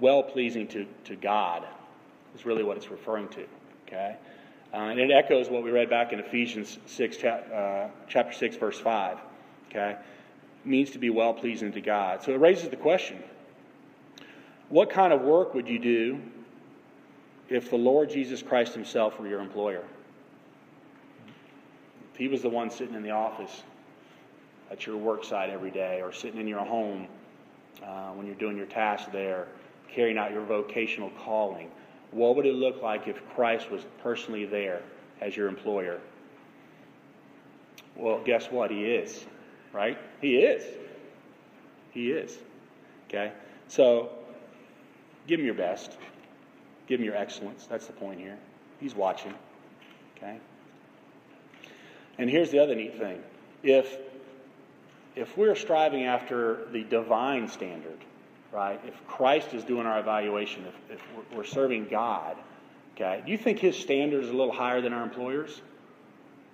well 0.00 0.22
pleasing 0.22 0.66
to, 0.68 0.86
to 1.04 1.16
God, 1.16 1.66
is 2.34 2.44
really 2.44 2.62
what 2.62 2.76
it's 2.76 2.90
referring 2.90 3.28
to. 3.28 3.46
Okay? 3.86 4.16
Uh, 4.72 4.76
and 4.76 5.00
it 5.00 5.10
echoes 5.10 5.48
what 5.48 5.62
we 5.64 5.70
read 5.70 5.90
back 5.90 6.12
in 6.12 6.20
Ephesians 6.20 6.78
6, 6.86 7.16
chap, 7.16 7.46
uh, 7.52 7.88
chapter 8.08 8.32
6, 8.32 8.56
verse 8.56 8.78
5. 8.78 9.18
Okay? 9.68 9.90
It 9.90 10.68
means 10.68 10.90
to 10.90 10.98
be 10.98 11.10
well 11.10 11.34
pleasing 11.34 11.72
to 11.72 11.80
God. 11.80 12.22
So 12.22 12.32
it 12.32 12.40
raises 12.40 12.68
the 12.68 12.76
question 12.76 13.22
what 14.68 14.88
kind 14.88 15.12
of 15.12 15.22
work 15.22 15.54
would 15.54 15.68
you 15.68 15.80
do 15.80 16.20
if 17.48 17.70
the 17.70 17.76
Lord 17.76 18.08
Jesus 18.10 18.40
Christ 18.40 18.72
Himself 18.72 19.18
were 19.18 19.26
your 19.26 19.40
employer? 19.40 19.82
If 22.12 22.18
He 22.18 22.28
was 22.28 22.42
the 22.42 22.48
one 22.48 22.70
sitting 22.70 22.94
in 22.94 23.02
the 23.02 23.10
office 23.10 23.64
at 24.70 24.86
your 24.86 24.96
work 24.96 25.24
site 25.24 25.50
every 25.50 25.72
day 25.72 26.00
or 26.00 26.12
sitting 26.12 26.40
in 26.40 26.46
your 26.46 26.64
home 26.64 27.08
uh, 27.84 28.10
when 28.10 28.26
you're 28.26 28.36
doing 28.36 28.56
your 28.56 28.66
tasks 28.66 29.10
there, 29.12 29.48
carrying 29.92 30.16
out 30.16 30.30
your 30.30 30.44
vocational 30.44 31.10
calling, 31.24 31.68
what 32.12 32.36
would 32.36 32.46
it 32.46 32.54
look 32.54 32.82
like 32.82 33.06
if 33.06 33.20
Christ 33.34 33.70
was 33.70 33.82
personally 34.02 34.44
there 34.44 34.82
as 35.20 35.36
your 35.36 35.48
employer? 35.48 36.00
Well, 37.96 38.20
guess 38.24 38.50
what? 38.50 38.70
He 38.70 38.84
is, 38.84 39.24
right? 39.72 39.98
He 40.20 40.38
is. 40.38 40.64
He 41.92 42.10
is. 42.10 42.38
Okay? 43.08 43.32
So, 43.68 44.10
give 45.26 45.40
him 45.40 45.46
your 45.46 45.54
best. 45.54 45.96
Give 46.86 47.00
him 47.00 47.06
your 47.06 47.16
excellence. 47.16 47.66
That's 47.66 47.86
the 47.86 47.92
point 47.92 48.20
here. 48.20 48.38
He's 48.80 48.94
watching. 48.94 49.34
Okay? 50.16 50.38
And 52.18 52.28
here's 52.28 52.50
the 52.50 52.58
other 52.58 52.74
neat 52.74 52.98
thing 52.98 53.22
if, 53.62 53.96
if 55.14 55.36
we're 55.36 55.54
striving 55.54 56.04
after 56.04 56.66
the 56.72 56.82
divine 56.84 57.48
standard, 57.48 57.98
right, 58.52 58.80
if 58.84 59.06
Christ 59.06 59.54
is 59.54 59.64
doing 59.64 59.86
our 59.86 60.00
evaluation, 60.00 60.64
if, 60.66 60.98
if 60.98 61.36
we're 61.36 61.44
serving 61.44 61.88
God, 61.88 62.36
okay, 62.94 63.22
do 63.24 63.32
you 63.32 63.38
think 63.38 63.58
his 63.58 63.76
standard 63.76 64.24
is 64.24 64.30
a 64.30 64.34
little 64.34 64.52
higher 64.52 64.80
than 64.80 64.92
our 64.92 65.02
employers? 65.02 65.60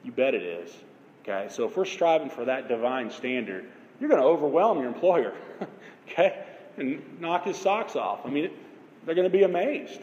You 0.05 0.13
bet 0.13 0.35
it 0.35 0.43
is. 0.43 0.75
Okay, 1.23 1.49
so 1.51 1.65
if 1.65 1.77
we're 1.77 1.85
striving 1.85 2.31
for 2.31 2.45
that 2.45 2.69
divine 2.69 3.11
standard, 3.11 3.67
you're 3.99 4.09
going 4.09 4.21
to 4.21 4.27
overwhelm 4.27 4.79
your 4.79 4.87
employer, 4.87 5.33
okay, 6.09 6.45
and 6.77 7.03
knock 7.21 7.45
his 7.45 7.57
socks 7.57 7.97
off. 7.97 8.21
I 8.25 8.31
mean, 8.31 8.51
they're 9.05 9.15
going 9.15 9.31
to 9.31 9.37
be 9.37 9.43
amazed. 9.43 10.01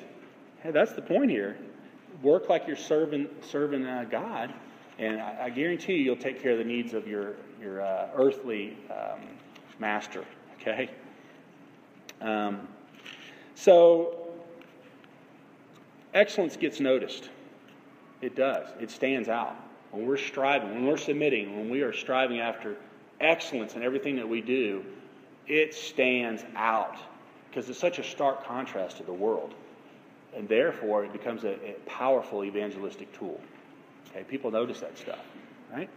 Hey, 0.61 0.71
that's 0.71 0.93
the 0.93 1.01
point 1.01 1.29
here. 1.29 1.57
Work 2.21 2.49
like 2.49 2.67
you're 2.67 2.75
serving 2.75 3.27
serving 3.41 3.85
uh, 3.85 4.05
God, 4.09 4.53
And 4.97 5.21
I, 5.21 5.45
I 5.45 5.49
guarantee 5.49 5.93
you, 5.93 6.03
you'll 6.03 6.15
take 6.15 6.41
care 6.41 6.51
of 6.53 6.57
the 6.57 6.63
needs 6.63 6.93
of 6.93 7.07
your, 7.07 7.33
your 7.61 7.81
uh, 7.81 8.09
earthly 8.15 8.77
um, 8.89 9.21
master, 9.79 10.25
okay? 10.59 10.89
Um, 12.23 12.67
so, 13.53 14.29
excellence 16.13 16.57
gets 16.57 16.79
noticed. 16.79 17.29
It 18.21 18.35
does, 18.35 18.69
it 18.79 18.89
stands 18.89 19.27
out. 19.27 19.55
When 19.91 20.07
we're 20.07 20.17
striving, 20.17 20.73
when 20.73 20.87
we're 20.87 20.97
submitting, 20.97 21.55
when 21.57 21.69
we 21.69 21.81
are 21.81 21.93
striving 21.93 22.39
after 22.39 22.77
excellence 23.19 23.75
in 23.75 23.83
everything 23.83 24.15
that 24.15 24.27
we 24.27 24.41
do, 24.41 24.83
it 25.47 25.73
stands 25.73 26.43
out 26.55 26.97
because 27.49 27.69
it's 27.69 27.77
such 27.77 27.99
a 27.99 28.03
stark 28.03 28.45
contrast 28.45 28.97
to 28.97 29.03
the 29.03 29.13
world. 29.13 29.53
And 30.35 30.47
therefore, 30.47 31.05
it 31.05 31.13
becomes 31.13 31.43
a, 31.43 31.53
a 31.63 31.73
powerful 31.85 32.43
evangelistic 32.43 33.11
tool. 33.15 33.39
Okay, 34.09 34.23
people 34.23 34.49
notice 34.49 34.79
that 34.79 34.97
stuff, 34.97 35.19
right? 35.71 35.89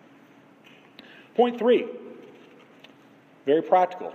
Point 1.34 1.58
three, 1.58 1.86
very 3.46 3.62
practical. 3.62 4.12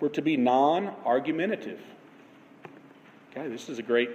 We're 0.00 0.08
to 0.10 0.22
be 0.22 0.36
non-argumentative. 0.36 1.80
Okay, 3.30 3.48
this 3.48 3.68
is 3.68 3.78
a 3.78 3.82
great, 3.82 4.10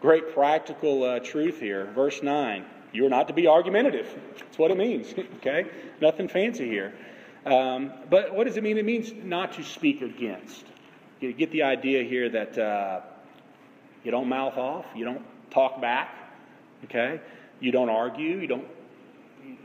great 0.00 0.34
practical 0.34 1.02
uh, 1.02 1.18
truth 1.20 1.58
here. 1.58 1.86
Verse 1.94 2.22
nine: 2.22 2.64
You 2.92 3.06
are 3.06 3.10
not 3.10 3.26
to 3.28 3.34
be 3.34 3.46
argumentative. 3.46 4.06
That's 4.38 4.58
what 4.58 4.70
it 4.70 4.76
means. 4.76 5.14
okay, 5.36 5.66
nothing 6.00 6.28
fancy 6.28 6.68
here. 6.68 6.92
Um, 7.46 7.92
but 8.10 8.34
what 8.34 8.46
does 8.46 8.56
it 8.58 8.62
mean? 8.62 8.76
It 8.76 8.84
means 8.84 9.12
not 9.24 9.52
to 9.54 9.64
speak 9.64 10.02
against. 10.02 10.66
You 11.20 11.32
get 11.32 11.50
the 11.50 11.62
idea 11.62 12.02
here 12.02 12.28
that 12.28 12.58
uh, 12.58 13.00
you 14.04 14.10
don't 14.10 14.28
mouth 14.28 14.56
off, 14.56 14.86
you 14.94 15.04
don't 15.04 15.22
talk 15.50 15.80
back, 15.80 16.14
okay? 16.84 17.20
You 17.60 17.72
don't 17.72 17.90
argue, 17.90 18.38
you 18.38 18.46
don't, 18.46 18.66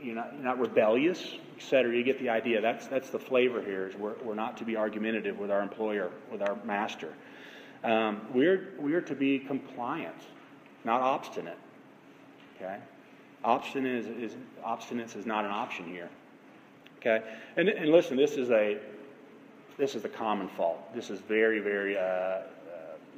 you're 0.02 0.14
not, 0.14 0.32
you're 0.34 0.44
not 0.44 0.58
rebellious, 0.58 1.34
etc. 1.56 1.94
You 1.94 2.02
get 2.02 2.18
the 2.18 2.28
idea. 2.28 2.60
That's, 2.60 2.86
that's 2.86 3.10
the 3.10 3.18
flavor 3.18 3.62
here. 3.62 3.88
Is 3.88 3.96
we're, 3.96 4.14
we're 4.22 4.34
not 4.34 4.56
to 4.58 4.64
be 4.64 4.76
argumentative 4.76 5.38
with 5.38 5.50
our 5.50 5.62
employer, 5.62 6.10
with 6.30 6.42
our 6.42 6.56
master. 6.64 7.12
Um, 7.84 8.22
we're, 8.32 8.74
we're 8.78 9.00
to 9.02 9.14
be 9.14 9.38
compliant, 9.38 10.16
not 10.84 11.00
obstinate. 11.00 11.58
Okay? 12.56 12.78
Obstinate 13.44 14.06
is, 14.06 14.32
is, 14.32 14.36
obstinance 14.64 15.16
is 15.16 15.26
not 15.26 15.44
an 15.44 15.50
option 15.50 15.86
here. 15.86 16.08
Okay? 16.98 17.22
And, 17.56 17.68
and 17.68 17.90
listen, 17.90 18.16
this 18.16 18.32
is 18.32 18.50
a 18.50 18.78
this 19.78 19.94
is 19.94 20.02
the 20.02 20.08
common 20.08 20.48
fault. 20.48 20.94
This 20.94 21.10
is 21.10 21.20
very, 21.20 21.60
very 21.60 21.98
uh, 21.98 22.00
uh, 22.00 22.42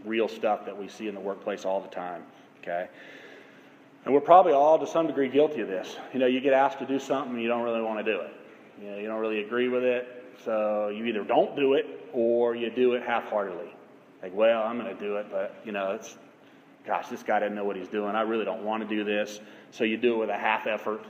real 0.04 0.26
stuff 0.26 0.64
that 0.66 0.76
we 0.76 0.88
see 0.88 1.06
in 1.06 1.14
the 1.14 1.20
workplace 1.20 1.64
all 1.64 1.80
the 1.80 1.88
time. 1.88 2.24
Okay? 2.60 2.88
And 4.04 4.14
we're 4.14 4.20
probably 4.20 4.52
all 4.52 4.78
to 4.78 4.86
some 4.86 5.06
degree 5.06 5.28
guilty 5.28 5.60
of 5.60 5.68
this. 5.68 5.96
You 6.12 6.20
know, 6.20 6.26
you 6.26 6.40
get 6.40 6.52
asked 6.52 6.78
to 6.78 6.86
do 6.86 6.98
something 6.98 7.34
and 7.34 7.42
you 7.42 7.48
don't 7.48 7.62
really 7.62 7.82
want 7.82 8.04
to 8.04 8.12
do 8.12 8.20
it. 8.20 8.32
You 8.80 8.90
know, 8.90 8.96
you 8.98 9.06
don't 9.06 9.20
really 9.20 9.44
agree 9.44 9.68
with 9.68 9.82
it, 9.82 10.06
so 10.44 10.88
you 10.88 11.04
either 11.06 11.24
don't 11.24 11.56
do 11.56 11.74
it 11.74 11.86
or 12.12 12.54
you 12.54 12.70
do 12.70 12.94
it 12.94 13.02
half-heartedly. 13.02 13.74
Like, 14.22 14.34
well, 14.34 14.62
I'm 14.62 14.78
going 14.78 14.94
to 14.96 15.00
do 15.00 15.16
it, 15.16 15.26
but 15.30 15.60
you 15.64 15.72
know, 15.72 15.92
it's 15.92 16.16
gosh, 16.86 17.08
this 17.08 17.22
guy 17.22 17.40
doesn't 17.40 17.54
know 17.54 17.64
what 17.64 17.76
he's 17.76 17.88
doing. 17.88 18.14
I 18.14 18.22
really 18.22 18.44
don't 18.44 18.62
want 18.62 18.88
to 18.88 18.88
do 18.88 19.04
this, 19.04 19.40
so 19.72 19.84
you 19.84 19.96
do 19.96 20.14
it 20.14 20.18
with 20.18 20.30
a 20.30 20.38
half 20.38 20.66
effort 20.66 21.04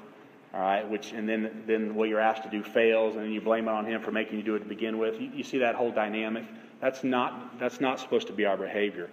all 0.55 0.61
right, 0.61 0.89
which 0.89 1.12
and 1.12 1.28
then 1.28 1.62
then 1.66 1.95
what 1.95 2.09
you're 2.09 2.20
asked 2.20 2.43
to 2.45 2.51
do 2.51 2.62
fails, 2.62 3.16
and 3.16 3.24
then 3.24 3.32
you 3.32 3.41
blame 3.41 3.68
it 3.68 3.70
on 3.70 3.84
him 3.84 4.01
for 4.01 4.11
making 4.11 4.39
you 4.39 4.43
do 4.43 4.55
it 4.55 4.61
to 4.61 4.64
begin 4.64 4.97
with. 4.97 5.20
You, 5.20 5.30
you 5.34 5.45
see 5.45 5.59
that 5.59 5.74
whole 5.74 5.93
dynamic. 5.93 6.45
That's 6.80 7.05
not 7.05 7.59
that's 7.59 7.80
not 7.80 8.01
supposed 8.01 8.28
to 8.28 8.32
be 8.32 8.47
our 8.47 8.57
behavior. 8.57 9.11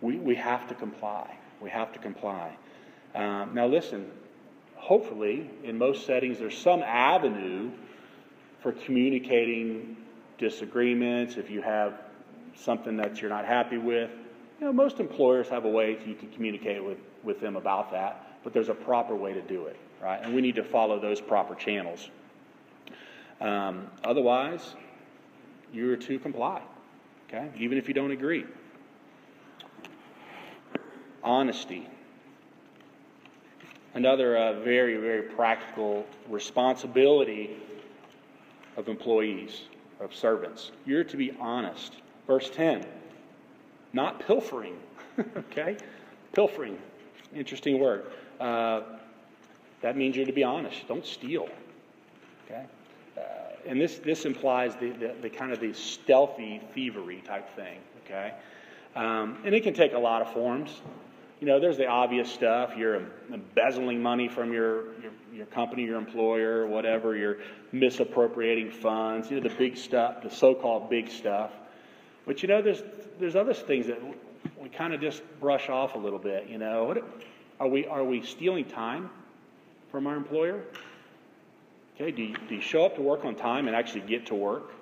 We 0.00 0.18
we 0.18 0.36
have 0.36 0.68
to 0.68 0.74
comply. 0.74 1.36
We 1.60 1.70
have 1.70 1.92
to 1.92 1.98
comply. 1.98 2.56
Um, 3.16 3.54
now 3.54 3.66
listen. 3.66 4.10
Hopefully, 4.76 5.50
in 5.64 5.78
most 5.78 6.06
settings, 6.06 6.38
there's 6.38 6.56
some 6.56 6.80
avenue 6.82 7.72
for 8.62 8.70
communicating 8.70 9.96
disagreements. 10.38 11.36
If 11.36 11.50
you 11.50 11.60
have 11.62 11.94
something 12.54 12.96
that 12.98 13.20
you're 13.20 13.30
not 13.30 13.46
happy 13.46 13.78
with, 13.78 14.10
you 14.60 14.66
know, 14.66 14.72
most 14.72 15.00
employers 15.00 15.48
have 15.48 15.64
a 15.64 15.68
way 15.68 15.98
you 16.06 16.14
can 16.14 16.30
communicate 16.30 16.84
with, 16.84 16.98
with 17.24 17.40
them 17.40 17.56
about 17.56 17.90
that, 17.90 18.38
but 18.44 18.52
there's 18.52 18.68
a 18.68 18.74
proper 18.74 19.16
way 19.16 19.32
to 19.32 19.42
do 19.42 19.66
it 19.66 19.76
right? 20.00 20.22
And 20.22 20.34
we 20.34 20.40
need 20.40 20.56
to 20.56 20.64
follow 20.64 21.00
those 21.00 21.20
proper 21.20 21.54
channels. 21.54 22.10
Um, 23.40 23.88
otherwise, 24.04 24.74
you're 25.72 25.96
to 25.96 26.18
comply, 26.18 26.62
okay? 27.28 27.50
Even 27.58 27.78
if 27.78 27.88
you 27.88 27.94
don't 27.94 28.12
agree. 28.12 28.44
Honesty. 31.22 31.88
Another 33.96 34.36
uh, 34.36 34.52
very, 34.60 34.98
very 34.98 35.22
practical 35.22 36.06
responsibility 36.28 37.56
of 38.76 38.88
employees, 38.88 39.62
of 40.00 40.14
servants. 40.14 40.70
You're 40.84 41.02
to 41.04 41.16
be 41.16 41.32
honest. 41.40 41.94
Verse 42.26 42.50
10 42.50 42.84
not 43.94 44.20
pilfering, 44.20 44.76
okay? 45.38 45.78
Pilfering, 46.34 46.76
interesting 47.34 47.78
word. 47.78 48.04
Uh, 48.38 48.82
that 49.80 49.96
means 49.96 50.14
you're 50.14 50.26
to 50.26 50.32
be 50.32 50.44
honest. 50.44 50.86
Don't 50.86 51.06
steal. 51.06 51.48
Okay? 52.44 52.66
Uh, 53.16 53.20
and 53.66 53.80
this, 53.80 53.96
this 54.00 54.26
implies 54.26 54.76
the, 54.76 54.90
the, 54.90 55.14
the, 55.22 55.30
kind 55.30 55.52
of 55.52 55.60
the 55.60 55.72
stealthy 55.72 56.60
thievery 56.74 57.22
type 57.26 57.48
thing. 57.56 57.78
Okay? 58.04 58.34
Um, 58.94 59.38
and 59.46 59.54
it 59.54 59.62
can 59.62 59.72
take 59.72 59.94
a 59.94 59.98
lot 59.98 60.20
of 60.20 60.30
forms. 60.34 60.82
You 61.40 61.46
know, 61.46 61.60
there's 61.60 61.76
the 61.76 61.86
obvious 61.86 62.32
stuff. 62.32 62.74
You're 62.76 63.02
embezzling 63.32 64.02
money 64.02 64.28
from 64.28 64.52
your, 64.52 64.94
your, 65.00 65.12
your 65.34 65.46
company, 65.46 65.84
your 65.84 65.98
employer, 65.98 66.66
whatever. 66.66 67.14
You're 67.14 67.38
misappropriating 67.72 68.70
funds. 68.70 69.30
You 69.30 69.40
know, 69.40 69.48
the 69.48 69.54
big 69.54 69.76
stuff, 69.76 70.22
the 70.22 70.30
so 70.30 70.54
called 70.54 70.88
big 70.88 71.10
stuff. 71.10 71.50
But 72.26 72.42
you 72.42 72.48
know, 72.48 72.62
there's, 72.62 72.82
there's 73.20 73.36
other 73.36 73.54
things 73.54 73.86
that 73.88 74.00
we 74.60 74.70
kind 74.70 74.94
of 74.94 75.00
just 75.00 75.22
brush 75.40 75.68
off 75.68 75.94
a 75.94 75.98
little 75.98 76.18
bit. 76.18 76.48
You 76.48 76.58
know, 76.58 76.84
what, 76.84 77.04
are 77.60 77.68
we, 77.68 77.86
are 77.86 78.04
we 78.04 78.22
stealing 78.22 78.64
time? 78.64 79.10
from 79.96 80.06
our 80.06 80.16
employer? 80.16 80.62
Okay, 81.94 82.10
do 82.10 82.22
you, 82.22 82.36
do 82.48 82.56
you 82.56 82.60
show 82.60 82.84
up 82.84 82.96
to 82.96 83.00
work 83.00 83.24
on 83.24 83.34
time 83.34 83.66
and 83.66 83.74
actually 83.74 84.02
get 84.02 84.26
to 84.26 84.34
work? 84.34 84.72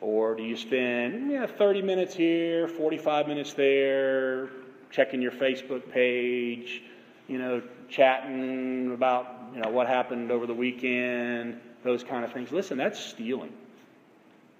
Or 0.00 0.34
do 0.34 0.42
you 0.42 0.56
spend 0.56 1.30
yeah, 1.30 1.46
30 1.46 1.82
minutes 1.82 2.14
here, 2.14 2.68
45 2.68 3.28
minutes 3.28 3.52
there, 3.52 4.48
checking 4.92 5.20
your 5.20 5.32
Facebook 5.32 5.90
page, 5.90 6.82
you 7.26 7.38
know, 7.38 7.62
chatting 7.88 8.92
about 8.92 9.26
you 9.54 9.60
know, 9.60 9.70
what 9.70 9.88
happened 9.88 10.30
over 10.30 10.46
the 10.46 10.54
weekend, 10.54 11.58
those 11.82 12.04
kind 12.04 12.24
of 12.24 12.32
things? 12.32 12.52
Listen, 12.52 12.78
that's 12.78 13.00
stealing. 13.00 13.52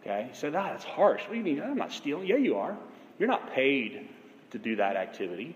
Okay? 0.01 0.30
Said, 0.33 0.55
ah, 0.57 0.70
that's 0.70 0.85
harsh. 0.85 1.22
What 1.22 1.30
do 1.30 1.37
you 1.37 1.45
mean? 1.45 1.62
I'm 1.62 1.76
not 1.76 1.93
stealing. 1.93 2.26
Yeah, 2.26 2.37
you 2.37 2.57
are. 2.57 2.76
You're 3.18 3.28
not 3.28 3.53
paid 3.53 4.09
to 4.51 4.59
do 4.59 4.76
that 4.76 4.97
activity. 4.97 5.55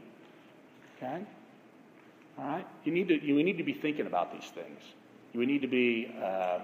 Okay? 0.97 1.25
All 2.39 2.47
right? 2.47 2.67
You 2.85 2.93
need 2.93 3.09
to, 3.09 3.25
you 3.25 3.43
need 3.43 3.59
to 3.59 3.65
be 3.65 3.73
thinking 3.73 4.07
about 4.07 4.33
these 4.33 4.49
things. 4.51 4.81
We 5.35 5.47
need 5.47 5.63
to 5.63 5.69
be 5.69 6.15
uh, 6.23 6.61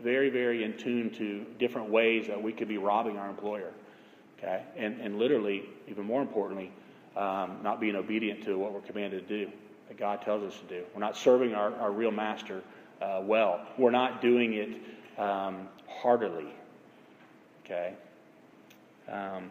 very, 0.00 0.30
very 0.30 0.64
in 0.64 0.76
tune 0.76 1.10
to 1.10 1.46
different 1.58 1.90
ways 1.90 2.26
that 2.26 2.42
we 2.42 2.52
could 2.52 2.68
be 2.68 2.78
robbing 2.78 3.16
our 3.16 3.28
employer. 3.28 3.72
Okay? 4.38 4.62
And, 4.76 5.00
and 5.00 5.18
literally, 5.18 5.64
even 5.88 6.04
more 6.04 6.20
importantly, 6.20 6.72
um, 7.18 7.58
not 7.62 7.80
being 7.80 7.96
obedient 7.96 8.44
to 8.44 8.56
what 8.56 8.72
we're 8.72 8.80
commanded 8.80 9.28
to 9.28 9.44
do, 9.46 9.52
that 9.88 9.96
God 9.96 10.22
tells 10.22 10.42
us 10.44 10.58
to 10.60 10.66
do. 10.66 10.84
We're 10.94 11.00
not 11.00 11.16
serving 11.16 11.54
our, 11.54 11.74
our 11.76 11.90
real 11.90 12.12
master 12.12 12.62
uh, 13.02 13.20
well. 13.22 13.66
We're 13.76 13.90
not 13.90 14.22
doing 14.22 14.54
it 14.54 15.20
um, 15.20 15.68
heartily. 15.88 16.46
Okay? 17.64 17.94
Um, 19.10 19.50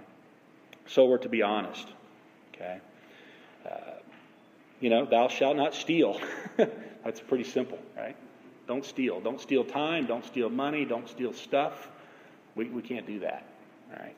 so 0.85 1.05
we're 1.05 1.17
to 1.19 1.29
be 1.29 1.41
honest. 1.41 1.87
Okay? 2.55 2.79
Uh, 3.65 3.69
you 4.79 4.89
know, 4.89 5.05
thou 5.05 5.27
shalt 5.27 5.57
not 5.57 5.75
steal. 5.75 6.19
That's 7.03 7.19
pretty 7.19 7.43
simple, 7.43 7.79
right? 7.97 8.15
Don't 8.67 8.85
steal. 8.85 9.19
Don't 9.19 9.41
steal 9.41 9.63
time. 9.63 10.05
Don't 10.05 10.25
steal 10.25 10.49
money. 10.49 10.85
Don't 10.85 11.09
steal 11.09 11.33
stuff. 11.33 11.89
We, 12.55 12.65
we 12.69 12.81
can't 12.81 13.05
do 13.05 13.19
that, 13.19 13.45
all 13.91 13.99
right? 13.99 14.15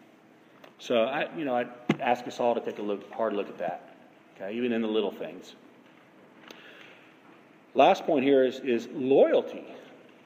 So, 0.80 1.04
I, 1.04 1.28
you 1.38 1.46
know, 1.46 1.56
I'd 1.56 1.70
ask 2.00 2.26
us 2.28 2.40
all 2.40 2.56
to 2.56 2.62
take 2.62 2.80
a 2.80 2.82
look, 2.82 3.12
hard 3.12 3.34
look 3.34 3.50
at 3.50 3.58
that, 3.58 3.96
okay, 4.36 4.56
even 4.56 4.72
in 4.72 4.82
the 4.82 4.88
little 4.88 5.12
things. 5.12 5.56
Last 7.76 8.06
point 8.06 8.24
here 8.24 8.44
is, 8.44 8.60
is 8.60 8.88
loyalty. 8.94 9.66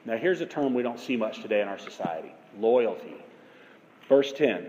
Now, 0.04 0.16
here's 0.16 0.40
a 0.40 0.46
term 0.46 0.74
we 0.74 0.82
don't 0.82 1.00
see 1.00 1.16
much 1.16 1.42
today 1.42 1.60
in 1.60 1.68
our 1.68 1.78
society 1.78 2.32
loyalty. 2.58 3.16
Verse 4.08 4.32
10 4.32 4.68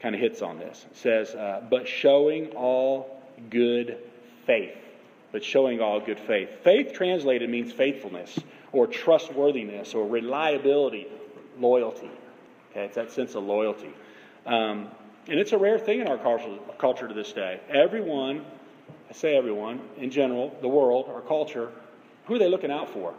kind 0.00 0.14
of 0.14 0.20
hits 0.20 0.42
on 0.42 0.58
this. 0.58 0.86
It 0.90 0.96
says, 0.96 1.34
uh, 1.34 1.62
But 1.68 1.86
showing 1.86 2.48
all 2.50 3.22
good 3.50 3.98
faith, 4.46 4.76
but 5.32 5.44
showing 5.44 5.80
all 5.80 6.00
good 6.00 6.18
faith. 6.18 6.50
Faith 6.62 6.92
translated 6.92 7.48
means 7.48 7.72
faithfulness 7.72 8.38
or 8.72 8.86
trustworthiness 8.86 9.94
or 9.94 10.06
reliability, 10.06 11.06
loyalty. 11.58 12.10
Okay, 12.70 12.84
it's 12.84 12.96
that 12.96 13.10
sense 13.10 13.34
of 13.34 13.44
loyalty. 13.44 13.92
Um, 14.46 14.88
and 15.28 15.38
it's 15.38 15.52
a 15.52 15.58
rare 15.58 15.78
thing 15.78 16.00
in 16.00 16.08
our 16.08 16.18
culture, 16.18 17.08
to 17.08 17.14
this 17.14 17.32
day. 17.32 17.60
Everyone, 17.68 18.44
I 19.08 19.12
say 19.12 19.36
everyone, 19.36 19.80
in 19.96 20.10
general, 20.10 20.56
the 20.60 20.68
world, 20.68 21.10
our 21.12 21.20
culture, 21.20 21.70
who 22.26 22.34
are 22.34 22.38
they 22.38 22.48
looking 22.48 22.70
out 22.70 22.88
for? 22.90 23.14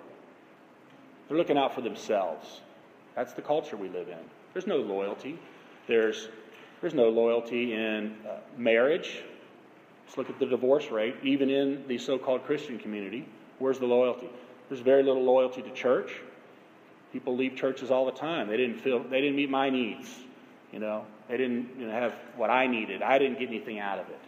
They're 1.28 1.38
looking 1.38 1.58
out 1.58 1.74
for 1.74 1.82
themselves. 1.82 2.62
That's 3.16 3.34
the 3.34 3.42
culture 3.42 3.78
we 3.78 3.88
live 3.90 4.10
in. 4.10 4.18
There's 4.54 4.68
no 4.68 4.78
loyalty. 4.78 5.40
There's, 5.88 6.28
there's 6.82 6.94
no 6.94 7.10
loyalty 7.10 7.74
in 7.74 8.16
uh, 8.28 8.38
marriage. 8.58 9.22
Let's 10.06 10.18
look 10.18 10.30
at 10.30 10.40
the 10.40 10.46
divorce 10.46 10.92
rate, 10.92 11.16
even 11.24 11.50
in 11.50 11.88
the 11.88 11.98
so 11.98 12.18
called 12.18 12.46
Christian 12.46 12.78
community. 12.78 13.26
Where's 13.60 13.80
the 13.80 13.86
loyalty? 13.86 14.30
There's 14.70 14.82
very 14.82 15.04
little 15.04 15.24
loyalty 15.24 15.62
to 15.62 15.72
church. 15.72 16.16
People 17.14 17.36
leave 17.36 17.56
churches 17.56 17.92
all 17.92 18.06
the 18.06 18.12
time. 18.12 18.48
They 18.48 18.58
didn't 18.58 18.80
feel 18.80 19.04
they 19.04 19.22
didn't 19.22 19.36
meet 19.36 19.50
my 19.50 19.70
needs. 19.70 20.10
You 20.72 20.80
know, 20.80 21.06
they 21.28 21.38
didn't 21.38 21.70
you 21.78 21.88
know, 21.88 21.92
have 21.92 22.14
what 22.36 22.50
I 22.50 22.68
needed. 22.68 23.02
I 23.02 23.18
didn't 23.18 23.40
get 23.40 23.50
anything 23.50 23.80
out 23.80 24.00
of 24.00 24.10
it. 24.10 24.20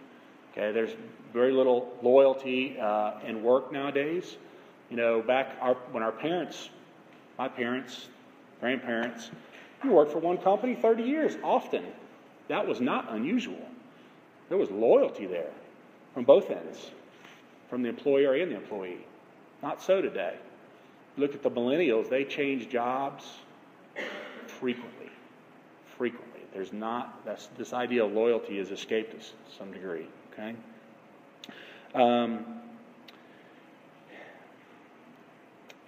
Okay, 0.51 0.71
there's 0.71 0.91
very 1.33 1.51
little 1.51 1.97
loyalty 2.01 2.77
uh, 2.79 3.13
in 3.25 3.41
work 3.43 3.71
nowadays. 3.71 4.37
You 4.89 4.97
know, 4.97 5.21
back 5.21 5.57
our, 5.61 5.73
when 5.91 6.03
our 6.03 6.11
parents, 6.11 6.69
my 7.39 7.47
parents, 7.47 8.07
grandparents, 8.59 9.31
you 9.83 9.91
worked 9.91 10.11
for 10.11 10.19
one 10.19 10.37
company 10.37 10.75
30 10.75 11.03
years, 11.03 11.37
often. 11.43 11.83
That 12.49 12.67
was 12.67 12.79
not 12.79 13.11
unusual. 13.11 13.65
There 14.49 14.57
was 14.57 14.69
loyalty 14.69 15.25
there 15.25 15.51
from 16.13 16.25
both 16.25 16.51
ends, 16.51 16.91
from 17.69 17.81
the 17.81 17.89
employer 17.89 18.35
and 18.35 18.51
the 18.51 18.55
employee. 18.55 19.05
Not 19.63 19.81
so 19.81 20.01
today. 20.01 20.35
Look 21.17 21.33
at 21.33 21.41
the 21.41 21.49
millennials, 21.49 22.09
they 22.09 22.25
change 22.25 22.69
jobs 22.69 23.25
frequently. 24.47 24.92
There's 26.53 26.71
not, 26.71 27.25
that's, 27.25 27.47
this 27.57 27.73
idea 27.73 28.05
of 28.05 28.11
loyalty 28.11 28.57
has 28.59 28.69
escaped 28.69 29.15
us 29.15 29.33
to 29.49 29.57
some 29.57 29.71
degree. 29.71 30.07
Okay? 30.31 30.55
Um, 31.95 32.45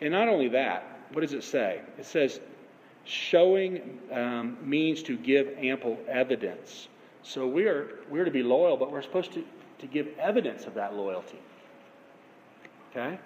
and 0.02 0.12
not 0.12 0.28
only 0.28 0.48
that, 0.50 1.02
what 1.12 1.22
does 1.22 1.34
it 1.34 1.44
say? 1.44 1.82
It 1.98 2.06
says, 2.06 2.40
showing 3.06 4.00
um, 4.12 4.58
means 4.62 5.04
to 5.04 5.16
give 5.16 5.48
ample 5.58 6.00
evidence. 6.08 6.88
So 7.22 7.48
we 7.48 7.66
are, 7.66 8.00
we're 8.10 8.26
to 8.26 8.32
be 8.32 8.44
loyal, 8.44 8.78
but 8.78 8.92
we're 8.92 9.02
supposed 9.02 9.34
to, 9.34 9.44
to 9.80 9.88
give 9.88 10.08
evidence 10.20 10.66
of 10.66 10.74
that 10.74 10.96
loyalty. 10.96 11.40
Okay? 12.92 13.20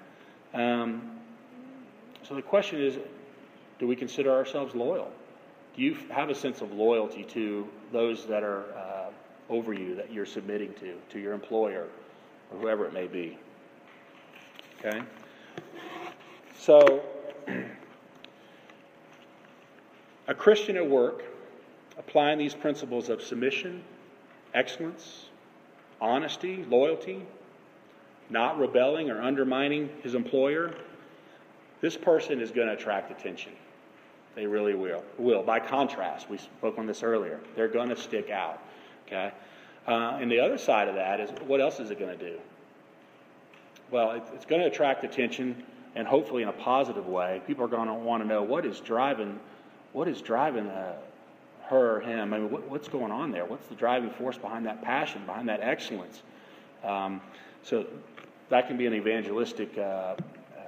Um, 0.53 1.19
so 2.23 2.35
the 2.35 2.41
question 2.41 2.81
is 2.81 2.97
do 3.79 3.87
we 3.87 3.95
consider 3.95 4.31
ourselves 4.31 4.75
loyal? 4.75 5.09
You 5.79 5.95
have 6.11 6.29
a 6.29 6.35
sense 6.35 6.59
of 6.59 6.73
loyalty 6.73 7.23
to 7.23 7.65
those 7.93 8.25
that 8.25 8.43
are 8.43 8.65
uh, 8.75 9.11
over 9.49 9.71
you, 9.71 9.95
that 9.95 10.11
you're 10.11 10.25
submitting 10.25 10.73
to, 10.73 10.95
to 11.11 11.19
your 11.19 11.31
employer, 11.31 11.87
or 12.51 12.59
whoever 12.59 12.85
it 12.85 12.91
may 12.91 13.07
be? 13.07 13.37
Okay? 14.77 15.01
So, 16.57 17.01
a 20.27 20.35
Christian 20.35 20.75
at 20.75 20.85
work, 20.85 21.23
applying 21.97 22.39
these 22.39 22.53
principles 22.53 23.07
of 23.07 23.21
submission, 23.21 23.81
excellence, 24.53 25.27
honesty, 26.01 26.65
loyalty, 26.65 27.25
not 28.29 28.59
rebelling 28.59 29.09
or 29.09 29.21
undermining 29.21 29.89
his 30.03 30.13
employer, 30.13 30.75
this 31.79 31.95
person 31.95 32.41
is 32.41 32.51
going 32.51 32.67
to 32.67 32.73
attract 32.73 33.11
attention. 33.11 33.53
They 34.35 34.45
really 34.45 34.75
will. 34.75 35.03
Will. 35.17 35.43
By 35.43 35.59
contrast, 35.59 36.29
we 36.29 36.37
spoke 36.37 36.77
on 36.77 36.85
this 36.85 37.03
earlier. 37.03 37.39
They're 37.55 37.67
going 37.67 37.89
to 37.89 37.95
stick 37.95 38.29
out. 38.29 38.61
Okay. 39.07 39.31
Uh, 39.87 40.19
and 40.21 40.31
the 40.31 40.39
other 40.39 40.57
side 40.57 40.87
of 40.87 40.95
that 40.95 41.19
is, 41.19 41.29
what 41.47 41.59
else 41.59 41.79
is 41.79 41.89
it 41.89 41.99
going 41.99 42.17
to 42.17 42.31
do? 42.31 42.37
Well, 43.91 44.21
it's, 44.33 44.45
going 44.45 44.61
to 44.61 44.67
attract 44.67 45.03
attention, 45.03 45.63
and 45.95 46.07
hopefully 46.07 46.43
in 46.43 46.49
a 46.49 46.53
positive 46.53 47.07
way. 47.07 47.41
People 47.47 47.65
are 47.65 47.69
going 47.69 47.87
to 47.87 47.93
want 47.95 48.21
to 48.21 48.27
know 48.27 48.43
what 48.43 48.65
is 48.65 48.79
driving, 48.79 49.39
what 49.93 50.07
is 50.07 50.21
driving 50.21 50.67
uh, 50.67 50.93
her 51.63 51.97
or 51.97 51.99
him. 52.01 52.33
I 52.33 52.37
mean, 52.37 52.51
what, 52.51 52.69
what's 52.69 52.87
going 52.87 53.11
on 53.11 53.31
there? 53.31 53.45
What's 53.45 53.67
the 53.67 53.75
driving 53.75 54.11
force 54.11 54.37
behind 54.37 54.67
that 54.67 54.83
passion, 54.83 55.25
behind 55.25 55.49
that 55.49 55.61
excellence? 55.61 56.21
Um, 56.83 57.19
so 57.63 57.87
that 58.49 58.67
can 58.67 58.77
be 58.77 58.85
an 58.85 58.93
evangelistic 58.93 59.75
uh, 59.77 60.15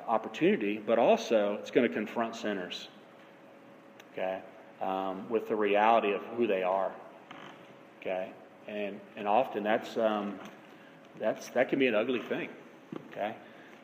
opportunity, 0.07 0.81
but 0.83 0.97
also 0.97 1.57
it's 1.59 1.71
going 1.71 1.87
to 1.87 1.93
confront 1.93 2.35
sinners, 2.35 2.87
okay, 4.11 4.41
um, 4.81 5.27
with 5.29 5.47
the 5.47 5.55
reality 5.55 6.13
of 6.13 6.21
who 6.37 6.47
they 6.47 6.63
are, 6.63 6.91
okay, 7.99 8.31
and 8.67 8.99
and 9.15 9.27
often 9.27 9.63
that's 9.63 9.97
um, 9.97 10.39
that's 11.19 11.49
that 11.49 11.69
can 11.69 11.79
be 11.79 11.87
an 11.87 11.95
ugly 11.95 12.21
thing, 12.21 12.49
okay. 13.11 13.35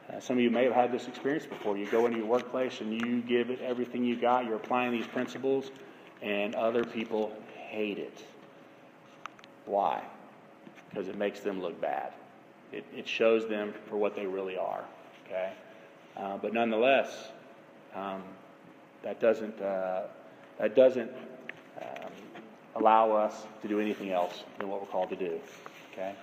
Uh, 0.09 0.21
some 0.21 0.37
of 0.37 0.41
you 0.41 0.49
may 0.49 0.63
have 0.63 0.73
had 0.73 0.89
this 0.89 1.07
experience 1.09 1.45
before. 1.45 1.77
You 1.77 1.85
go 1.91 2.05
into 2.05 2.17
your 2.17 2.27
workplace 2.27 2.79
and 2.79 2.93
you 2.93 3.21
give 3.21 3.49
it 3.49 3.59
everything 3.61 4.05
you 4.05 4.15
got. 4.15 4.45
You're 4.45 4.55
applying 4.55 4.93
these 4.93 5.07
principles, 5.07 5.69
and 6.21 6.55
other 6.55 6.85
people 6.85 7.35
hate 7.67 7.97
it. 7.97 8.23
Why? 9.65 10.01
Because 10.89 11.09
it 11.09 11.17
makes 11.17 11.41
them 11.41 11.61
look 11.61 11.79
bad. 11.81 12.13
It, 12.71 12.85
it 12.95 13.07
shows 13.07 13.47
them 13.47 13.73
for 13.89 13.97
what 13.97 14.15
they 14.15 14.25
really 14.25 14.57
are. 14.57 14.85
Okay. 15.25 15.51
Uh, 16.15 16.37
but 16.37 16.53
nonetheless, 16.53 17.09
um, 17.93 18.23
that 19.03 19.19
doesn't, 19.19 19.61
uh, 19.61 20.03
that 20.59 20.75
doesn't 20.75 21.11
um, 21.81 22.11
allow 22.75 23.11
us 23.11 23.45
to 23.61 23.67
do 23.67 23.79
anything 23.79 24.11
else 24.11 24.43
than 24.59 24.69
what 24.69 24.81
we're 24.81 24.87
called 24.87 25.09
to 25.09 25.15
do. 25.15 25.39
Okay? 25.93 26.15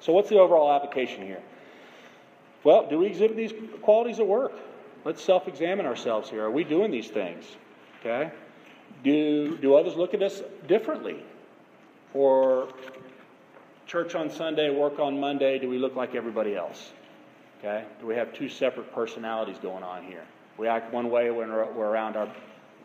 So, 0.00 0.12
what's 0.12 0.28
the 0.28 0.38
overall 0.38 0.72
application 0.72 1.24
here? 1.24 1.42
Well, 2.62 2.88
do 2.88 2.98
we 2.98 3.06
exhibit 3.06 3.36
these 3.36 3.52
qualities 3.82 4.20
at 4.20 4.26
work? 4.26 4.52
Let's 5.04 5.22
self 5.22 5.48
examine 5.48 5.86
ourselves 5.86 6.30
here. 6.30 6.44
Are 6.44 6.50
we 6.50 6.64
doing 6.64 6.90
these 6.90 7.08
things? 7.08 7.44
Okay? 8.00 8.30
Do, 9.02 9.56
do 9.58 9.74
others 9.74 9.96
look 9.96 10.14
at 10.14 10.22
us 10.22 10.42
differently? 10.66 11.22
Or 12.14 12.68
church 13.86 14.14
on 14.14 14.30
Sunday, 14.30 14.70
work 14.70 14.98
on 14.98 15.18
Monday, 15.18 15.58
do 15.58 15.68
we 15.68 15.78
look 15.78 15.94
like 15.94 16.14
everybody 16.14 16.56
else? 16.56 16.92
Okay? 17.58 17.84
Do 18.00 18.06
we 18.06 18.14
have 18.14 18.32
two 18.32 18.48
separate 18.48 18.92
personalities 18.94 19.58
going 19.58 19.82
on 19.82 20.04
here? 20.04 20.24
We 20.56 20.68
act 20.68 20.92
one 20.92 21.10
way 21.10 21.30
when 21.30 21.50
we're, 21.50 21.70
we're 21.72 21.88
around 21.88 22.16
our 22.16 22.28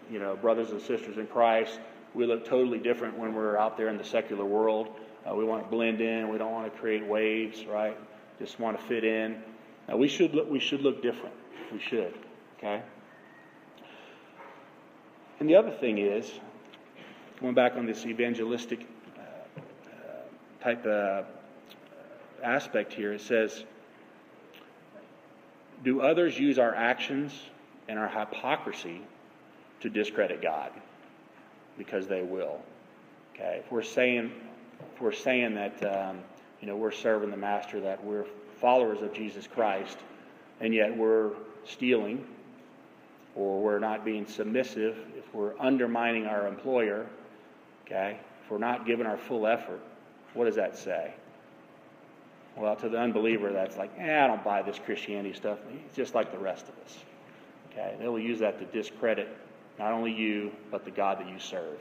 you 0.09 0.19
know, 0.19 0.35
brothers 0.35 0.71
and 0.71 0.81
sisters 0.81 1.17
in 1.17 1.27
Christ. 1.27 1.79
We 2.13 2.25
look 2.25 2.45
totally 2.45 2.79
different 2.79 3.17
when 3.17 3.33
we're 3.35 3.57
out 3.57 3.77
there 3.77 3.89
in 3.89 3.97
the 3.97 4.03
secular 4.03 4.45
world. 4.45 4.89
Uh, 5.29 5.35
we 5.35 5.43
want 5.43 5.63
to 5.63 5.69
blend 5.69 6.01
in. 6.01 6.29
We 6.29 6.37
don't 6.37 6.51
want 6.51 6.71
to 6.71 6.79
create 6.79 7.05
waves, 7.05 7.65
right? 7.65 7.97
Just 8.39 8.59
want 8.59 8.79
to 8.79 8.85
fit 8.85 9.03
in. 9.03 9.41
Now, 9.87 9.97
we 9.97 10.07
should 10.07 10.33
look, 10.33 10.49
we 10.49 10.59
should 10.59 10.81
look 10.81 11.01
different. 11.01 11.35
We 11.71 11.79
should. 11.79 12.13
Okay? 12.57 12.81
And 15.39 15.49
the 15.49 15.55
other 15.55 15.71
thing 15.71 15.99
is, 15.99 16.31
going 17.39 17.53
back 17.53 17.75
on 17.75 17.85
this 17.85 18.05
evangelistic 18.05 18.85
uh, 19.17 19.21
uh, 19.21 20.63
type 20.63 20.85
of 20.85 21.25
aspect 22.43 22.93
here, 22.93 23.13
it 23.13 23.21
says, 23.21 23.63
do 25.83 26.01
others 26.01 26.37
use 26.37 26.59
our 26.59 26.75
actions 26.75 27.33
and 27.87 27.97
our 27.97 28.09
hypocrisy 28.09 29.01
to 29.81 29.89
discredit 29.89 30.41
God? 30.41 30.71
Because 31.77 32.07
they 32.07 32.21
will. 32.21 32.59
Okay, 33.33 33.61
if 33.63 33.71
we're 33.71 33.83
saying 33.83 34.31
if 34.95 35.01
we're 35.01 35.11
saying 35.11 35.55
that 35.55 35.83
um, 35.83 36.19
you 36.61 36.67
know 36.67 36.75
we're 36.75 36.91
serving 36.91 37.31
the 37.31 37.37
Master, 37.37 37.79
that 37.81 38.03
we're 38.03 38.25
followers 38.59 39.01
of 39.01 39.13
Jesus 39.13 39.47
Christ, 39.47 39.97
and 40.59 40.73
yet 40.73 40.95
we're 40.95 41.31
stealing, 41.65 42.25
or 43.35 43.61
we're 43.61 43.79
not 43.79 44.03
being 44.03 44.25
submissive, 44.25 44.97
if 45.17 45.33
we're 45.33 45.57
undermining 45.59 46.25
our 46.25 46.47
employer, 46.47 47.07
okay, 47.85 48.19
if 48.43 48.51
we're 48.51 48.57
not 48.57 48.85
giving 48.85 49.05
our 49.05 49.17
full 49.17 49.47
effort, 49.47 49.79
what 50.33 50.45
does 50.45 50.55
that 50.55 50.77
say? 50.77 51.13
Well, 52.57 52.75
to 52.77 52.89
the 52.89 52.99
unbeliever, 52.99 53.53
that's 53.53 53.77
like, 53.77 53.91
eh, 53.97 54.23
I 54.23 54.27
don't 54.27 54.43
buy 54.43 54.61
this 54.61 54.79
Christianity 54.83 55.33
stuff. 55.33 55.59
He's 55.71 55.95
just 55.95 56.13
like 56.13 56.31
the 56.31 56.39
rest 56.39 56.67
of 56.67 56.75
us. 56.83 56.97
Okay, 57.71 57.95
they 57.99 58.07
will 58.07 58.19
use 58.19 58.39
that 58.39 58.59
to 58.59 58.65
discredit 58.65 59.29
not 59.79 59.93
only 59.93 60.11
you, 60.11 60.51
but 60.69 60.83
the 60.83 60.91
God 60.91 61.19
that 61.19 61.29
you 61.29 61.39
serve. 61.39 61.79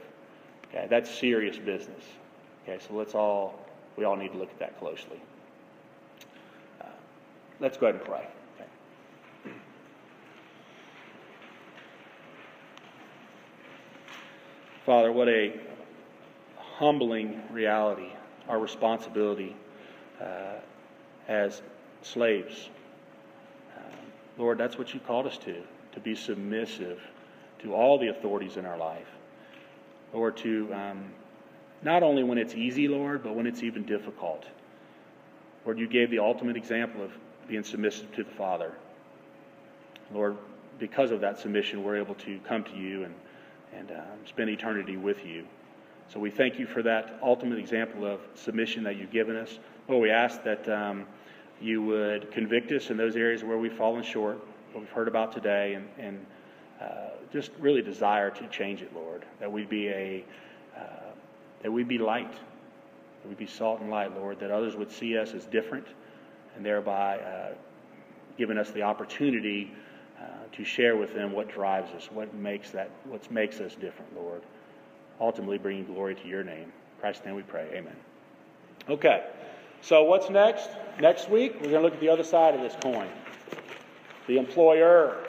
Okay, 0.69 0.87
that's 0.89 1.09
serious 1.09 1.57
business. 1.57 2.03
Okay, 2.63 2.79
so 2.87 2.93
let's 2.93 3.13
all, 3.13 3.59
we 3.97 4.05
all 4.05 4.15
need 4.15 4.31
to 4.31 4.37
look 4.37 4.49
at 4.49 4.59
that 4.59 4.79
closely. 4.79 5.19
Uh, 6.81 6.85
let's 7.59 7.77
go 7.77 7.87
ahead 7.87 7.99
and 7.99 8.05
pray. 8.05 8.25
Okay. 8.55 9.53
Father, 14.85 15.11
what 15.11 15.27
a 15.27 15.59
humbling 16.57 17.41
reality, 17.51 18.13
our 18.47 18.59
responsibility 18.59 19.55
uh, 20.21 20.59
as 21.27 21.61
slaves. 22.01 22.69
Um, 23.75 23.83
Lord, 24.37 24.57
that's 24.57 24.77
what 24.77 24.93
you 24.93 25.01
called 25.01 25.27
us 25.27 25.37
to, 25.39 25.61
to 25.91 25.99
be 25.99 26.15
submissive 26.15 27.01
to 27.59 27.73
all 27.73 27.97
the 27.97 28.07
authorities 28.07 28.57
in 28.57 28.65
our 28.65 28.77
life. 28.77 29.07
Lord, 30.13 30.37
to 30.37 30.73
um, 30.73 31.05
not 31.81 32.03
only 32.03 32.23
when 32.23 32.37
it's 32.37 32.55
easy, 32.55 32.87
Lord, 32.87 33.23
but 33.23 33.35
when 33.35 33.47
it's 33.47 33.63
even 33.63 33.85
difficult. 33.85 34.45
Lord, 35.65 35.79
you 35.79 35.87
gave 35.87 36.09
the 36.09 36.19
ultimate 36.19 36.57
example 36.57 37.03
of 37.03 37.11
being 37.47 37.63
submissive 37.63 38.11
to 38.15 38.23
the 38.23 38.31
Father. 38.31 38.73
Lord, 40.13 40.37
because 40.79 41.11
of 41.11 41.21
that 41.21 41.39
submission, 41.39 41.83
we're 41.83 41.97
able 41.97 42.15
to 42.15 42.39
come 42.47 42.63
to 42.63 42.75
you 42.75 43.03
and, 43.03 43.13
and 43.75 43.91
um, 43.91 44.25
spend 44.25 44.49
eternity 44.49 44.97
with 44.97 45.25
you. 45.25 45.45
So 46.11 46.19
we 46.19 46.31
thank 46.31 46.57
you 46.57 46.65
for 46.65 46.81
that 46.83 47.19
ultimate 47.21 47.59
example 47.59 48.05
of 48.05 48.19
submission 48.33 48.83
that 48.85 48.95
you've 48.95 49.11
given 49.11 49.35
us. 49.35 49.59
Lord, 49.87 50.01
we 50.01 50.09
ask 50.09 50.43
that 50.43 50.67
um, 50.67 51.05
you 51.61 51.83
would 51.83 52.31
convict 52.31 52.71
us 52.71 52.89
in 52.89 52.97
those 52.97 53.15
areas 53.15 53.43
where 53.43 53.57
we've 53.57 53.73
fallen 53.73 54.03
short, 54.03 54.39
what 54.71 54.81
we've 54.81 54.89
heard 54.89 55.07
about 55.07 55.31
today, 55.33 55.75
and, 55.75 55.87
and 55.99 56.25
just 57.31 57.51
really 57.59 57.81
desire 57.81 58.29
to 58.31 58.47
change 58.47 58.81
it, 58.81 58.93
Lord. 58.93 59.25
That 59.39 59.51
we 59.51 59.65
be 59.65 59.89
a 59.89 60.25
uh, 60.77 61.11
that 61.61 61.71
we 61.71 61.83
be 61.83 61.97
light, 61.97 62.31
that 62.31 63.27
we 63.27 63.35
be 63.35 63.47
salt 63.47 63.81
and 63.81 63.89
light, 63.89 64.15
Lord. 64.15 64.39
That 64.39 64.51
others 64.51 64.75
would 64.75 64.91
see 64.91 65.17
us 65.17 65.33
as 65.33 65.45
different, 65.45 65.87
and 66.55 66.65
thereby 66.65 67.17
uh, 67.19 67.53
giving 68.37 68.57
us 68.57 68.71
the 68.71 68.81
opportunity 68.81 69.71
uh, 70.19 70.23
to 70.53 70.63
share 70.63 70.95
with 70.95 71.13
them 71.13 71.31
what 71.31 71.49
drives 71.49 71.91
us, 71.91 72.09
what 72.11 72.33
makes 72.33 72.71
that, 72.71 72.89
what 73.05 73.29
makes 73.31 73.59
us 73.59 73.75
different, 73.75 74.15
Lord. 74.15 74.41
Ultimately, 75.19 75.57
bringing 75.57 75.85
glory 75.85 76.15
to 76.15 76.27
Your 76.27 76.43
name. 76.43 76.63
In 76.63 77.01
Christ's 77.01 77.25
name, 77.25 77.35
we 77.35 77.43
pray. 77.43 77.67
Amen. 77.73 77.95
Okay. 78.89 79.25
So 79.81 80.03
what's 80.03 80.29
next? 80.29 80.69
Next 80.99 81.29
week, 81.29 81.55
we're 81.55 81.69
going 81.69 81.75
to 81.75 81.81
look 81.81 81.93
at 81.93 82.01
the 82.01 82.09
other 82.09 82.23
side 82.23 82.53
of 82.53 82.61
this 82.61 82.75
coin, 82.81 83.07
the 84.27 84.37
employer. 84.37 85.28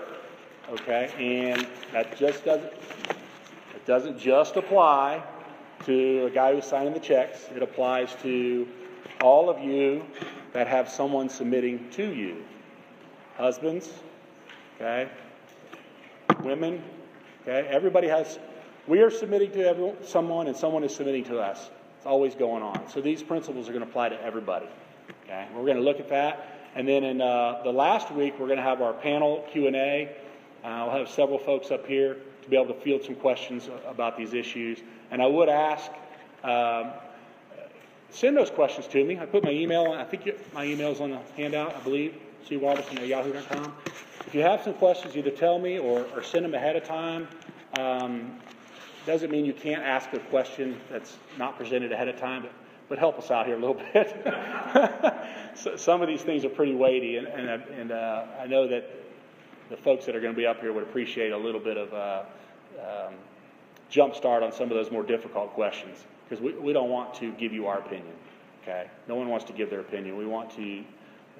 Okay, 0.70 1.10
and 1.18 1.66
that 1.92 2.16
just 2.16 2.44
doesn't 2.44 2.72
it 3.74 3.86
doesn't 3.86 4.18
just 4.18 4.56
apply 4.56 5.22
to 5.84 6.26
a 6.26 6.30
guy 6.30 6.54
who's 6.54 6.64
signing 6.64 6.92
the 6.92 7.00
checks. 7.00 7.46
It 7.54 7.62
applies 7.62 8.14
to 8.22 8.68
all 9.20 9.50
of 9.50 9.58
you 9.58 10.04
that 10.52 10.66
have 10.66 10.88
someone 10.88 11.28
submitting 11.28 11.88
to 11.90 12.12
you. 12.12 12.44
Husbands, 13.36 13.90
okay? 14.76 15.08
Women, 16.42 16.82
okay? 17.42 17.66
Everybody 17.68 18.08
has, 18.08 18.38
we 18.86 19.00
are 19.00 19.10
submitting 19.10 19.50
to 19.52 19.66
everyone, 19.66 19.96
someone, 20.04 20.46
and 20.46 20.56
someone 20.56 20.84
is 20.84 20.94
submitting 20.94 21.24
to 21.24 21.38
us. 21.38 21.70
It's 21.96 22.06
always 22.06 22.34
going 22.34 22.62
on. 22.62 22.88
So 22.88 23.00
these 23.00 23.22
principles 23.22 23.68
are 23.68 23.72
going 23.72 23.84
to 23.84 23.90
apply 23.90 24.10
to 24.10 24.22
everybody, 24.22 24.66
okay? 25.24 25.48
We're 25.54 25.64
going 25.64 25.76
to 25.76 25.82
look 25.82 26.00
at 26.00 26.08
that. 26.10 26.68
And 26.74 26.86
then 26.86 27.02
in 27.02 27.20
uh, 27.20 27.62
the 27.64 27.72
last 27.72 28.10
week, 28.12 28.34
we're 28.38 28.46
going 28.46 28.58
to 28.58 28.62
have 28.62 28.82
our 28.82 28.92
panel 28.92 29.46
Q&A. 29.50 30.14
I'll 30.64 30.90
have 30.90 31.08
several 31.08 31.38
folks 31.38 31.70
up 31.70 31.86
here 31.86 32.16
to 32.42 32.48
be 32.48 32.56
able 32.56 32.72
to 32.74 32.80
field 32.80 33.04
some 33.04 33.14
questions 33.14 33.68
about 33.86 34.16
these 34.16 34.34
issues. 34.34 34.78
And 35.10 35.22
I 35.22 35.26
would 35.26 35.48
ask, 35.48 35.90
um, 36.44 36.92
send 38.10 38.36
those 38.36 38.50
questions 38.50 38.86
to 38.88 39.04
me. 39.04 39.18
I 39.18 39.26
put 39.26 39.44
my 39.44 39.50
email, 39.50 39.84
on, 39.84 39.98
I 39.98 40.04
think 40.04 40.28
my 40.52 40.64
email 40.64 40.90
is 40.90 41.00
on 41.00 41.10
the 41.10 41.20
handout, 41.36 41.74
I 41.74 41.80
believe, 41.80 42.14
crobertson 42.48 42.98
at 42.98 43.06
yahoo.com. 43.06 43.74
If 44.26 44.34
you 44.34 44.42
have 44.42 44.62
some 44.62 44.74
questions, 44.74 45.16
either 45.16 45.30
tell 45.30 45.58
me 45.58 45.78
or, 45.78 46.06
or 46.14 46.22
send 46.22 46.44
them 46.44 46.54
ahead 46.54 46.76
of 46.76 46.84
time. 46.84 47.28
Um, 47.78 48.38
doesn't 49.06 49.30
mean 49.30 49.44
you 49.44 49.54
can't 49.54 49.82
ask 49.82 50.12
a 50.12 50.18
question 50.18 50.78
that's 50.90 51.16
not 51.38 51.56
presented 51.56 51.90
ahead 51.92 52.08
of 52.08 52.18
time, 52.18 52.42
but, 52.42 52.52
but 52.88 52.98
help 52.98 53.18
us 53.18 53.30
out 53.30 53.46
here 53.46 53.56
a 53.56 53.58
little 53.58 53.80
bit. 53.92 54.14
so, 55.54 55.76
some 55.76 56.02
of 56.02 56.08
these 56.08 56.22
things 56.22 56.44
are 56.44 56.50
pretty 56.50 56.74
weighty, 56.74 57.16
and, 57.16 57.26
and, 57.26 57.48
and 57.48 57.92
uh, 57.92 58.24
I 58.40 58.46
know 58.46 58.68
that 58.68 58.90
the 59.70 59.76
folks 59.76 60.04
that 60.04 60.16
are 60.16 60.20
going 60.20 60.34
to 60.34 60.36
be 60.36 60.46
up 60.46 60.60
here 60.60 60.72
would 60.72 60.82
appreciate 60.82 61.32
a 61.32 61.36
little 61.36 61.60
bit 61.60 61.76
of 61.76 61.92
a 61.92 62.26
um, 62.78 63.14
jump 63.88 64.14
start 64.14 64.42
on 64.42 64.52
some 64.52 64.64
of 64.64 64.70
those 64.70 64.90
more 64.90 65.02
difficult 65.02 65.52
questions 65.54 66.04
because 66.28 66.42
we, 66.42 66.52
we 66.54 66.72
don't 66.72 66.90
want 66.90 67.14
to 67.14 67.32
give 67.32 67.52
you 67.52 67.66
our 67.66 67.78
opinion. 67.78 68.14
Okay? 68.62 68.88
No 69.08 69.14
one 69.14 69.28
wants 69.28 69.44
to 69.46 69.52
give 69.52 69.70
their 69.70 69.80
opinion. 69.80 70.16
We 70.16 70.26
want 70.26 70.50
to 70.56 70.84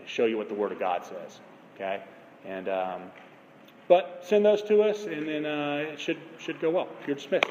show 0.07 0.25
you 0.27 0.37
what 0.37 0.49
the 0.49 0.55
Word 0.55 0.73
of 0.73 0.79
God 0.79 1.05
says. 1.05 1.41
Okay? 1.75 2.03
And 2.47 2.69
um, 2.69 3.03
but 3.89 4.23
send 4.25 4.45
those 4.45 4.63
to 4.63 4.83
us, 4.83 5.07
and 5.07 5.29
then 5.29 5.45
uh, 5.45 5.93
it 5.93 6.01
should 6.01 6.19
should 6.39 6.61
go 6.61 6.71
well. 6.71 6.89
You're 7.07 7.17
dismissed. 7.17 7.47